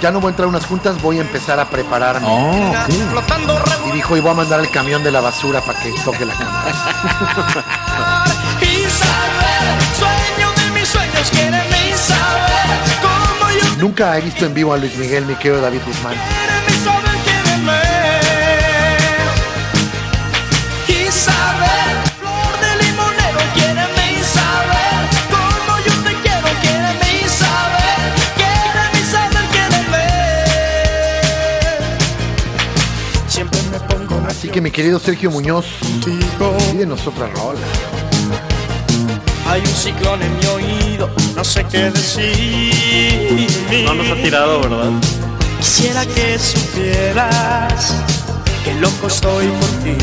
[0.00, 2.26] ya no voy a entrar a unas juntas, voy a empezar a prepararme.
[2.28, 3.10] Oh, ok.
[3.10, 3.58] flotando
[3.88, 6.34] Y dijo, y voy a mandar el camión de la basura para que toque la
[6.34, 6.64] cama.
[13.78, 16.14] Nunca he visto en vivo a Luis Miguel, mi querido David Guzmán.
[34.26, 35.66] Así que mi querido Sergio Muñoz,
[36.72, 37.60] pídenos otra rola.
[39.54, 43.46] Hay un ciclón en mi oído, no sé qué decir.
[43.84, 44.90] No nos ha tirado, ¿verdad?
[45.60, 47.94] Quisiera que supieras
[48.64, 49.96] que loco estoy por ti.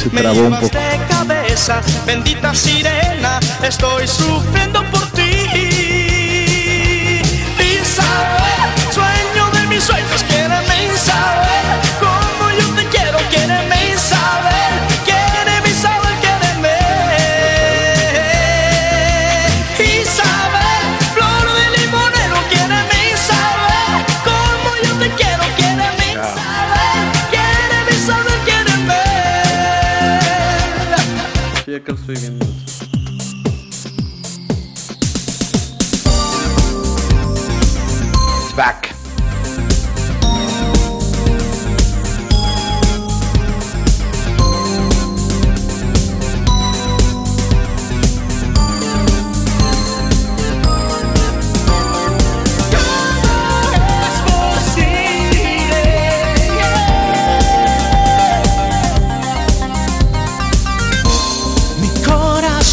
[0.00, 0.78] Se Me trabó un llevas poco.
[0.78, 5.32] de cabeza, bendita sirena, estoy sufriendo por ti.
[7.58, 11.66] Isabel, sueño de mis sueños, quiéreme Isabel,
[11.98, 13.18] como yo te quiero,
[13.92, 14.78] Isabel,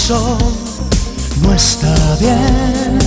[0.07, 2.99] no está bien.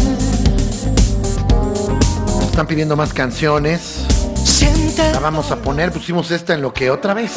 [2.51, 4.05] Están pidiendo más canciones.
[4.35, 7.33] Siente La vamos a poner, pusimos esta en lo que otra vez.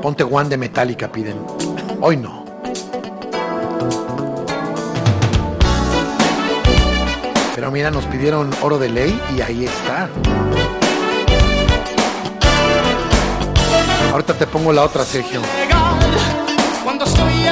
[0.00, 1.44] Ponte One de Metallica, piden.
[2.00, 2.44] Hoy no.
[7.56, 10.08] Pero mira, nos pidieron oro de ley y ahí está.
[14.12, 15.40] Ahorita te pongo la otra, Sergio.
[17.24, 17.51] Legal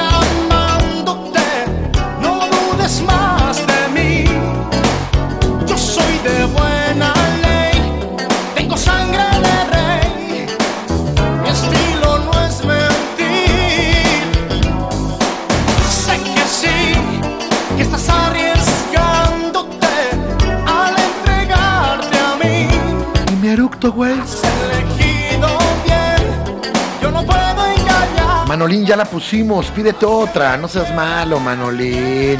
[28.51, 29.67] Manolín, ya la pusimos.
[29.67, 30.57] Pídete otra.
[30.57, 32.37] No seas malo, Manolín.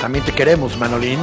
[0.00, 1.20] También te queremos, Manolín.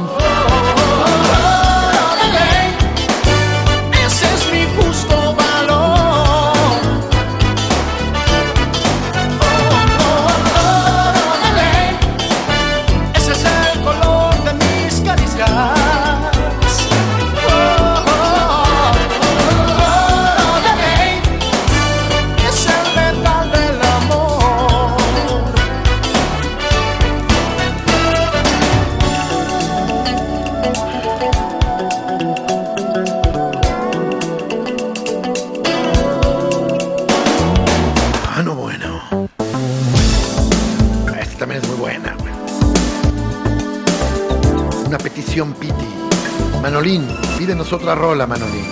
[46.80, 48.64] Manolín, pídenos otra rola, Manolín.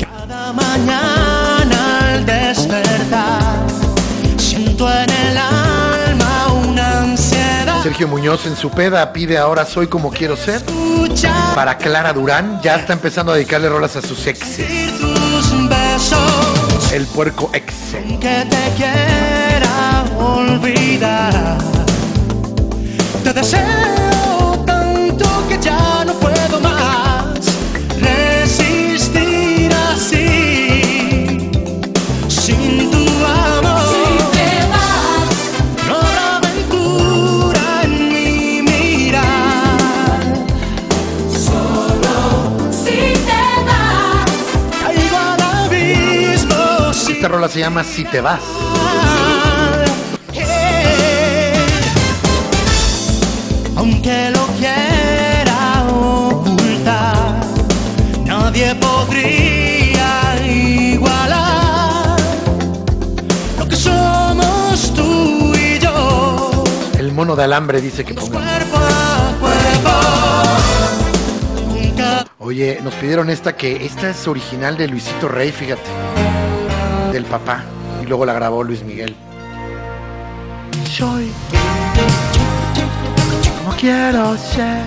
[0.00, 3.54] Cada mañana al despertar,
[4.38, 7.80] siento en el alma una ansiedad.
[7.84, 10.60] Sergio Muñoz en su peda pide ahora Soy como quiero ser.
[11.54, 14.81] Para Clara Durán, ya está empezando a dedicarle rolas a sus exes.
[15.68, 17.72] Besos, El puerco ex.
[18.20, 21.58] que te quiera olvidar.
[23.24, 24.01] Te deseo
[47.52, 48.40] se llama Si te vas.
[53.76, 57.44] Aunque lo quiera ocultar,
[58.24, 62.16] nadie podría igualar
[63.58, 66.64] lo que somos tú y yo,
[66.98, 68.40] El mono de alambre dice que ponga.
[72.38, 76.41] Oye, nos pidieron esta que esta es original de Luisito Rey, fíjate.
[77.32, 77.64] Papá.
[78.02, 79.16] Y luego la grabó Luis Miguel.
[80.84, 81.32] Soy
[83.58, 84.82] como quiero ser.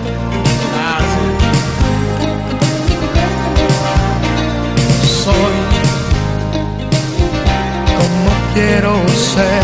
[5.26, 5.58] soy
[7.98, 9.64] como quiero ser,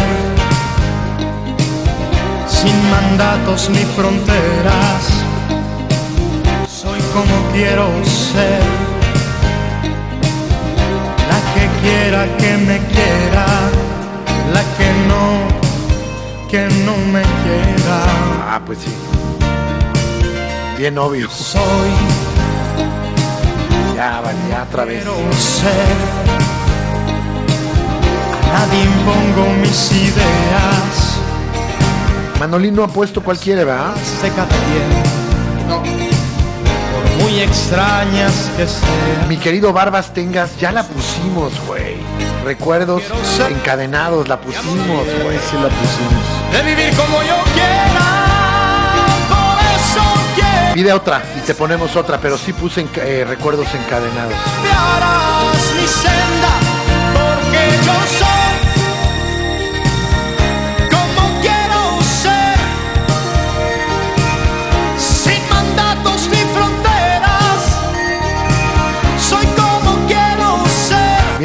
[2.47, 5.03] sin mandatos ni fronteras.
[6.67, 8.63] Soy como quiero ser,
[11.81, 13.45] quiera que me quiera,
[14.53, 17.97] la que no, que no me quiera.
[18.49, 18.93] Ah, pues sí.
[20.77, 21.29] Bien obvio.
[21.29, 21.61] Soy
[23.95, 25.03] Ya, vale, ya otra vez.
[25.03, 25.97] quiero ser.
[28.43, 31.17] A nadie impongo mis ideas.
[32.39, 33.93] Manolín no ha puesto cualquiera, ¿verdad?
[34.23, 35.01] de cada quien.
[36.91, 39.29] Por muy extrañas que sean.
[39.29, 40.83] Mi querido Barbas Tengas, ya la
[41.21, 41.95] pusimos, güey.
[42.43, 43.03] Recuerdos
[43.49, 45.37] encadenados, la pusimos, güey.
[45.49, 46.51] Sí la pusimos.
[46.51, 48.07] De vivir como yo quiera.
[49.29, 50.01] Por eso
[50.35, 50.73] quiero.
[50.73, 54.33] Pide otra y te ponemos otra, pero sí puse enca- eh, recuerdos encadenados.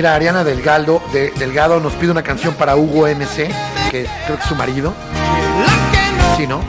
[0.06, 3.48] Mira, Ariana Delgado, de- Delgado nos pide una canción para Hugo MC,
[3.90, 4.94] que creo que es su marido.
[6.36, 6.60] Sí, ¿no?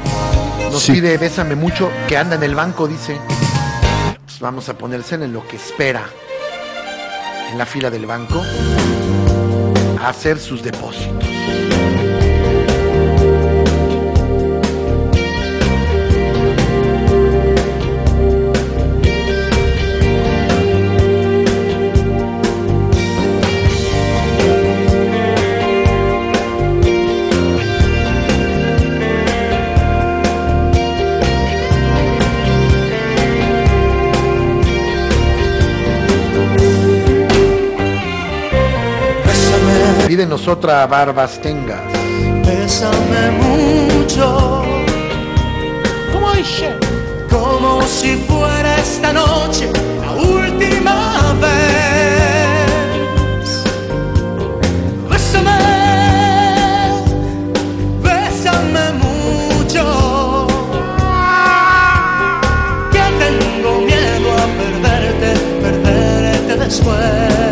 [0.72, 0.94] Nos Sí.
[0.94, 3.20] pide Bésame mucho, que anda en el banco, dice.
[4.26, 6.02] Pues vamos a ponerse en lo que espera.
[7.52, 8.42] En la fila del banco.
[10.04, 11.30] A hacer sus depósitos.
[40.18, 41.80] Pídenos otra barbas tengas.
[42.44, 44.64] Bésame mucho.
[46.12, 46.74] ¿Cómo dice?
[47.30, 49.70] como si fuera esta noche
[50.02, 52.58] la última vez.
[55.08, 55.60] Bésame,
[58.02, 60.48] bésame mucho.
[62.92, 65.30] Que tengo miedo a perderte,
[65.62, 67.47] perderte después.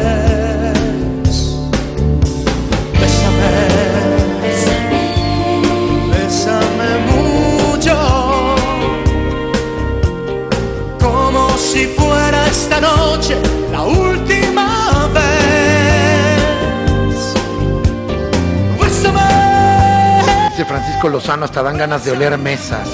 [21.06, 22.88] Francisco Lozano, hasta dan ganas de oler mesas.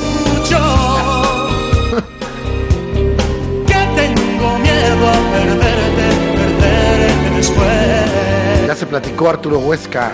[3.67, 6.05] que tengo miedo a perderte,
[6.35, 8.67] perderte después.
[8.67, 10.11] Ya se platicó Arturo Huesca.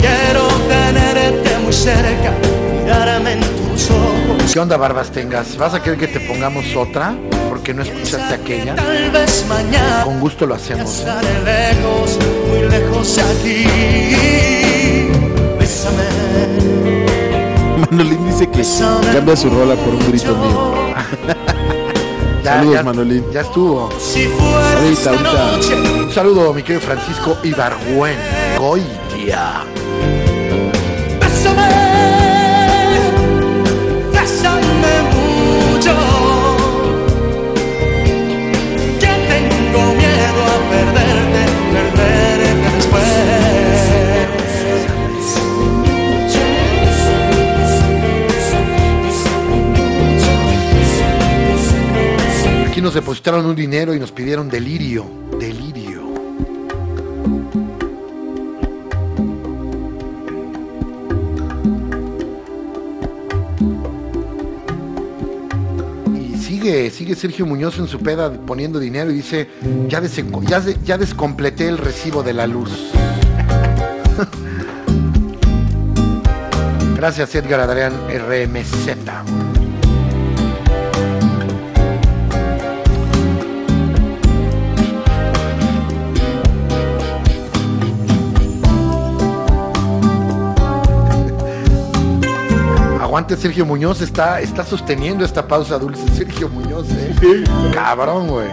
[0.00, 2.32] Quiero tenerte muy cerca,
[2.72, 4.52] mirarme en tus ojos.
[4.52, 5.56] ¿Qué onda, barbas tengas?
[5.56, 7.14] ¿Vas a querer que te pongamos otra?
[7.48, 8.74] Porque no escuchaste aquella.
[8.74, 10.04] Tal vez mañana.
[10.04, 11.00] Con gusto lo hacemos.
[11.00, 11.04] ¿eh?
[11.08, 12.18] Estaré lejos,
[12.48, 14.83] muy lejos de aquí.
[15.84, 16.04] Bésame,
[17.90, 18.62] Manolín dice que
[19.12, 20.74] cambia su rola por un grito mío.
[22.44, 23.24] Ya, Saludos, ya- Manolín.
[23.32, 23.88] Ya estuvo.
[23.98, 25.32] si fuera Ahorita, esta ahorita.
[25.56, 25.74] noche.
[26.04, 28.18] Un saludo, mi querido Francisco Ibargüen.
[28.58, 29.64] Goitia.
[52.84, 55.06] Nos depositaron un dinero y nos pidieron delirio.
[55.40, 56.04] Delirio.
[66.14, 69.48] Y sigue, sigue Sergio Muñoz en su peda poniendo dinero y dice,
[69.88, 70.02] ya,
[70.84, 72.68] ya descompleté el recibo de la luz.
[76.96, 79.33] Gracias Edgar Adrián RMZ.
[93.14, 97.44] Aguante Sergio Muñoz, está, está sosteniendo esta pausa dulce Sergio Muñoz, eh.
[97.72, 98.48] Cabrón, güey.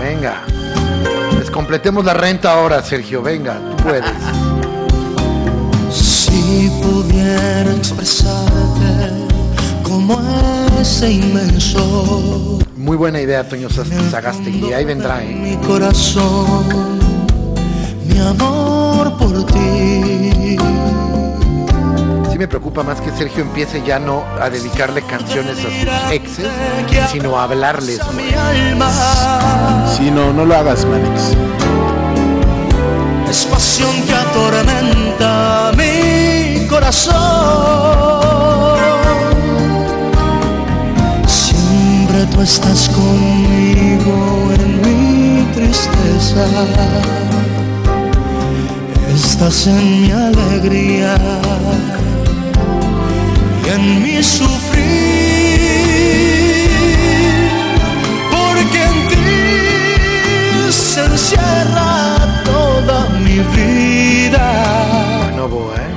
[0.00, 0.42] Venga.
[1.38, 3.22] Descompletemos la renta ahora, Sergio.
[3.22, 4.04] Venga, tú puedes.
[5.92, 9.12] Si pudiera expresarte
[9.84, 10.20] como
[10.80, 13.68] ese inmenso Muy buena idea, Toño.
[14.44, 15.32] Y ahí vendrá, eh.
[15.32, 16.98] mi corazón,
[18.08, 20.58] mi amor por ti.
[22.44, 26.46] Me preocupa más que Sergio empiece ya no a dedicarle canciones a sus exes,
[27.10, 27.98] sino a hablarles.
[28.02, 31.32] Alma Sí, no, no lo hagas, Manix.
[33.30, 37.14] es pasión que atormenta mi corazón.
[41.26, 46.46] Siempre tú estás conmigo en mi tristeza.
[49.14, 51.16] Estás en mi alegría
[53.66, 54.84] y en mi sufrir.
[58.30, 59.16] Porque en ti
[60.70, 64.46] se encierra toda mi vida.
[65.36, 65.92] No, bo, eh.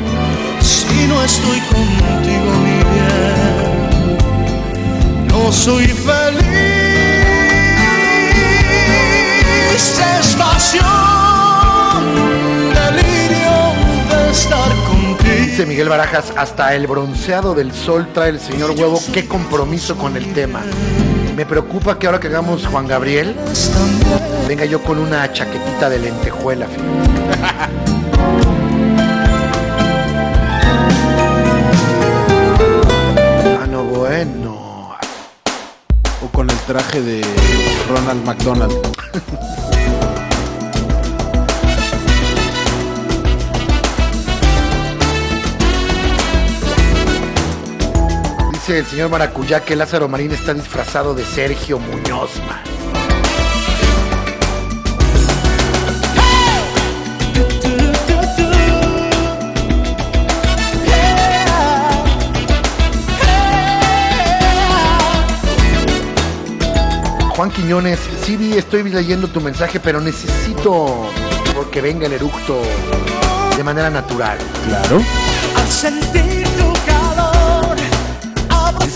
[0.61, 3.68] Si no estoy contigo, mi bien,
[5.27, 6.48] no soy feliz.
[9.76, 10.85] Es pasión,
[12.73, 13.57] delirio
[14.10, 14.76] de estar.
[15.65, 19.01] Miguel Barajas, hasta el bronceado del sol trae el señor huevo.
[19.11, 20.61] Qué compromiso con el tema.
[21.35, 23.35] Me preocupa que ahora que hagamos Juan Gabriel,
[24.47, 26.67] venga yo con una chaquetita de lentejuela.
[33.59, 34.95] Ah, no, bueno.
[36.23, 37.21] O con el traje de
[37.89, 39.06] Ronald McDonald.
[48.68, 52.60] Dice el señor Maracuyá que Lázaro Marín está disfrazado de Sergio Muñoz, man.
[67.38, 71.10] Juan Quiñones, sí vi, estoy leyendo tu mensaje, pero necesito
[71.72, 72.61] que venga el eructo
[73.56, 74.38] de manera natural.
[74.65, 75.02] Claro.
[75.56, 76.66] Al sentir tu calor, abro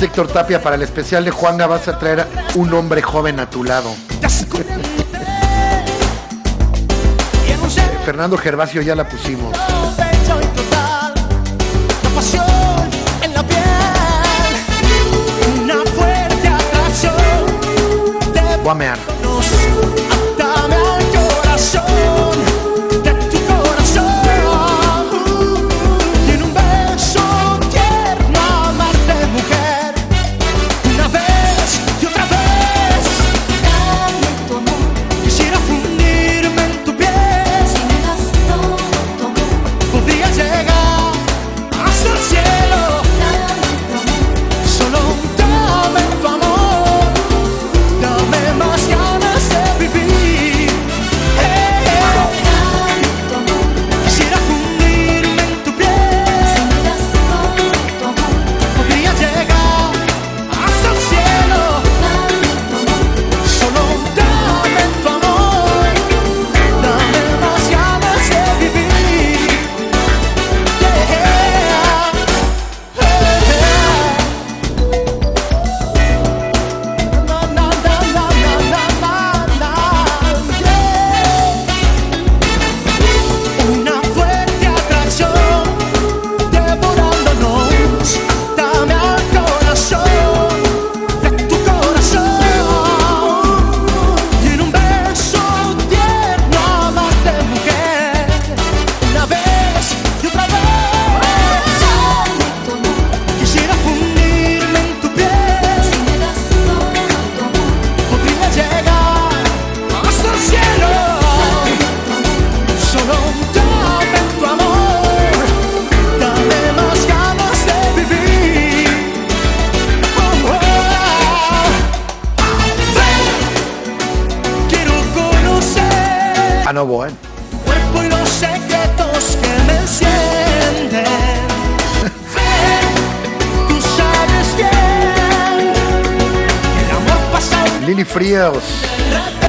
[0.02, 2.26] Dice Héctor Tapia, para el especial de Juanga vas a traer
[2.56, 3.94] un hombre joven a tu lado.
[8.04, 9.56] Fernando Gervasio ya la pusimos.
[9.96, 11.14] bello y total,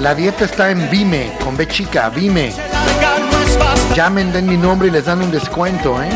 [0.01, 2.53] La dieta está en Vime, con B chica, Vime.
[3.95, 6.11] Llamen, den mi nombre y les dan un descuento, ¿eh?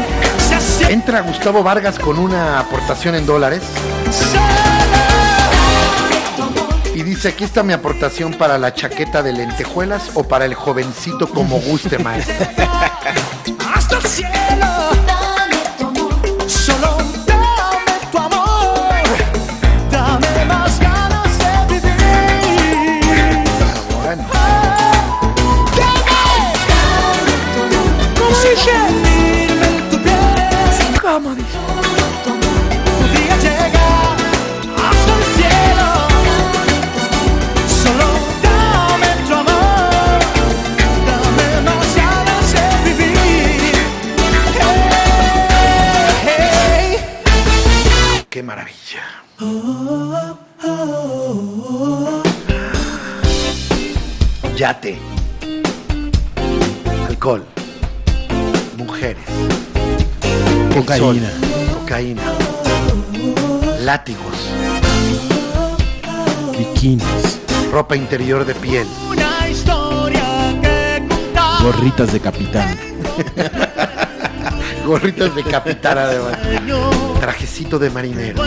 [0.90, 3.62] Entra Gustavo Vargas con una aportación en dólares
[6.94, 11.28] y dice, aquí está mi aportación para la chaqueta de lentejuelas o para el jovencito
[11.30, 12.46] como guste, maestro.
[60.86, 61.30] Cocaína.
[61.30, 62.22] sol, Cocaína.
[63.80, 64.36] Látigos.
[66.56, 67.40] Bikinis.
[67.72, 68.86] Ropa interior de piel.
[69.10, 71.62] Una historia que contar.
[71.64, 72.78] Gorritas de capitán.
[74.86, 76.38] Gorritas de capitán además.
[77.18, 78.40] Trajecito de marinero.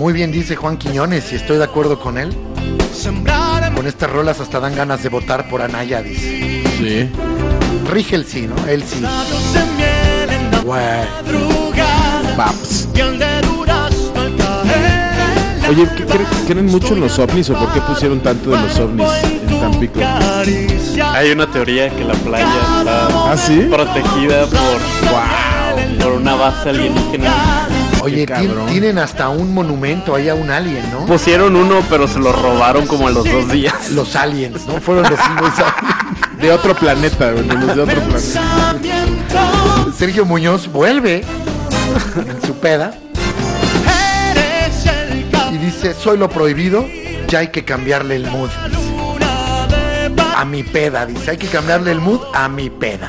[0.00, 2.34] Muy bien dice Juan Quiñones y estoy de acuerdo con él.
[3.76, 6.62] Con estas rolas hasta dan ganas de votar por Anaya, dice.
[6.78, 7.10] Sí.
[7.90, 8.56] Rige el sí, ¿no?
[8.66, 9.02] Él sí.
[10.64, 11.06] caer.
[15.68, 18.78] Oye, ¿qué- cre- ¿creen mucho en los ovnis o por qué pusieron tanto de los
[18.78, 19.06] ovnis
[19.50, 20.00] en Tampico?
[21.12, 22.46] Hay una teoría que la playa
[22.78, 23.66] está ¿Ah, sí?
[23.70, 27.68] protegida por, por una base alienígena.
[28.02, 28.26] Oye,
[28.68, 31.06] tienen hasta un monumento ahí a un alien, ¿no?
[31.06, 33.90] Pusieron uno, pero se lo robaron como a los dos días.
[33.90, 34.80] Los aliens, ¿no?
[34.80, 35.54] Fueron los, aliens.
[36.38, 38.76] De otro planeta, los de otro planeta.
[39.96, 41.24] Sergio Muñoz vuelve
[42.16, 42.94] en su peda
[45.52, 46.86] y dice, soy lo prohibido,
[47.28, 48.50] ya hay que cambiarle el mood.
[50.36, 53.08] A mi peda, dice, hay que cambiarle el mood a mi peda.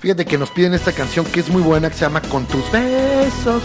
[0.00, 2.70] Fíjate que nos piden esta canción que es muy buena, que se llama Con tus
[2.70, 3.62] besos.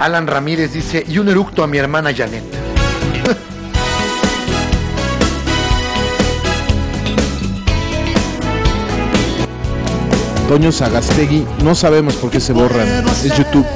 [0.00, 2.44] Alan Ramírez dice, y un eructo a mi hermana Janet.
[10.48, 12.86] Toño Sagastegui, no sabemos por qué se borran.
[13.08, 13.66] Es YouTube.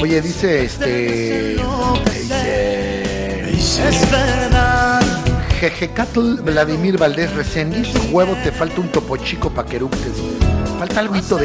[0.00, 1.56] Oye, dice este...
[3.50, 3.88] Dice...
[3.88, 5.02] Es verdad.
[5.60, 10.12] Jejecatl Vladimir Valdés Reséndiz, huevo, te falta un topo chico pa' que eructes.
[10.78, 11.38] Falta algo de eso.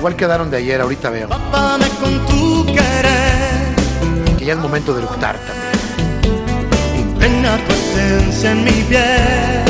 [0.00, 1.28] Igual quedaron de ayer, ahorita veo.
[1.28, 3.76] Con tu querer.
[4.38, 7.06] Que ya es momento de eructar también.
[7.06, 9.64] Impregna tu esencia en mi piel.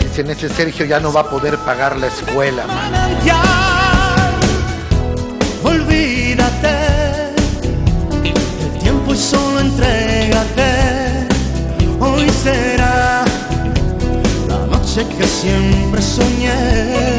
[0.00, 2.66] Dicen, ese Sergio ya no va a poder pagar la escuela.
[2.66, 3.59] man.
[9.60, 11.28] Solo entrégate.
[12.00, 13.24] Hoy será
[14.48, 17.16] la noche que siempre soñé.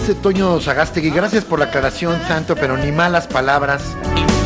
[0.00, 3.82] Dice Toño Sagastegui, gracias por la aclaración, Santo, pero ni malas palabras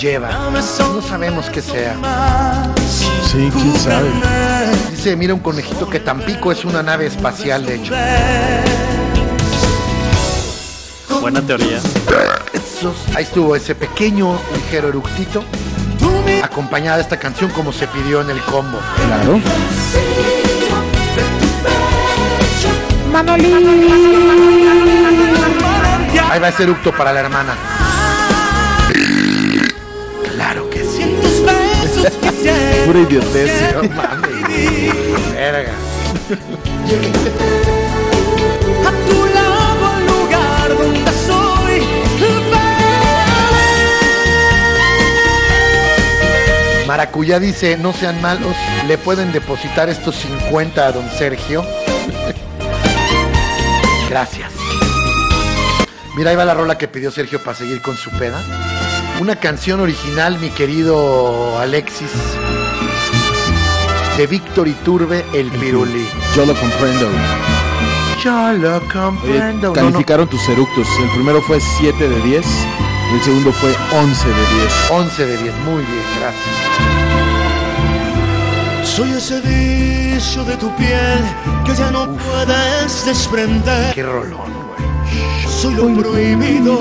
[0.00, 0.30] lleva.
[0.50, 1.94] No sabemos qué sea.
[3.30, 4.10] Sí, quién sabe.
[4.90, 7.94] Dice, mira un conejito que Tampico es una nave espacial, de hecho.
[11.20, 11.78] Buena teoría.
[13.14, 15.44] Ahí estuvo ese pequeño, ligero eructito,
[16.42, 18.78] acompañada de esta canción como se pidió en el combo.
[19.06, 19.40] Claro.
[26.30, 27.54] Ahí va ese eructo para la hermana.
[30.34, 31.16] Claro que sí.
[32.86, 33.74] Pura idiotez.
[33.74, 34.30] No mames.
[35.34, 35.72] Verga.
[46.92, 48.54] Maracuyá dice, no sean malos,
[48.86, 51.64] le pueden depositar estos 50 a don Sergio.
[54.10, 54.52] Gracias.
[56.18, 58.44] Mira, ahí va la rola que pidió Sergio para seguir con su peda.
[59.22, 62.10] Una canción original, mi querido Alexis,
[64.18, 66.06] de Víctor Iturbe, El Pirulí.
[66.36, 67.08] Yo lo comprendo.
[68.22, 69.68] Yo lo Oye, comprendo.
[69.68, 69.72] No, no.
[69.72, 70.86] calificaron tus eructos.
[71.02, 72.46] El primero fue 7 de 10.
[73.12, 74.90] El segundo fue 11 de 10.
[74.90, 76.54] 11 de 10, muy bien, gracias.
[78.88, 81.18] Soy ese vicio de tu piel
[81.64, 83.94] que ya no puedes desprender.
[83.94, 85.48] Qué rolón, güey.
[85.48, 86.78] Soy lo prohibido.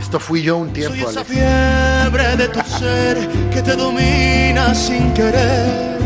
[0.00, 1.36] Esto fui yo un Soy tiempo, esa Alexis.
[1.38, 5.98] fiebre de tu ser que te domina sin querer.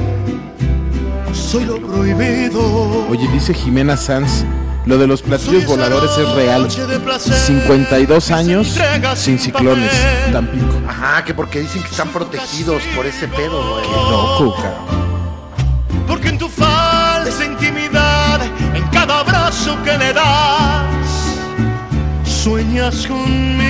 [1.33, 3.07] Soy lo prohibido.
[3.09, 4.45] Oye, dice Jimena Sanz,
[4.89, 6.63] lo de los platillos voladores es real.
[6.63, 8.75] noche de placer 52 que se años
[9.17, 9.93] sin ciclones.
[10.33, 10.81] Tampico.
[10.89, 13.85] Ajá, que porque dicen que están protegidos por ese pedo, güey.
[13.85, 16.07] Loco, cabrón.
[16.07, 18.41] Porque en tu falsa intimidad,
[18.75, 21.37] en cada abrazo que le das,
[22.25, 23.69] sueñas conmigo.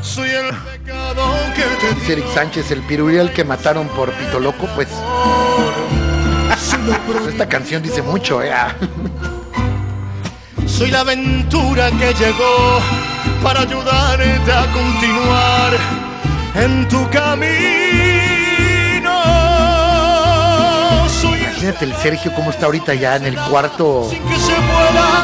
[0.00, 1.24] Soy el pecado
[1.56, 6.01] que te Dice Eric Sánchez, el piruriel que mataron por Pito Loco, pues pues,
[7.28, 8.52] esta canción dice mucho, eh.
[8.52, 8.74] Ah.
[10.66, 12.80] soy la aventura que llegó
[13.42, 15.72] para ayudarte a continuar
[16.54, 17.42] en tu camino.
[21.20, 24.10] Soy Imagínate el Sergio cómo está ahorita ya en el cuarto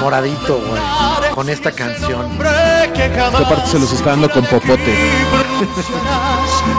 [0.00, 2.38] moradito, güey, con esta canción.
[2.94, 4.96] Esta parte se los está dando con popote.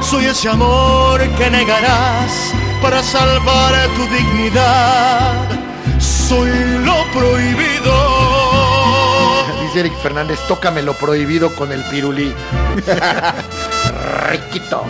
[0.02, 5.48] Soy ese amor que negarás para salvar tu dignidad.
[6.00, 6.50] Soy
[6.84, 7.94] lo prohibido.
[9.62, 12.34] Dice Eric Fernández, tócame lo prohibido con el pirulí.
[14.30, 14.86] Riquito.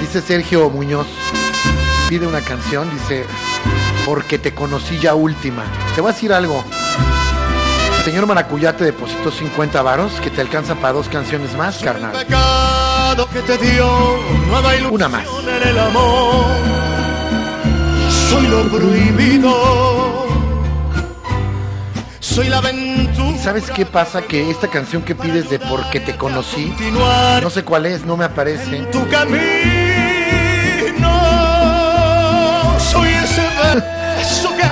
[0.00, 1.06] Dice Sergio Muñoz,
[2.08, 3.26] pide una canción, dice,
[4.04, 5.64] porque te conocí ya última.
[5.94, 6.64] Te voy a decir algo.
[8.04, 12.12] Señor Maracuyá te depositó 50 varos que te alcanza para dos canciones más, carnal.
[12.12, 13.86] Pecado que te dio
[14.48, 15.26] nueva ilusión Una más.
[15.46, 16.44] en el amor.
[18.30, 20.26] Soy lo prohibido.
[22.20, 23.36] Soy la aventura.
[23.36, 24.22] ¿Y sabes qué pasa?
[24.22, 26.74] Que esta canción que pides de porque te conocí,
[27.42, 28.78] no sé cuál es, no me aparece.
[28.92, 29.40] tu camino.
[32.78, 33.42] Soy ese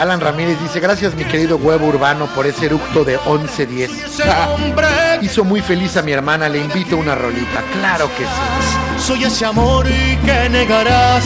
[0.01, 3.90] Alan Ramírez dice, gracias mi querido huevo urbano por ese eructo de 11-10.
[4.05, 4.86] ese hombre.
[5.23, 7.62] Hizo muy feliz a mi hermana, le invito una rolita.
[7.73, 9.02] Claro que sí.
[9.06, 11.24] Soy ese amor que negarás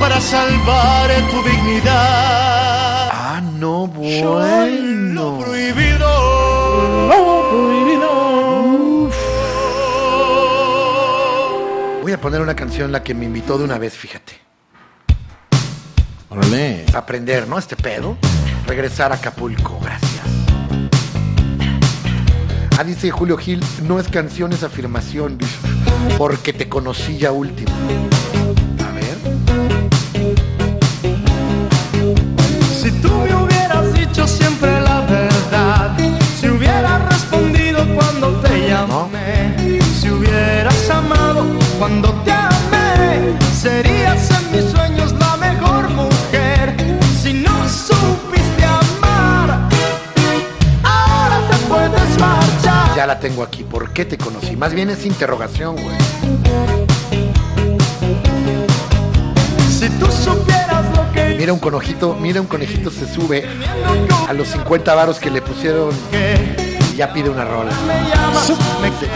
[0.00, 3.08] para salvar tu dignidad.
[3.12, 4.22] Ah, no, Soy
[5.12, 5.38] lo bueno.
[5.44, 6.14] prohibido.
[12.02, 14.43] Voy a poner una canción la que me invitó de una vez, fíjate.
[16.94, 17.58] Aprender, ¿no?
[17.58, 18.16] Este pedo.
[18.66, 20.24] Regresar a Acapulco, gracias.
[22.76, 25.38] Ah, dice Julio Gil, no es canción, es afirmación.
[26.18, 27.72] Porque te conocí ya último.
[53.24, 53.64] Tengo aquí.
[53.64, 54.54] ¿Por qué te conocí?
[54.54, 55.96] Más bien es interrogación, güey.
[59.70, 63.46] Si tú supieras lo que Mira un conejito, mira un conejito se sube
[64.28, 65.94] a los 50 varos que le pusieron
[66.92, 67.72] y ya pide una rola.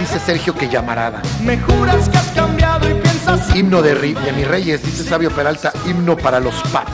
[0.01, 1.21] Dice, Sergio que llamarada.
[1.43, 5.71] me juras que has cambiado y piensas Himno de, de mis reyes, dice Sabio Peralta,
[5.87, 6.91] himno para los paps.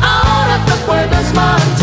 [0.00, 1.81] Ahora te puedes marchar.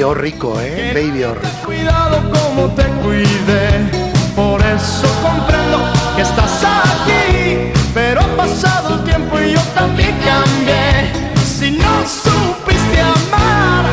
[0.00, 1.66] Baby oh rico, eh, baby oh rico.
[1.66, 3.90] Cuidado como te cuidé,
[4.34, 5.78] por eso comprendo
[6.16, 7.70] que estás aquí.
[7.92, 11.12] Pero ha pasado el tiempo y yo también cambié.
[11.44, 13.84] Si no supiste amar,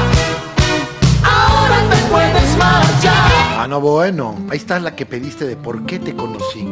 [1.25, 3.31] ahora te puedes marchar.
[3.57, 4.37] Ah, no, bueno.
[4.49, 6.69] Ahí está la que pediste de por qué te conocí.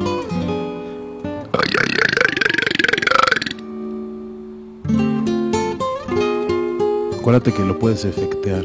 [7.19, 8.63] Acuérdate que lo puedes efectear.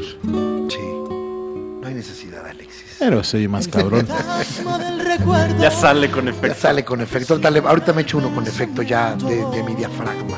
[3.01, 4.07] Pero soy más cabrón.
[5.59, 6.55] Ya sale con Ya efecto.
[6.61, 7.39] sale con efecto.
[7.65, 10.37] Ahorita, me echo uno con efecto ya de, de mi diafragma.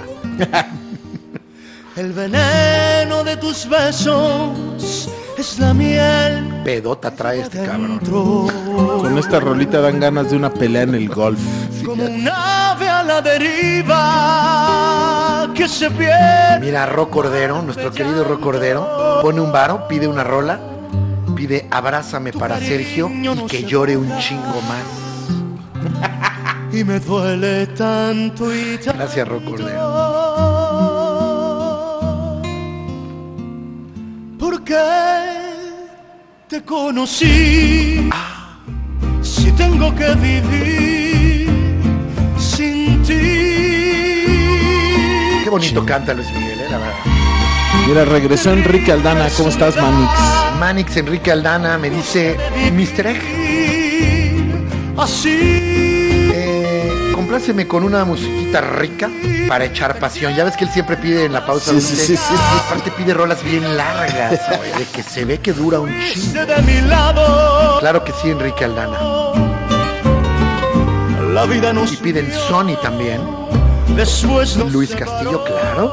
[1.97, 7.99] El veneno de tus besos es la miel Pedota trae este cabrón.
[7.99, 11.41] Con esta rolita dan ganas de una pelea en el golf.
[11.85, 13.99] Como un ave a la deriva
[15.53, 16.61] que se pierde.
[16.61, 20.59] Mira, Ro Cordero, nuestro querido Ro Cordero, pone un varo, pide una rola,
[21.43, 24.83] pide abrázame para Sergio y que llore un chingo más.
[26.73, 28.93] Y me duele tanto y tanto.
[28.97, 29.27] Gracias.
[34.39, 34.75] Porque
[36.47, 38.09] te conocí.
[39.21, 41.47] Si tengo que vivir
[42.39, 43.13] sin ti.
[45.43, 47.12] Qué bonito canta Luis Miguel, eh, la verdad.
[47.87, 49.27] Mira, regresó Enrique Aldana.
[49.37, 50.11] ¿Cómo estás, Manix?
[50.59, 52.37] Manix Enrique Aldana me dice,
[52.71, 53.07] Mr.
[53.07, 53.21] Egg,
[54.97, 55.37] Así.
[56.33, 59.09] eh, compláceme con una musiquita rica
[59.47, 60.33] para echar pasión.
[60.35, 62.33] Ya ves que él siempre pide en la pausa Sí, sí, sí, sí, sí.
[62.65, 66.45] aparte pide rolas bien largas, güey, de que se ve que dura un chingo.
[66.45, 67.79] De mi lado.
[67.79, 68.97] Claro que sí, Enrique Aldana.
[71.33, 73.19] La vida nos Y piden Sony también.
[73.95, 75.91] después Luis Castillo, claro.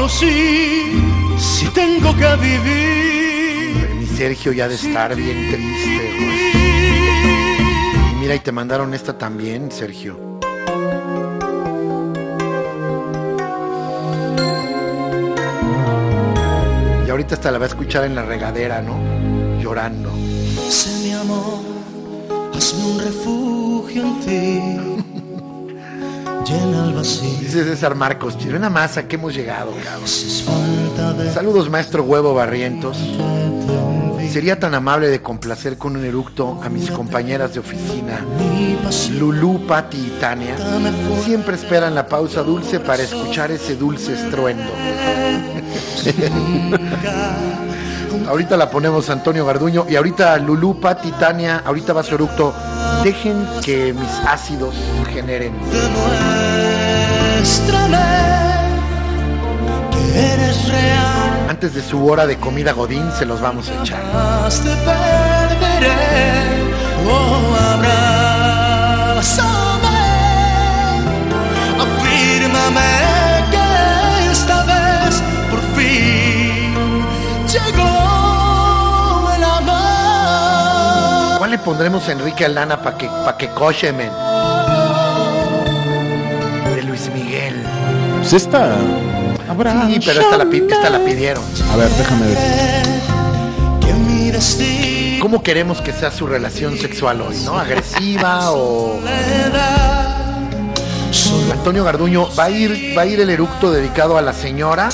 [0.00, 0.98] Conocí?
[1.38, 3.88] Si tengo que vivir.
[3.98, 6.52] Mi Sergio ya de estar bien triste, güey.
[8.12, 10.18] Y mira, y te mandaron esta también, Sergio.
[17.06, 18.98] Y ahorita hasta la va a escuchar en la regadera, ¿no?
[19.60, 20.10] Llorando.
[20.70, 21.58] Sé mi amor,
[22.54, 24.99] hazme un refugio en ti.
[26.50, 27.38] Llena el vacío.
[27.40, 30.08] Dice César Marcos, "Chile, una masa que hemos llegado, cabrón.
[31.32, 32.96] Saludos, maestro Huevo Barrientos.
[34.32, 38.24] Sería tan amable de complacer con un eructo a mis compañeras de oficina.
[39.18, 40.56] Lulú, Patti y Tania.
[41.24, 44.70] Siempre esperan la pausa dulce para escuchar ese dulce estruendo.
[48.28, 52.54] ahorita la ponemos Antonio Garduño y ahorita Lulú, Patti y Tania, ahorita va su eructo.
[53.02, 54.76] Dejen que mis ácidos
[55.12, 55.54] generen.
[57.44, 58.68] Ley,
[59.90, 60.02] que
[60.32, 64.02] eres real, Antes de su hora de comida godín se los vamos a echar.
[65.58, 65.90] veré.
[67.08, 69.28] Oh, abrázame,
[71.80, 72.90] afírmame
[73.50, 76.74] que esta vez por fin
[77.48, 81.38] llegó el amor.
[81.38, 84.10] ¿Cuál le pondremos a Enrique Aldana para que, pa' que coche, men?
[88.20, 88.76] Pues esta.
[89.48, 89.86] Habrá.
[89.86, 91.42] Sí, pero esta la, pi- esta la pidieron.
[91.72, 92.38] A ver, déjame ver.
[95.20, 97.58] ¿Cómo queremos que sea su relación sexual hoy, no?
[97.58, 98.98] ¿Agresiva o...?
[101.52, 104.88] Antonio Garduño, ¿va a ir, va a ir el eructo dedicado a la señora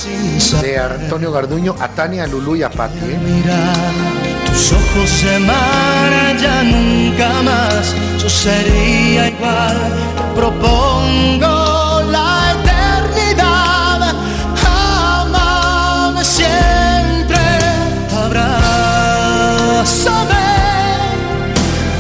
[0.63, 3.19] de Antonio Garduño, a Tania, a Lulú y a Pati, ¿eh?
[4.47, 9.77] tus ojos de mar ya nunca más yo sería igual
[10.35, 11.66] propongo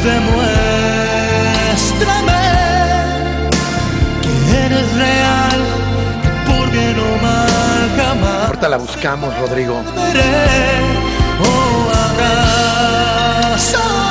[0.06, 2.42] demuéstrame
[4.22, 4.32] que
[4.64, 5.60] eres real
[6.22, 9.82] que por bien o mal jamás Ahorita la buscamos, Rodrigo.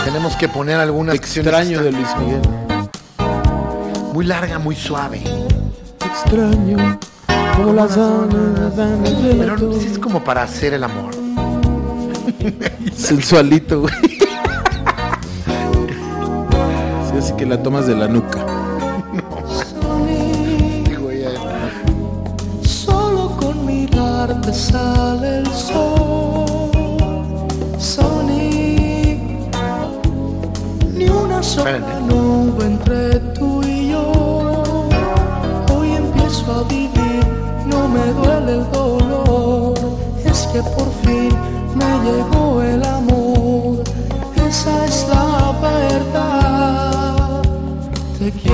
[0.05, 2.41] Tenemos que poner algunas Extraño de Luis Miguel.
[4.13, 5.22] muy larga, muy suave.
[6.05, 6.99] Extraño.
[7.57, 7.97] Como las
[9.39, 11.11] Pero no, es como para hacer el amor.
[12.95, 14.15] Sensualito, güey.
[17.45, 18.43] Que la tomas de la nuca.
[20.89, 21.30] Digo, ya-
[22.67, 27.45] Solo con mirarte sale el sol.
[27.77, 29.19] Sony,
[30.97, 31.77] ni una sola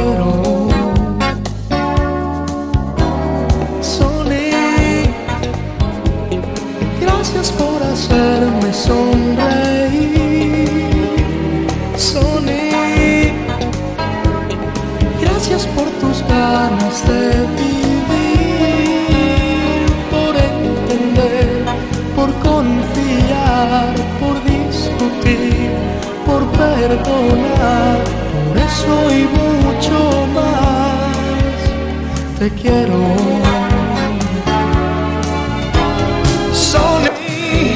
[0.01, 0.41] quiero.
[7.01, 10.31] Gracias por hacerme sonreír.
[11.97, 13.31] Sony,
[15.21, 17.21] gracias por tus ganas de
[17.59, 18.55] vivir,
[20.09, 21.65] por entender,
[22.15, 25.69] por confiar, por discutir,
[26.25, 27.97] por perdonar,
[28.47, 29.30] por eso y
[32.41, 32.97] te quiero.
[36.51, 37.75] Sony,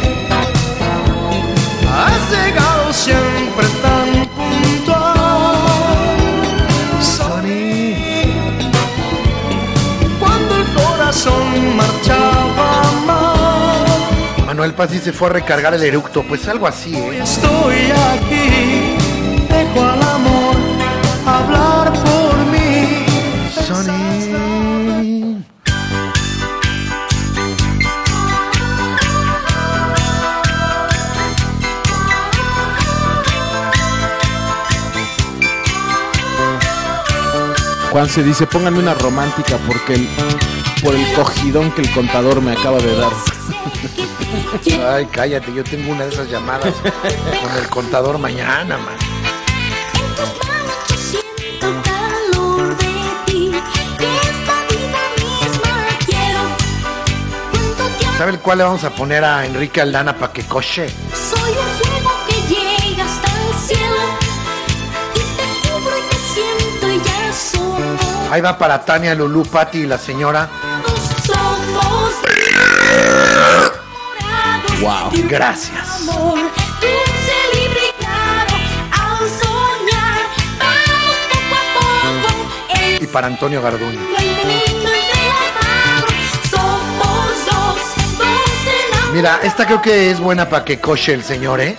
[1.87, 5.67] has llegado siempre tan puntual.
[6.99, 7.61] Sony,
[10.19, 16.47] cuando el corazón marchaba mal, Manuel Paz sí se fue a recargar el eructo, pues
[16.47, 17.19] algo así, ¿eh?
[17.21, 18.97] estoy aquí.
[19.47, 20.55] Dejo al amor
[21.27, 22.04] hablar
[37.95, 40.09] Juan se dice, pónganme una romántica porque el,
[40.83, 43.13] por el cogidón que el contador me acaba de dar.
[44.93, 48.95] Ay, cállate, yo tengo una de esas llamadas con el contador mañana, man.
[49.93, 52.85] En tus manos yo siento el calor de
[53.27, 53.51] ti.
[53.97, 56.41] Que esta vida misma quiero.
[57.49, 60.93] Cuento que ¿Sabe el cuál le vamos a poner a Enrique Aldana para que coche?
[68.35, 70.49] Ahí va para Tania, Lulú, Pati y la señora.
[74.81, 75.09] Wow.
[75.29, 76.01] Gracias.
[82.99, 84.01] y para Antonio Garduño.
[89.13, 91.77] Mira, esta creo que es buena para que coche el señor, ¿eh?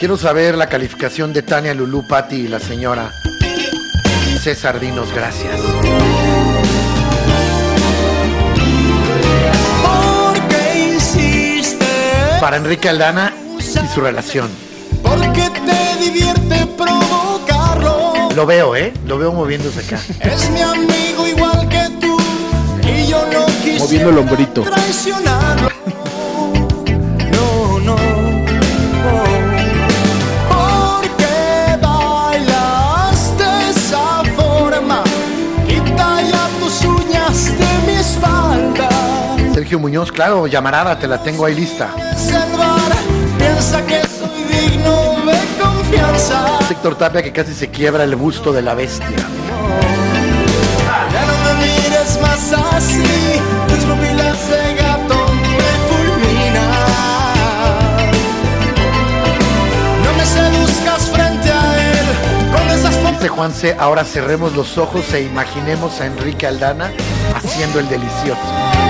[0.00, 3.12] Quiero saber la calificación de Tania, Lulú, Pati y la señora
[4.42, 5.60] César Dinos, gracias.
[12.40, 14.48] Para Enrique Aldana y su relación.
[15.02, 18.30] porque te divierte provocarlo.
[18.34, 18.92] Lo veo, ¿eh?
[19.06, 20.00] Lo veo moviéndose acá.
[20.20, 22.16] Es mi amigo igual que tú
[22.82, 24.62] y yo no quisiera Moviendo el hombrito.
[24.62, 25.69] traicionarlo.
[39.70, 41.94] Sergio Muñoz, claro, llamarada, te la tengo ahí lista.
[43.38, 46.58] Piensa que soy digno de confianza.
[46.68, 49.06] Héctor Tapia que casi se quiebra el busto de la bestia.
[51.12, 56.70] Ya no me mires más así, tus pupilas de gato me fulminan.
[60.02, 62.06] No me seduzcas frente a él
[62.50, 63.30] con esas Dice fotos.
[63.30, 66.90] Juan C, ahora cerremos los ojos e imaginemos a Enrique Aldana
[67.36, 68.89] haciendo el delicioso.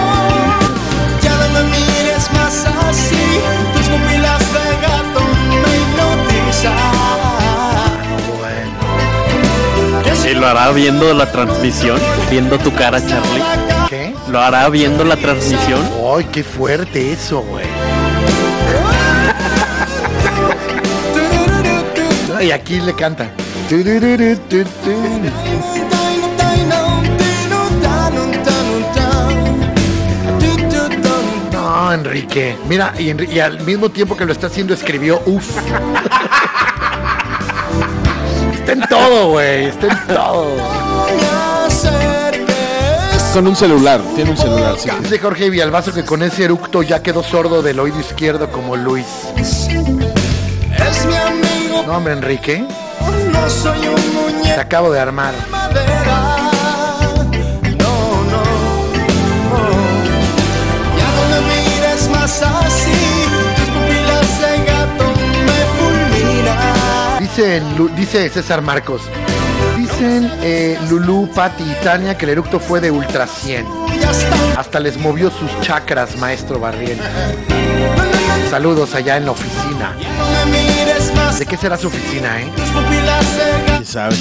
[2.90, 3.16] Así,
[3.74, 5.20] tus pupilas de gato
[5.62, 6.76] me hipnotizan.
[8.38, 11.98] Bueno, ¿Y lo hará viendo la transmisión?
[12.30, 13.42] ¿Viendo tu cara, Charlie?
[13.88, 14.14] ¿qué?
[14.28, 15.80] ¿Lo hará viendo la transmisión?
[16.16, 17.66] ¡Ay, qué fuerte eso, güey!
[22.40, 23.30] Y aquí le canta.
[31.90, 32.56] No, Enrique.
[32.68, 35.56] Mira, y, Enri- y al mismo tiempo que lo está haciendo escribió uf.
[38.54, 39.64] Está en todo, güey.
[39.64, 40.56] Está en todo.
[43.34, 44.88] Con un celular, tiene un celular, sí.
[45.02, 49.06] Dice Jorge Villalbazo que con ese eructo ya quedó sordo del oído izquierdo como Luis.
[49.36, 49.68] Es
[51.06, 52.64] mi amigo, No, hombre, Enrique.
[53.32, 54.02] no soy un Te
[54.38, 55.32] muñeco acabo de armar.
[55.34, 56.49] de madera.
[67.96, 69.02] Dice, César Marcos.
[69.76, 73.66] Dicen eh, Lulú, Patti y Tania que el eructo fue de ultra 100.
[74.00, 74.60] Ya está.
[74.60, 76.98] Hasta les movió sus chakras, maestro Barriel.
[78.50, 79.94] Saludos allá en la oficina.
[81.38, 82.48] ¿De qué será su oficina, eh?
[83.66, 84.16] ¿Quién sabe?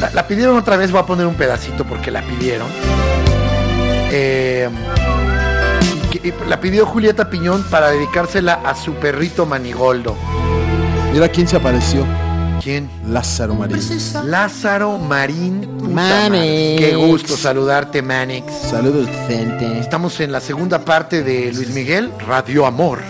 [0.00, 2.66] La, la pidieron otra vez, voy a poner un pedacito porque la pidieron.
[4.10, 4.68] Eh,
[6.04, 10.16] y que- y la pidió Julieta Piñón para dedicársela a su perrito Manigoldo.
[11.12, 12.06] Mira quién se apareció.
[12.62, 12.90] ¿Quién?
[13.06, 13.78] Lázaro Marín.
[14.24, 15.94] Lázaro Marín.
[15.94, 16.76] madre.
[16.78, 18.52] Qué gusto saludarte, Manix.
[18.52, 19.78] Saludos, gente.
[19.78, 23.00] Estamos en la segunda parte de Luis Miguel, Radio Amor.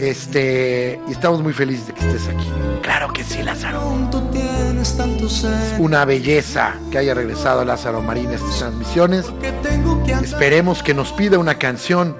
[0.00, 2.48] Este, y estamos muy felices de que estés aquí.
[2.82, 3.82] Claro que sí, Lázaro.
[4.10, 9.26] Tú tienes tanto ser Una belleza que haya regresado Lázaro Marín a estas transmisiones.
[10.22, 12.16] Esperemos que nos pida una canción.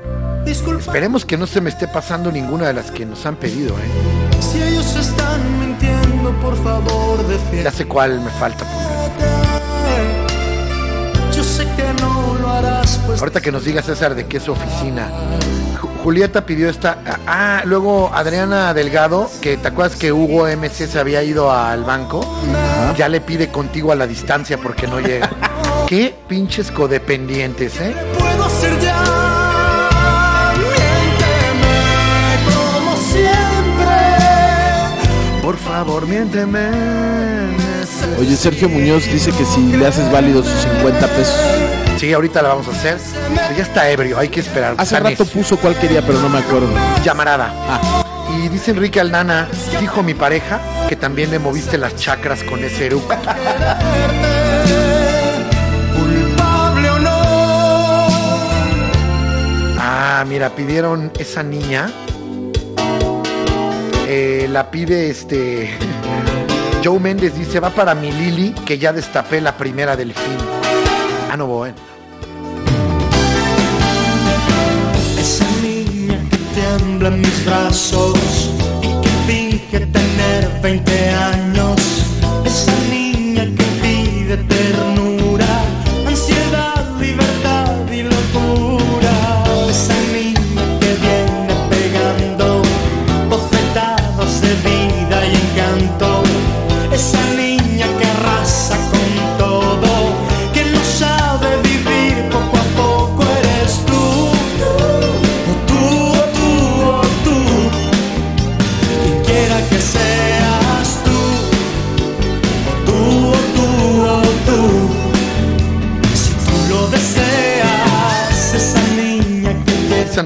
[0.47, 4.18] Esperemos que no se me esté pasando ninguna de las que nos han pedido, ¿eh?
[4.40, 7.77] Si ellos están mintiendo, por favor, Ya defiéndete.
[7.77, 8.65] sé cuál me falta.
[11.35, 14.43] Yo sé que no lo harás, pues Ahorita que nos diga César de qué es
[14.43, 15.09] su oficina.
[15.81, 16.98] Ju- Julieta pidió esta.
[17.27, 22.20] Ah, luego Adriana Delgado, que te acuerdas que Hugo MC se había ido al banco.
[22.97, 25.31] Ya le pide contigo a la distancia porque no llega.
[25.86, 27.94] Qué pinches codependientes, ¿eh?
[35.69, 36.70] Favor, miénteme.
[38.19, 41.36] Oye, Sergio Muñoz dice que si le haces válido sus 50 pesos.
[41.99, 42.99] Sí, ahorita la vamos a hacer.
[43.35, 44.74] Pero ya está ebrio, hay que esperar.
[44.78, 45.27] Hace rato necio.
[45.27, 46.69] puso cuál quería, pero no me acuerdo.
[47.05, 47.53] llamarada.
[47.69, 48.05] Ah,
[48.43, 49.49] Y dice Enrique Aldana,
[49.81, 53.15] dijo mi pareja, que también le moviste las chakras con ese eructo.
[59.81, 61.90] Ah, mira, pidieron esa niña.
[64.52, 65.70] La pide este.
[66.82, 70.38] Joe Méndez dice: Va para mi Lili, que ya destapé la primera del fin.
[71.30, 71.74] Ah, no, bueno.
[75.18, 78.50] Esa niña que tiembla en mis brazos
[78.82, 81.77] y que finge tener 20 años.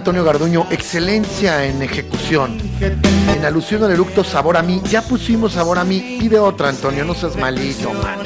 [0.02, 2.58] Antonio Garduño: Excelencia en ejecución.
[2.80, 4.82] En alusión al eructo Sabor a mí.
[4.90, 6.16] Ya pusimos Sabor a mí.
[6.18, 8.18] Pide otra, Antonio, no seas malito, man.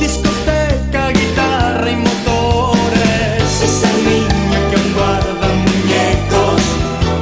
[0.00, 3.62] Discoteca, guitarra y motores.
[3.62, 6.60] Esa niña que aún guarda muñecos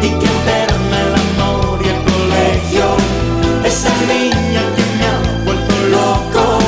[0.01, 2.87] y que alterna el amor y el colegio.
[3.67, 6.59] Esa niña que me ha vuelto loco,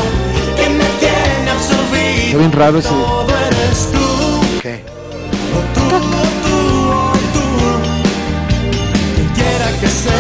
[0.55, 2.27] que me tiene absorbido.
[2.27, 2.91] está bien raro ese.
[4.61, 4.85] ¿Qué?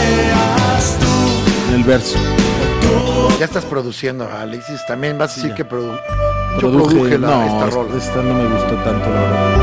[0.01, 1.07] Seas tú,
[1.69, 2.19] En el verso.
[3.39, 4.85] Ya estás produciendo, Alexis.
[4.87, 5.99] También vas a decir que produ yo
[6.59, 7.97] Produje, produje la, no, esta esta, rola.
[7.97, 9.61] esta no me gustó tanto, la verdad.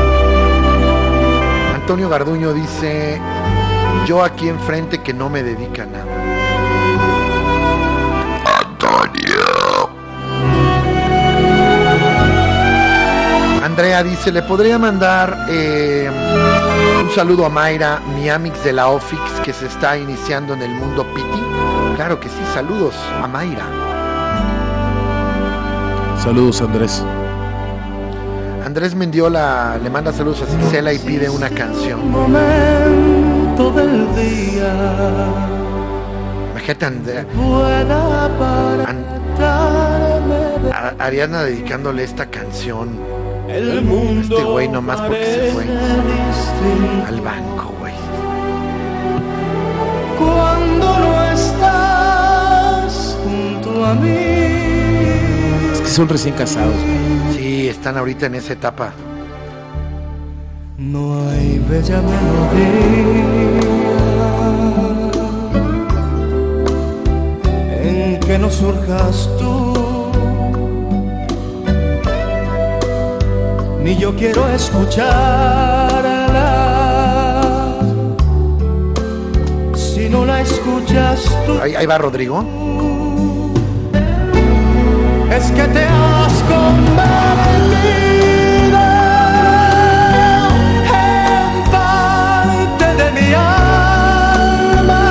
[1.74, 3.20] Antonio Garduño dice,
[4.06, 6.04] yo aquí enfrente que no me dedica a nada.
[8.64, 9.90] Antonio.
[13.62, 16.10] Andrea dice, ¿le podría mandar eh,
[17.08, 20.70] un saludo a Mayra, mi amix de la Ofix que se está iniciando en el
[20.70, 21.42] mundo Piti?
[21.96, 23.64] Claro que sí, saludos a Mayra.
[26.22, 27.02] Saludos, Andrés.
[28.64, 32.10] Andrés Mendiola le manda saludos a Cisela y pide una canción.
[32.10, 34.74] momento del día
[36.50, 37.26] Imagínate,
[40.98, 43.17] Ariana dedicándole esta canción
[43.48, 45.64] el mundo Este güey nomás porque se fue.
[47.06, 47.94] al banco, güey.
[50.18, 54.16] cuando no estás junto a mí
[55.72, 56.74] Es que son recién casados.
[57.36, 58.92] Sí, están ahorita en esa etapa.
[60.76, 63.38] no hay bella melodía
[67.82, 69.57] en que no surjas tú
[73.88, 75.08] ni yo quiero escucharla
[79.74, 82.44] si no la escuchas tú Ahí, ahí va Rodrigo.
[85.32, 87.08] es que te has convertido
[90.84, 95.04] en parte de mi alma.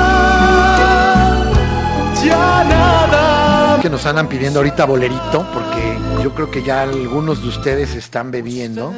[2.24, 5.97] Ya nada Que nos andan pidiendo ahorita bolerito, porque
[6.28, 8.92] yo creo que ya algunos de ustedes están bebiendo.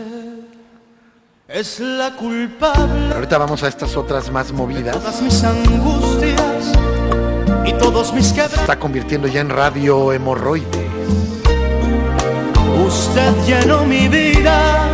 [1.46, 4.96] es la culpable Ahorita vamos a estas otras más movidas.
[4.96, 6.72] todas mis angustias
[7.64, 10.88] y todos mis Se está convirtiendo ya en radio hemorroide.
[12.84, 14.88] Usted llenó mi vida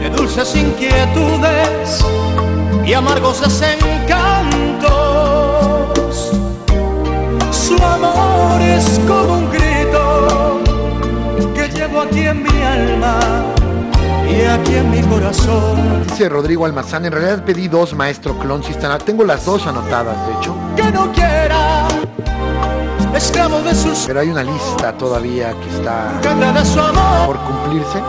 [0.00, 2.02] de dulces inquietudes
[2.86, 4.86] y amargos desencantos.
[7.50, 9.65] Su amor es como un grito
[11.86, 13.18] llevo aquí en mi alma
[14.28, 16.04] y aquí en mi corazón.
[16.08, 18.62] Dice Rodrigo Almazán, en realidad pedí dos, maestro Clon.
[18.62, 20.54] Si están, tengo las dos anotadas, de hecho.
[20.74, 21.86] Que no quiera,
[23.14, 26.20] esclavo de sus Pero hay una lista todavía que está
[26.64, 27.26] su amor.
[27.26, 28.00] por cumplirse.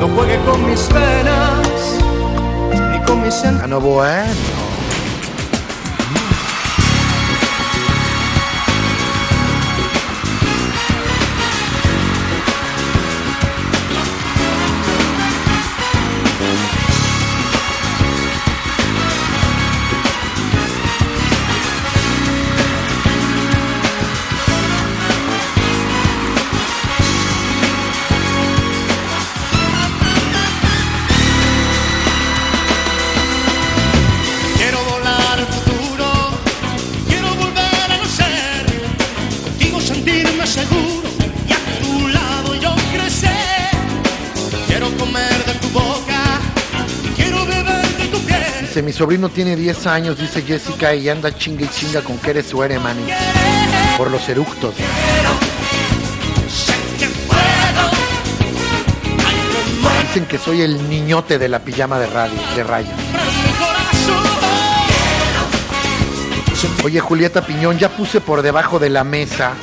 [0.00, 1.62] No juegue con mis penas
[2.90, 3.64] ni con mis sentimientos.
[3.64, 4.61] Ah, no, bueno.
[49.02, 52.62] Sobrino tiene 10 años, dice Jessica, y anda chinga y chinga con que eres su
[52.62, 53.00] hermano.
[53.98, 54.76] Por los eructos.
[60.02, 62.94] Dicen que soy el niñote de la pijama de radio, de corazón.
[66.84, 69.54] Oye, Julieta Piñón, ya puse por debajo de la mesa.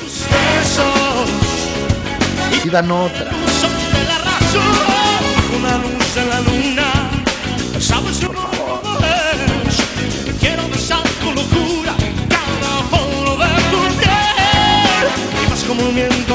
[2.62, 3.49] Y dan otra.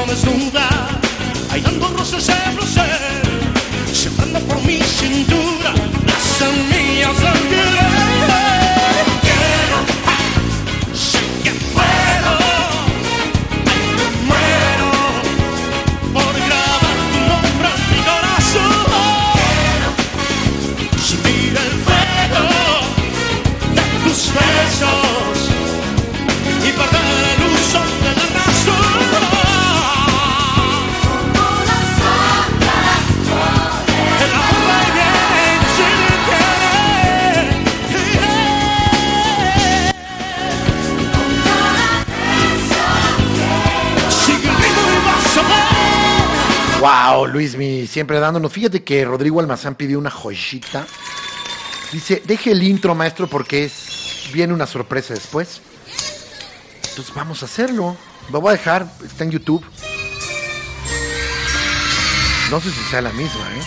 [0.06, 0.68] Desnuda,
[1.48, 2.56] bailando rosas en
[47.36, 48.50] Luismi, siempre dándonos.
[48.50, 50.86] Fíjate que Rodrigo Almazán pidió una joyita.
[51.92, 55.60] Dice, deje el intro, maestro, porque es viene una sorpresa después.
[56.88, 57.94] Entonces vamos a hacerlo.
[58.32, 59.62] Lo voy a dejar, está en YouTube.
[62.50, 63.62] No sé si sea la misma, ¿eh?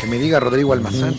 [0.00, 1.14] Que me diga Rodrigo Almazán.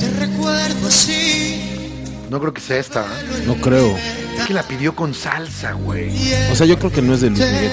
[0.00, 1.60] Te recuerdo así.
[2.30, 3.02] No creo que sea esta.
[3.02, 3.42] ¿eh?
[3.46, 3.94] No creo.
[4.48, 6.08] Que la pidió con salsa, güey.
[6.50, 7.70] O sea, yo creo que no es de Luis Miguel.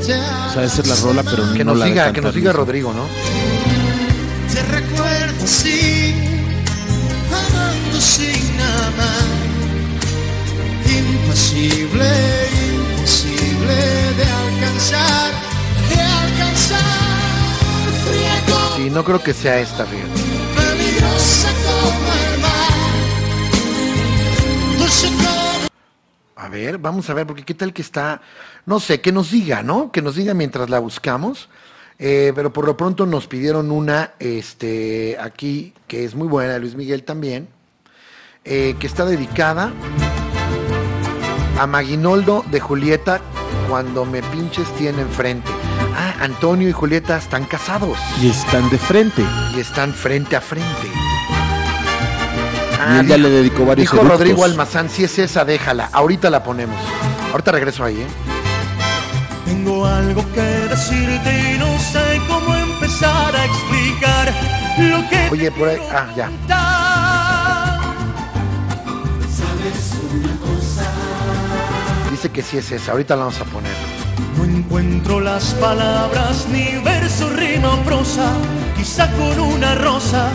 [0.00, 2.34] O sea, esa es la rola, pero Que no nos la de diga, que nos
[2.34, 2.52] diga.
[2.54, 3.04] Rodrigo, ¿no?
[4.50, 6.14] Te recuerdo así.
[7.30, 9.28] Amando sin amar.
[10.88, 12.08] Impasible,
[12.72, 13.74] imposible
[14.16, 15.32] de alcanzar.
[15.90, 16.80] De alcanzar.
[18.48, 20.08] Como Sí, no creo que sea esta, fíjate.
[20.56, 22.72] peligrosa como el mar.
[24.78, 25.31] Dulce como
[26.42, 28.20] A ver, vamos a ver, porque qué tal que está,
[28.66, 29.92] no sé, que nos diga, ¿no?
[29.92, 31.48] Que nos diga mientras la buscamos.
[32.00, 36.74] Eh, pero por lo pronto nos pidieron una, este, aquí, que es muy buena, Luis
[36.74, 37.46] Miguel también,
[38.44, 39.72] eh, que está dedicada
[41.60, 43.20] a Maginoldo de Julieta
[43.68, 45.48] cuando me pinches tiene enfrente.
[45.94, 49.22] Ah, Antonio y Julieta están casados Y están de frente.
[49.54, 51.01] y están frente a frente.
[52.90, 54.18] Y él ya le dedicó varios Dijo eructos.
[54.18, 55.88] Rodrigo Almazán, si es esa, déjala.
[55.92, 56.76] Ahorita la ponemos.
[57.30, 58.06] Ahorita regreso ahí, ¿eh?
[59.44, 64.32] Tengo algo que decirte y no sé cómo empezar a explicar
[64.78, 65.78] lo que Oye, por ahí.
[65.92, 66.30] Ah, ya.
[72.10, 72.92] Dice que sí es esa.
[72.92, 73.72] Ahorita la vamos a poner.
[74.36, 78.32] No encuentro las palabras, ni verso, rima o prosa.
[78.76, 80.28] Quizá con una rosa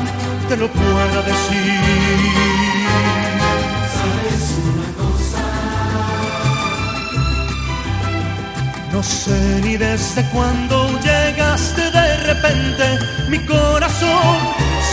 [0.47, 2.87] te lo pueda decir.
[8.93, 14.37] No sé ni desde cuándo llegaste de repente, mi corazón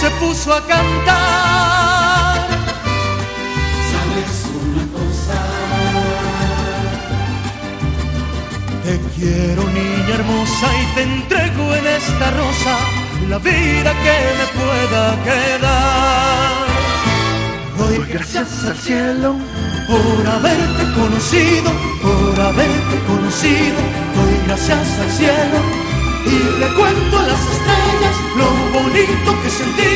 [0.00, 2.44] se puso a cantar.
[8.84, 15.02] Te quiero niña hermosa y te entrego en esta rosa la vida que me pueda
[15.24, 16.66] quedar.
[17.78, 19.36] Doy gracias al cielo
[19.86, 21.70] por haberte conocido,
[22.02, 23.80] por haberte conocido.
[24.16, 25.58] Doy gracias al cielo
[26.26, 29.92] y le cuento a las estrellas lo bonito que sentí,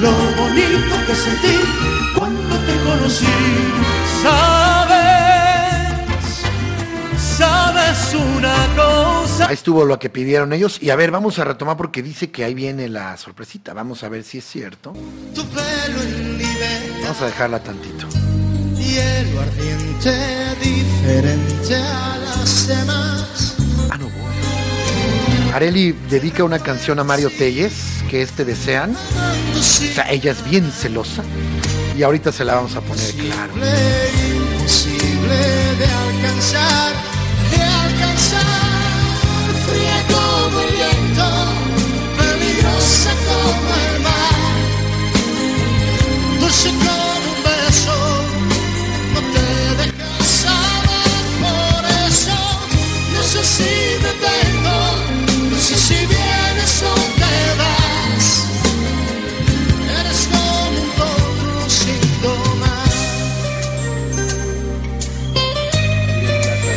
[0.00, 1.56] lo bonito que sentí
[2.16, 3.36] cuando te conocí.
[4.22, 4.85] Sabes,
[7.94, 9.48] sabes una cosa.
[9.48, 10.78] Ahí estuvo lo que pidieron ellos.
[10.80, 13.74] Y a ver, vamos a retomar porque dice que ahí viene la sorpresita.
[13.74, 14.92] Vamos a ver si es cierto.
[15.34, 17.02] tu pelo en libertad.
[17.02, 18.06] Vamos a dejarla tantito.
[18.76, 20.14] Hielo ardiente,
[20.62, 23.56] diferente a las demás.
[23.90, 25.54] Ah, no, bueno.
[25.54, 28.94] Areli dedica una canción a Mario Telles, que es Te Desean.
[28.94, 31.22] O sea, ella es bien celosa.
[31.96, 33.52] Y ahorita se la vamos a poner claro.
[33.54, 35.36] imposible
[35.78, 37.15] de alcanzar, de alcanzar.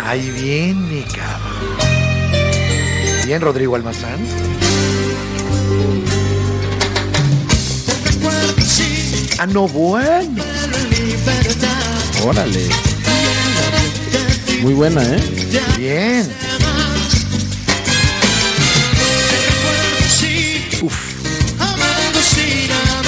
[0.10, 1.78] Ahí viene, cabrón.
[3.28, 4.18] Bien, Rodrigo Almazán.
[9.42, 10.44] Ah, no, bueno.
[12.26, 12.68] Órale.
[14.62, 15.24] Muy buena, ¿eh?
[15.78, 16.30] Bien.
[20.82, 20.94] Uf.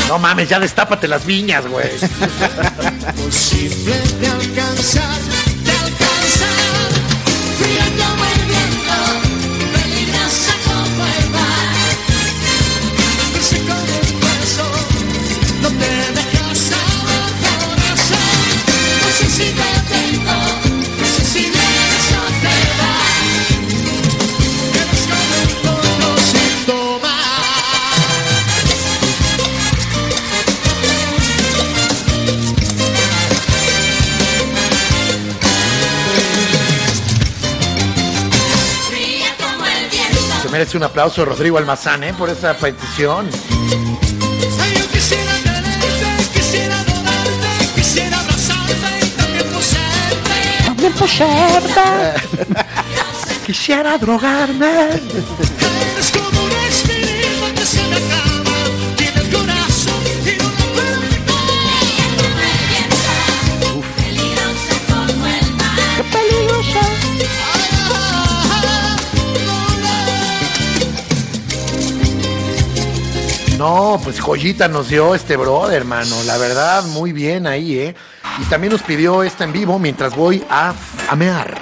[0.07, 1.89] No mames, ya destápate las viñas, güey.
[40.61, 42.13] merece un aplauso Rodrigo Almazán, ¿eh?
[42.15, 43.27] Por esa petición.
[53.43, 55.23] Quisiera tenerte,
[73.61, 76.15] No, pues joyita nos dio este brother, hermano.
[76.25, 77.95] La verdad, muy bien ahí, ¿eh?
[78.39, 80.73] Y también nos pidió esta en vivo mientras voy a
[81.07, 81.61] amear.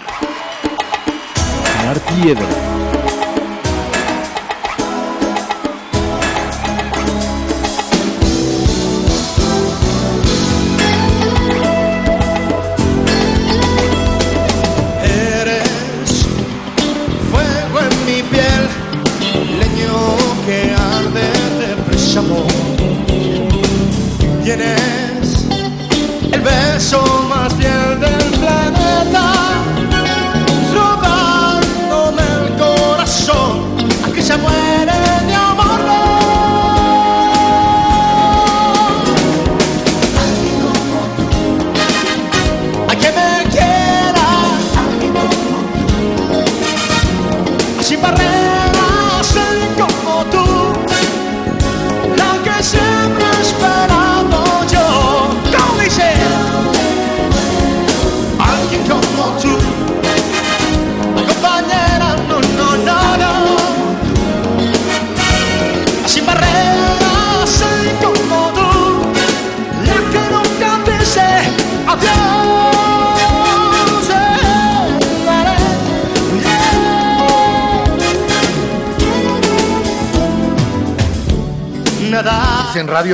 [2.08, 2.69] Piedra.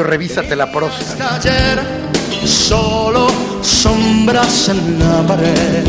[0.04, 1.36] Revísate la próstata.
[1.36, 1.80] ayer,
[2.46, 3.28] solo
[3.62, 5.84] sombras en la pared.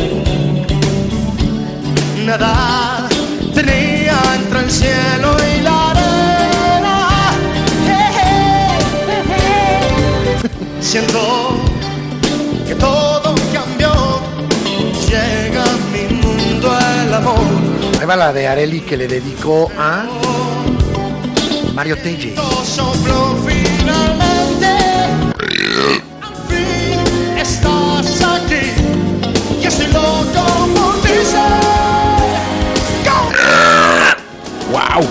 [2.24, 3.08] Nada
[3.54, 7.08] tenía entre el cielo y la arena.
[10.80, 11.56] Siento
[12.68, 14.20] que todo cambió.
[15.08, 17.38] Llega mi mundo el amor.
[18.00, 20.04] Ahí va la de Areli que le dedicó a
[21.74, 22.34] Mario Telle.
[23.86, 24.66] Sopló finalmente.
[26.22, 26.98] Al fin
[27.38, 28.64] estás aquí.
[29.60, 31.10] Y estoy loco por ti.
[34.72, 35.02] ¡Wow!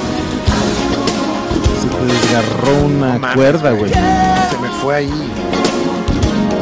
[1.82, 3.92] Se te desgarró una Mames, cuerda, güey.
[3.92, 5.32] Se me fue ahí.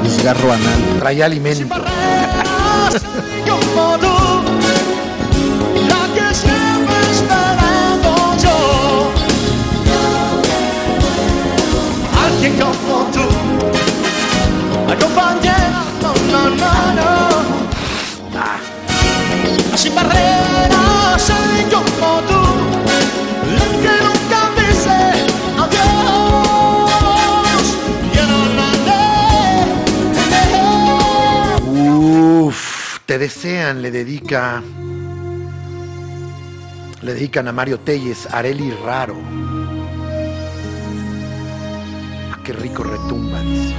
[0.03, 0.99] Desgarro anal.
[0.99, 1.75] Traía alimento.
[12.43, 12.49] Que
[33.05, 34.61] te desean, le dedica.
[37.01, 39.52] Le dedican a Mario Telles, Areli Raro.
[42.43, 43.73] Qué rico retumba, dice.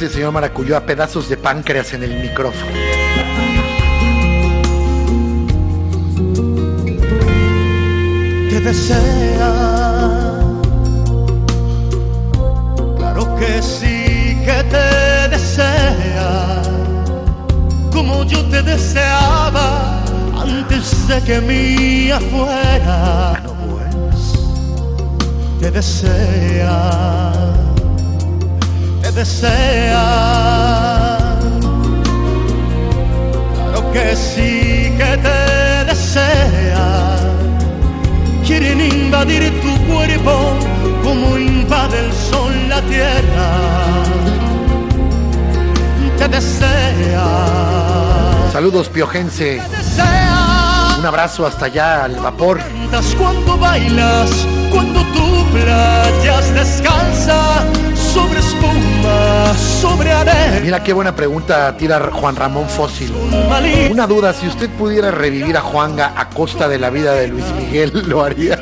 [0.00, 2.72] El señor Maracuyo a pedazos de páncreas en el micrófono.
[8.64, 9.83] desea.
[13.44, 16.62] Que sí que te desea,
[17.92, 20.02] como yo te deseaba
[20.40, 23.42] antes de que mía fuera.
[25.60, 27.32] Te desea,
[29.02, 30.04] te desea.
[33.54, 37.16] Claro que sí que te desea
[38.46, 40.73] quieren invadir tu cuerpo
[41.04, 43.48] como invade el sol la tierra.
[46.18, 47.26] Te desea,
[48.50, 49.60] Saludos, Piojense.
[49.70, 50.96] desea.
[50.98, 52.58] Un abrazo hasta allá al vapor.
[52.58, 54.30] Cantas cuando bailas,
[54.72, 59.52] cuando tu playas descalza sobre espuma,
[59.82, 60.60] sobre arena.
[60.62, 63.12] Mira qué buena pregunta tira Juan Ramón Fósil.
[63.90, 67.44] Una duda, si usted pudiera revivir a Juanga a costa de la vida de Luis
[67.58, 68.58] Miguel, ¿lo haría?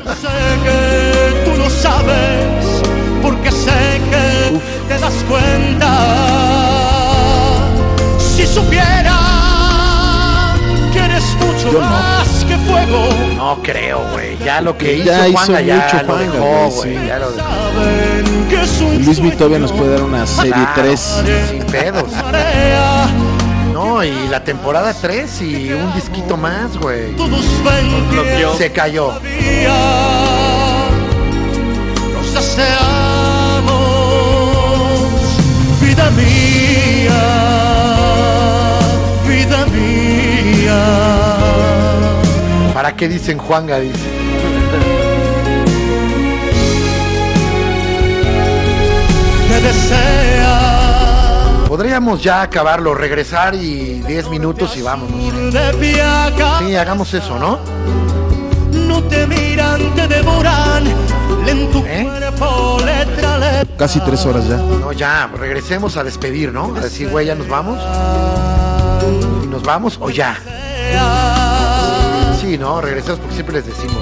[1.83, 2.81] sabes,
[3.21, 5.91] porque sé que te das cuenta.
[8.17, 9.19] Si supiera
[10.93, 12.47] que eres mucho Yo más no.
[12.47, 13.09] que fuego.
[13.35, 14.37] No creo, güey.
[14.37, 16.97] Ya lo que hizo ya Juanga ya mucho lo dejó, güey.
[18.65, 18.99] Sí.
[19.05, 21.21] Luis Mi todavía nos puede dar una serie 3.
[21.49, 22.11] Sin pedos.
[23.73, 27.13] No, y la temporada 3 y un disquito más, güey.
[28.57, 29.13] Se cayó
[32.43, 33.79] deseamos.
[35.81, 37.21] Vida mía,
[39.27, 40.79] vida mía.
[42.73, 43.79] ¿Para qué dicen Juanga?
[43.79, 44.11] Dice.
[51.67, 55.19] Podríamos ya acabarlo, regresar y 10 minutos y vámonos.
[56.59, 57.59] Sí, hagamos eso, ¿no?
[58.73, 60.83] no te miran, te devoran.
[61.47, 62.07] ¿Eh?
[63.77, 64.57] Casi tres horas ya.
[64.57, 66.75] No, ya, regresemos a despedir, ¿no?
[66.75, 67.79] A decir, güey, ya nos vamos.
[69.43, 70.37] ¿Y ¿Nos vamos o ya?
[72.39, 72.81] Sí, ¿no?
[72.81, 73.97] Regresemos porque siempre les decimos.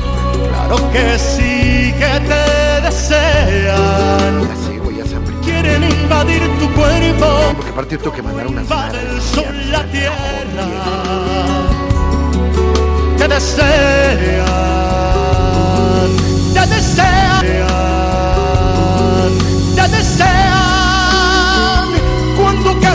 [0.49, 4.41] Claro que sí, que te desean.
[4.41, 5.15] Ya sí, güey, ya se.
[5.43, 7.53] Quieren invadir tu cuerpo.
[7.55, 9.13] Porque aparte yo tengo que mandar unas Invade madres.
[9.13, 10.15] el sol, la tierra.
[13.17, 14.45] Te desean.
[16.53, 17.30] Te desean.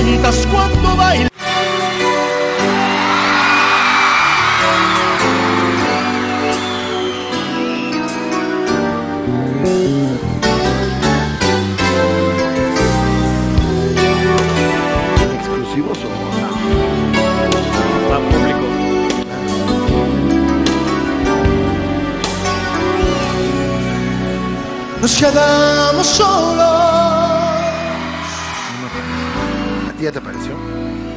[0.06, 1.30] Cantas, cuando bailas.
[15.38, 16.26] ¿Exclusivos o no?
[18.02, 18.66] Está público.
[25.00, 26.75] Nos quedamos solos.
[30.06, 30.52] ¿A ti ya te pareció?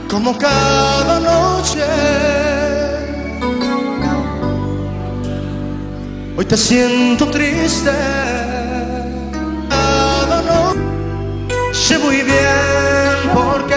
[0.09, 1.85] como cada noche.
[6.35, 7.91] Hoy te siento triste.
[9.69, 13.75] Cada noche muy bien por qué.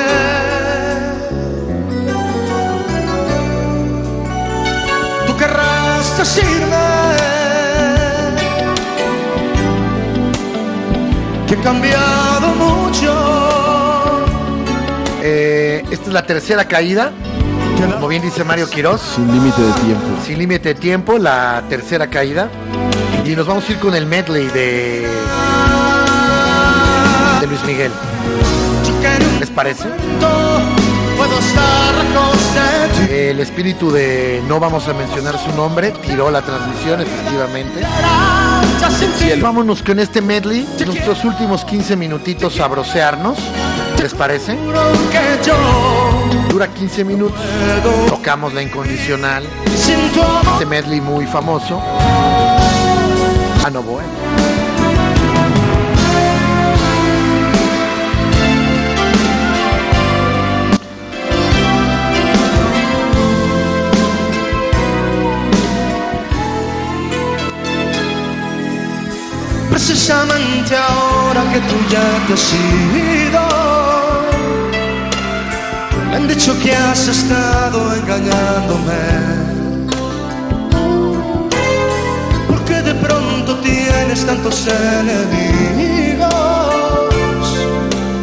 [5.26, 6.86] Tú querrás decirme
[11.46, 13.41] que he cambiado mucho.
[16.12, 17.10] Es la tercera caída.
[17.94, 19.00] Como bien dice Mario Quiroz.
[19.16, 20.06] Sin límite de tiempo.
[20.26, 22.50] Sin límite de tiempo, la tercera caída.
[23.24, 25.08] Y nos vamos a ir con el medley de,
[27.40, 27.90] de Luis Miguel.
[29.40, 29.88] ¿Les parece?
[33.08, 37.80] El espíritu de no vamos a mencionar su nombre tiró la transmisión, efectivamente.
[39.40, 43.38] Vámonos con este medley, nuestros últimos 15 minutitos a brocearnos.
[44.02, 44.58] ¿Les parece?
[46.48, 47.40] Dura 15 minutos.
[48.08, 51.80] Tocamos la incondicional, este medley muy famoso.
[53.64, 54.08] Ah, no, bueno.
[69.70, 73.71] Precisamente ahora que tú ya te has ido
[76.12, 79.52] Han dicho que has estado engañándome.
[82.48, 86.32] Porque de pronto tienes tantos enemigos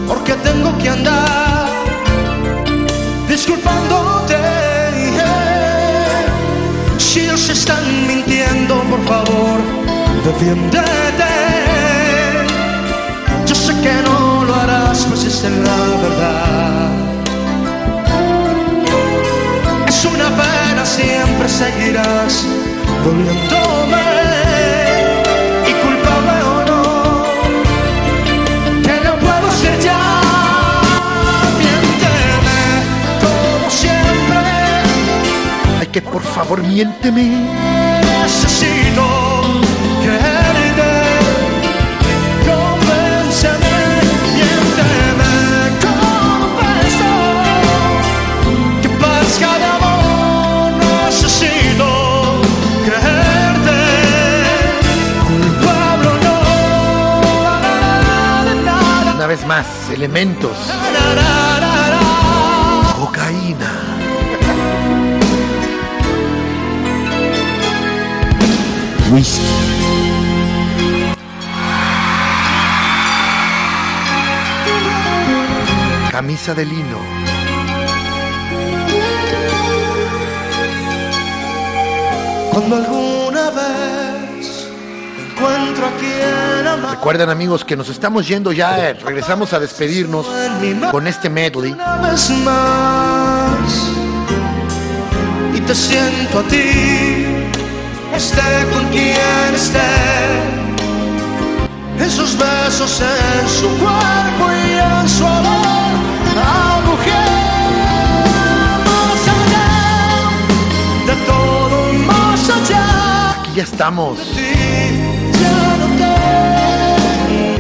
[0.08, 1.68] Porque tengo que andar
[3.28, 4.38] disculpándote
[6.98, 9.60] Si ellos están mintiendo, por favor,
[10.24, 11.34] defiéndete.
[13.48, 17.09] Yo sé que no lo harás, pues es la verdad
[20.00, 22.46] Es una pena, siempre seguirás.
[23.04, 24.06] Doliéndome
[25.68, 26.84] Y culpable o no
[28.82, 30.00] Que no puedo ser ya.
[31.60, 32.60] Miénteme
[33.20, 34.40] como siempre.
[35.82, 37.26] Ay, que por favor miénteme.
[38.24, 39.06] Necesito
[40.02, 40.39] creerte
[59.30, 60.58] vez más, elementos.
[60.68, 62.94] na, na, na, na.
[62.98, 63.72] Cocaína.
[69.12, 69.46] Whisky.
[76.10, 77.00] Camisa de lino.
[82.52, 83.19] Cuando vez
[85.40, 85.86] encuentro
[86.74, 90.28] amar Recuerden amigos que nos estamos yendo ya, eh, regresamos a despedirnos
[90.92, 91.72] con este medley.
[91.72, 93.92] una vez más
[95.56, 97.26] y te siento a ti,
[98.16, 99.80] esté con quien esté.
[101.98, 105.96] En sus besos, en su cuerpo y en su olor
[106.38, 107.30] a mujer.
[108.86, 109.70] Más allá
[111.08, 114.20] de todo, más allá Aquí ya estamos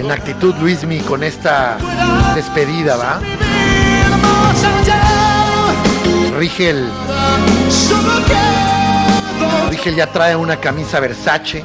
[0.10, 1.78] en actitud Luismi con esta
[2.34, 3.22] despedida, ¿va?
[6.36, 6.90] Rigel,
[9.70, 11.64] Rigel ya trae una camisa Versace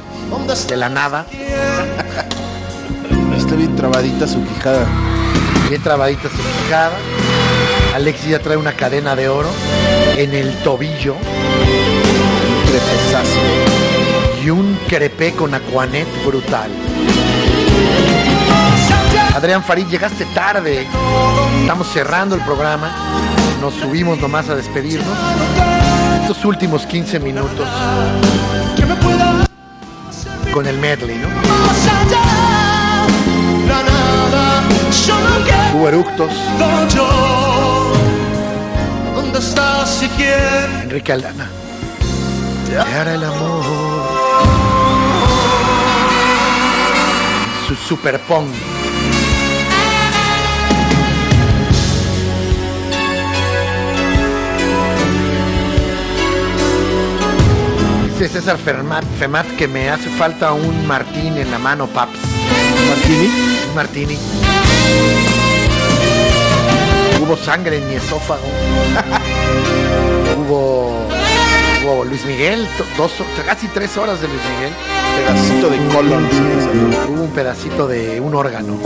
[0.67, 1.25] de la nada,
[3.35, 4.85] Está bien trabadita su quijada.
[5.67, 6.91] bien trabadita su quijada.
[7.95, 9.49] Alexis ya trae una cadena de oro
[10.17, 11.15] en el tobillo
[12.67, 13.39] Trepezazo.
[14.43, 16.69] y un crepé con aquanet brutal.
[19.35, 20.87] Adrián Farid, llegaste tarde.
[21.61, 22.91] Estamos cerrando el programa.
[23.61, 25.17] Nos subimos nomás a despedirnos.
[26.21, 27.67] Estos últimos 15 minutos
[30.53, 31.27] con el medley, ¿no?
[35.73, 35.89] Hubo.
[40.83, 41.49] Enrique Aldana.
[42.67, 43.94] Te hará el amor.
[47.75, 48.47] Su super pong.
[58.05, 62.19] Dice César Fermat, Femat que me hace falta un martín en la mano, paps.
[62.87, 63.29] Martini.
[63.75, 64.17] Martini.
[67.21, 68.41] Hubo sangre en mi esófago.
[70.37, 71.07] hubo,
[71.85, 73.13] hubo Luis Miguel, dos,
[73.45, 74.73] casi tres horas de Luis Miguel.
[75.15, 76.27] Pedacito de colon.
[76.31, 77.11] sí.
[77.11, 78.79] Hubo un pedacito de un órgano.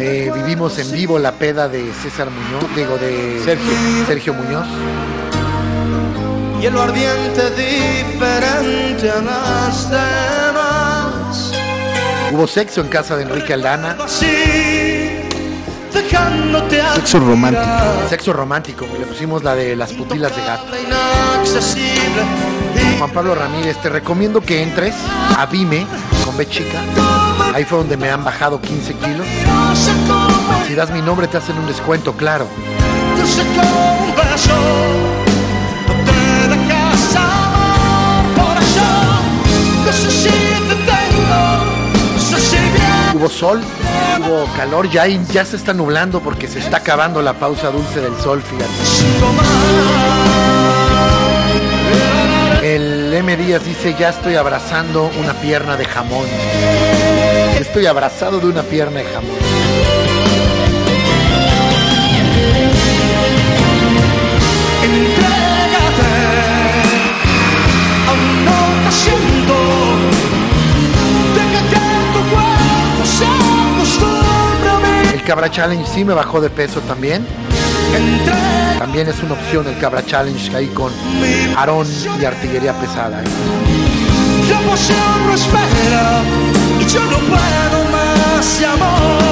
[0.00, 3.72] Eh, vivimos en vivo la peda de César Muñoz, digo de Sergio.
[4.06, 4.66] Sergio Muñoz.
[6.60, 11.52] Hielo ardiente diferente a las demás.
[12.32, 13.96] Hubo sexo en casa de Enrique Aldana.
[14.00, 14.08] A
[16.94, 17.64] Sexo romántico.
[18.08, 20.64] Sexo romántico, le pusimos la de las pupilas de gato.
[22.98, 24.94] Juan Pablo Ramírez, te recomiendo que entres
[25.36, 25.86] a Vime
[26.24, 26.80] con B chica.
[27.54, 29.26] Ahí fue donde me han bajado 15 kilos.
[30.66, 32.46] Si das mi nombre te hacen un descuento, claro.
[43.14, 43.60] Hubo sol,
[44.20, 48.16] hubo calor, ya, ya se está nublando porque se está acabando la pausa dulce del
[48.16, 48.72] sol, fíjate.
[52.62, 56.26] El M Díaz dice, ya estoy abrazando una pierna de jamón.
[57.58, 59.61] Estoy abrazado de una pierna de jamón.
[75.22, 77.24] El Cabra Challenge sí me bajó de peso también.
[78.76, 80.92] También es una opción el Cabra Challenge ahí con
[81.56, 81.86] Aarón
[82.20, 83.22] y artillería pesada.
[83.22, 83.24] ¿eh?
[84.50, 86.22] La pasión no espera
[86.80, 89.22] y yo no puedo más de amor.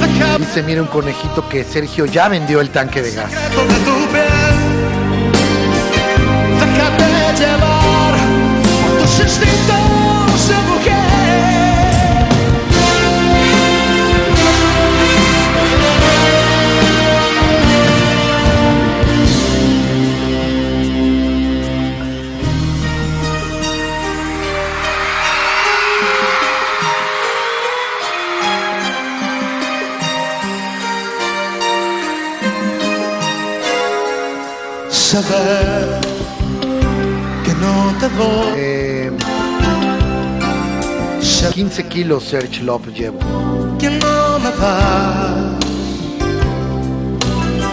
[0.00, 3.30] Deja Dice, mira un conejito que Sergio ya vendió el tanque de gas.
[3.30, 4.58] secreto de tu piel.
[6.58, 7.04] Déjate
[7.38, 8.14] llevar
[8.82, 11.07] por tus instintos de mujer.
[35.22, 36.00] Saber
[37.44, 38.52] que no te voy.
[38.56, 39.12] Eh,
[41.52, 43.18] 15 kilos Serge Love llevo.
[43.80, 45.58] que no me va.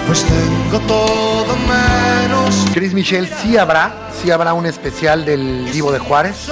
[0.07, 5.99] Pues tengo todo menos Chris Michel, sí habrá, sí habrá un especial del Divo de
[5.99, 6.49] Juárez.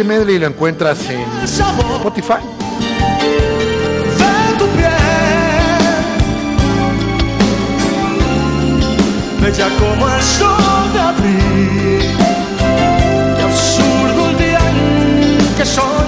[0.00, 2.40] Este medley lo encuentras en Spotify.
[9.42, 12.16] Bella como el sol de abril.
[13.36, 15.99] Qué absurdo el día en que soñé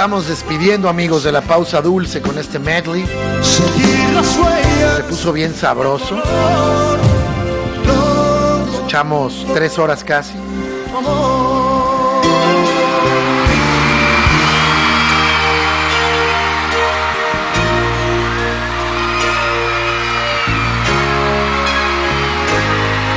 [0.00, 3.04] estamos despidiendo, amigos, de la pausa dulce con este medley.
[3.42, 6.16] Se puso bien sabroso.
[7.84, 10.32] No, Echamos tres horas casi.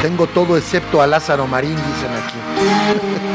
[0.01, 3.29] Tengo todo excepto a Lázaro Marín, dicen aquí.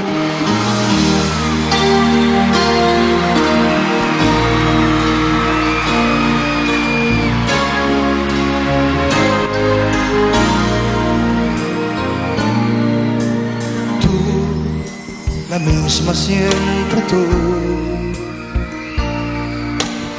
[15.59, 17.25] la misma siempre tú.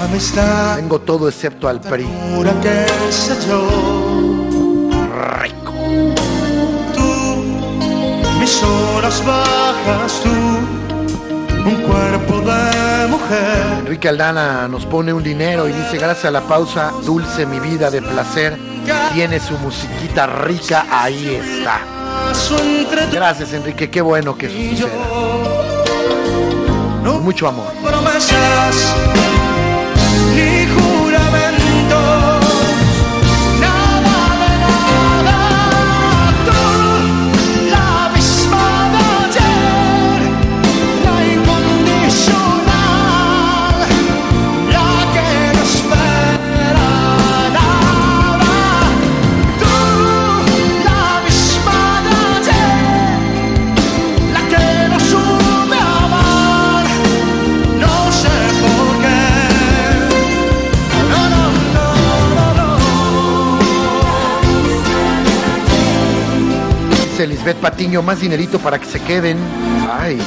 [0.03, 2.07] Amistad Tengo todo excepto al PRI.
[2.61, 3.67] que sé yo.
[5.41, 5.73] Rico.
[6.95, 10.29] Tú, mis horas bajas tú.
[11.69, 13.79] Un cuerpo de mujer.
[13.79, 17.91] Enrique Aldana nos pone un dinero y dice, gracias a la pausa dulce mi vida
[17.91, 18.57] de placer,
[19.13, 21.81] tiene su musiquita rica, ahí está.
[23.11, 25.08] Gracias Enrique, qué bueno que suceda.
[27.29, 27.71] Mucho amor.
[27.83, 28.95] promesas
[67.49, 69.39] Lisbeth Patiño, más dinerito para que se queden.
[69.91, 70.19] Ay.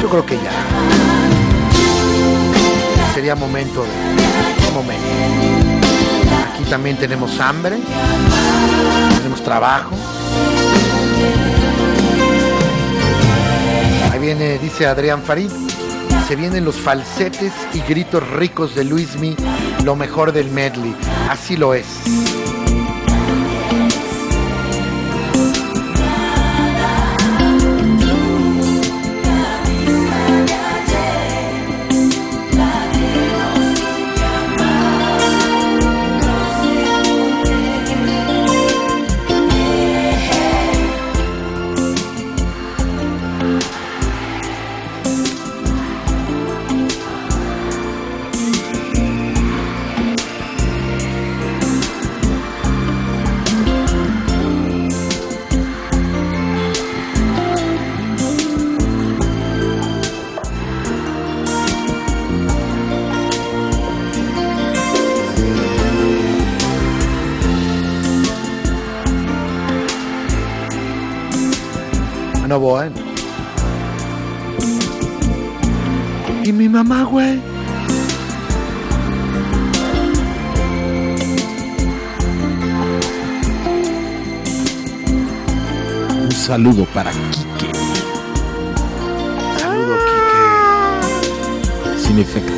[0.00, 0.50] Yo creo que ya.
[3.12, 3.90] Sería momento de...
[4.72, 5.04] Momento.
[6.54, 7.76] Aquí también tenemos hambre.
[9.18, 9.94] Tenemos trabajo.
[14.10, 15.50] Ahí viene, dice Adrián Farid.
[16.26, 19.36] Se vienen los falsetes y gritos ricos de Luismi,
[19.84, 20.96] lo mejor del medley.
[21.28, 21.86] Así lo es.
[72.58, 72.90] No voy.
[76.42, 77.40] ¿Y mi mamá, güey?
[86.24, 87.70] Un saludo para Quique,
[89.60, 89.94] Saludo,
[91.84, 91.98] Kike.
[92.08, 92.57] sin efecto.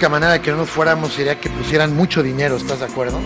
[0.00, 3.20] Única manera de que no nos fuéramos sería que pusieran mucho dinero, ¿estás de acuerdo?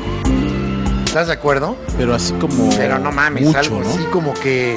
[1.05, 1.77] ¿Estás de acuerdo?
[1.97, 2.69] Pero así como.
[2.71, 3.91] Pero no mames, mucho, algo ¿no?
[3.91, 4.77] así como que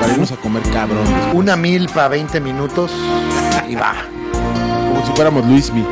[0.00, 1.08] Para irnos a comer cabrones.
[1.34, 2.90] una milpa 20 minutos
[3.68, 3.94] y va.
[4.32, 5.86] Como si fuéramos Luismi.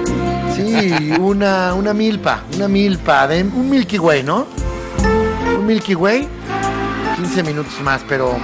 [0.57, 4.44] Sí, una, una milpa, una milpa, de, un Milky Way, ¿no?
[5.57, 6.26] Un Milky Way,
[7.15, 8.36] 15 minutos más, pero...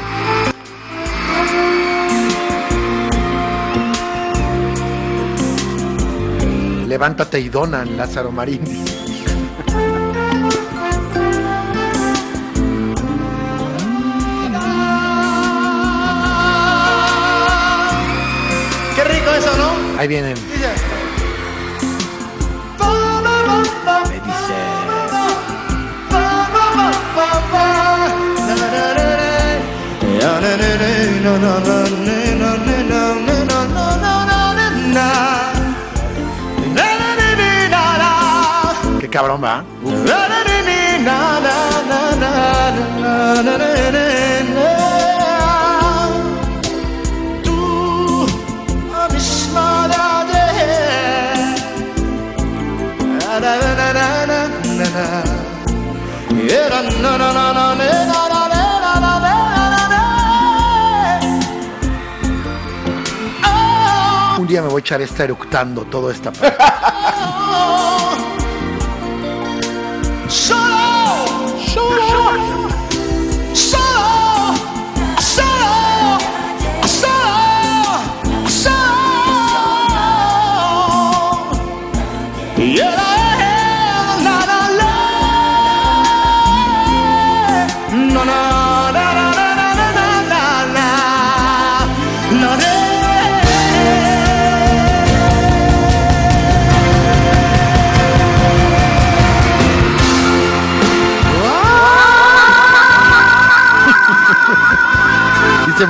[7.02, 8.60] levántate y donan, Lázaro Marín.
[18.94, 19.98] Qué rico eso, ¿no?
[19.98, 20.36] Ahí vienen.
[20.36, 20.92] Dice.
[39.12, 39.62] cabrón, va.
[64.38, 66.56] Un día me voy a echar esta eructando toda esta parte.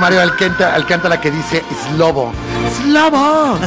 [0.03, 2.33] Mario Alcántara, Alcántara que dice Slobo.
[2.81, 3.57] ¡Slobo!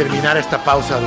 [0.00, 0.98] Terminar esta pausa.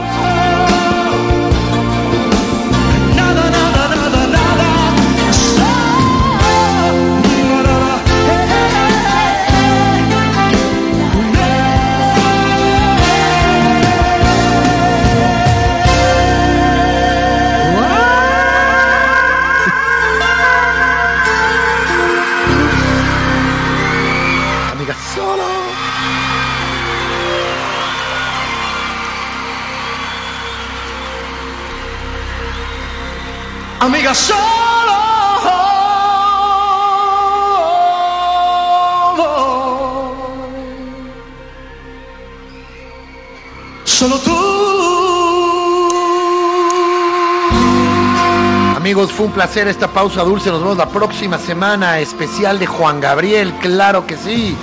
[49.15, 50.49] Fue un placer esta pausa dulce.
[50.49, 51.99] Nos vemos la próxima semana.
[51.99, 54.55] Especial de Juan Gabriel, claro que sí.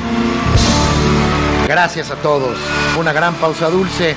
[1.66, 2.58] Gracias a todos.
[2.92, 4.16] Fue una gran pausa dulce.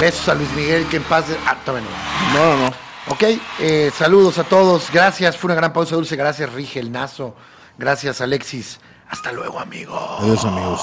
[0.00, 1.28] Besos a Luis Miguel, que en paz.
[1.28, 1.74] de- Ah, no.
[1.74, 2.66] No, no.
[3.08, 3.22] Ok,
[3.58, 4.90] eh, saludos a todos.
[4.92, 6.16] Gracias, fue una gran pausa dulce.
[6.16, 7.34] Gracias, Rige el Nazo.
[7.76, 8.80] Gracias, Alexis.
[9.10, 10.00] Hasta luego, amigos.
[10.20, 10.80] Adiós, amigos.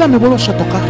[0.00, 0.80] Vida me vuelvas a tocar.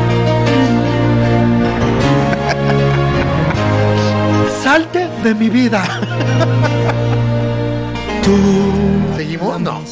[4.62, 5.82] Salte de mi vida.
[9.16, 9.60] ¿Seguimos?
[9.60, 9.89] No.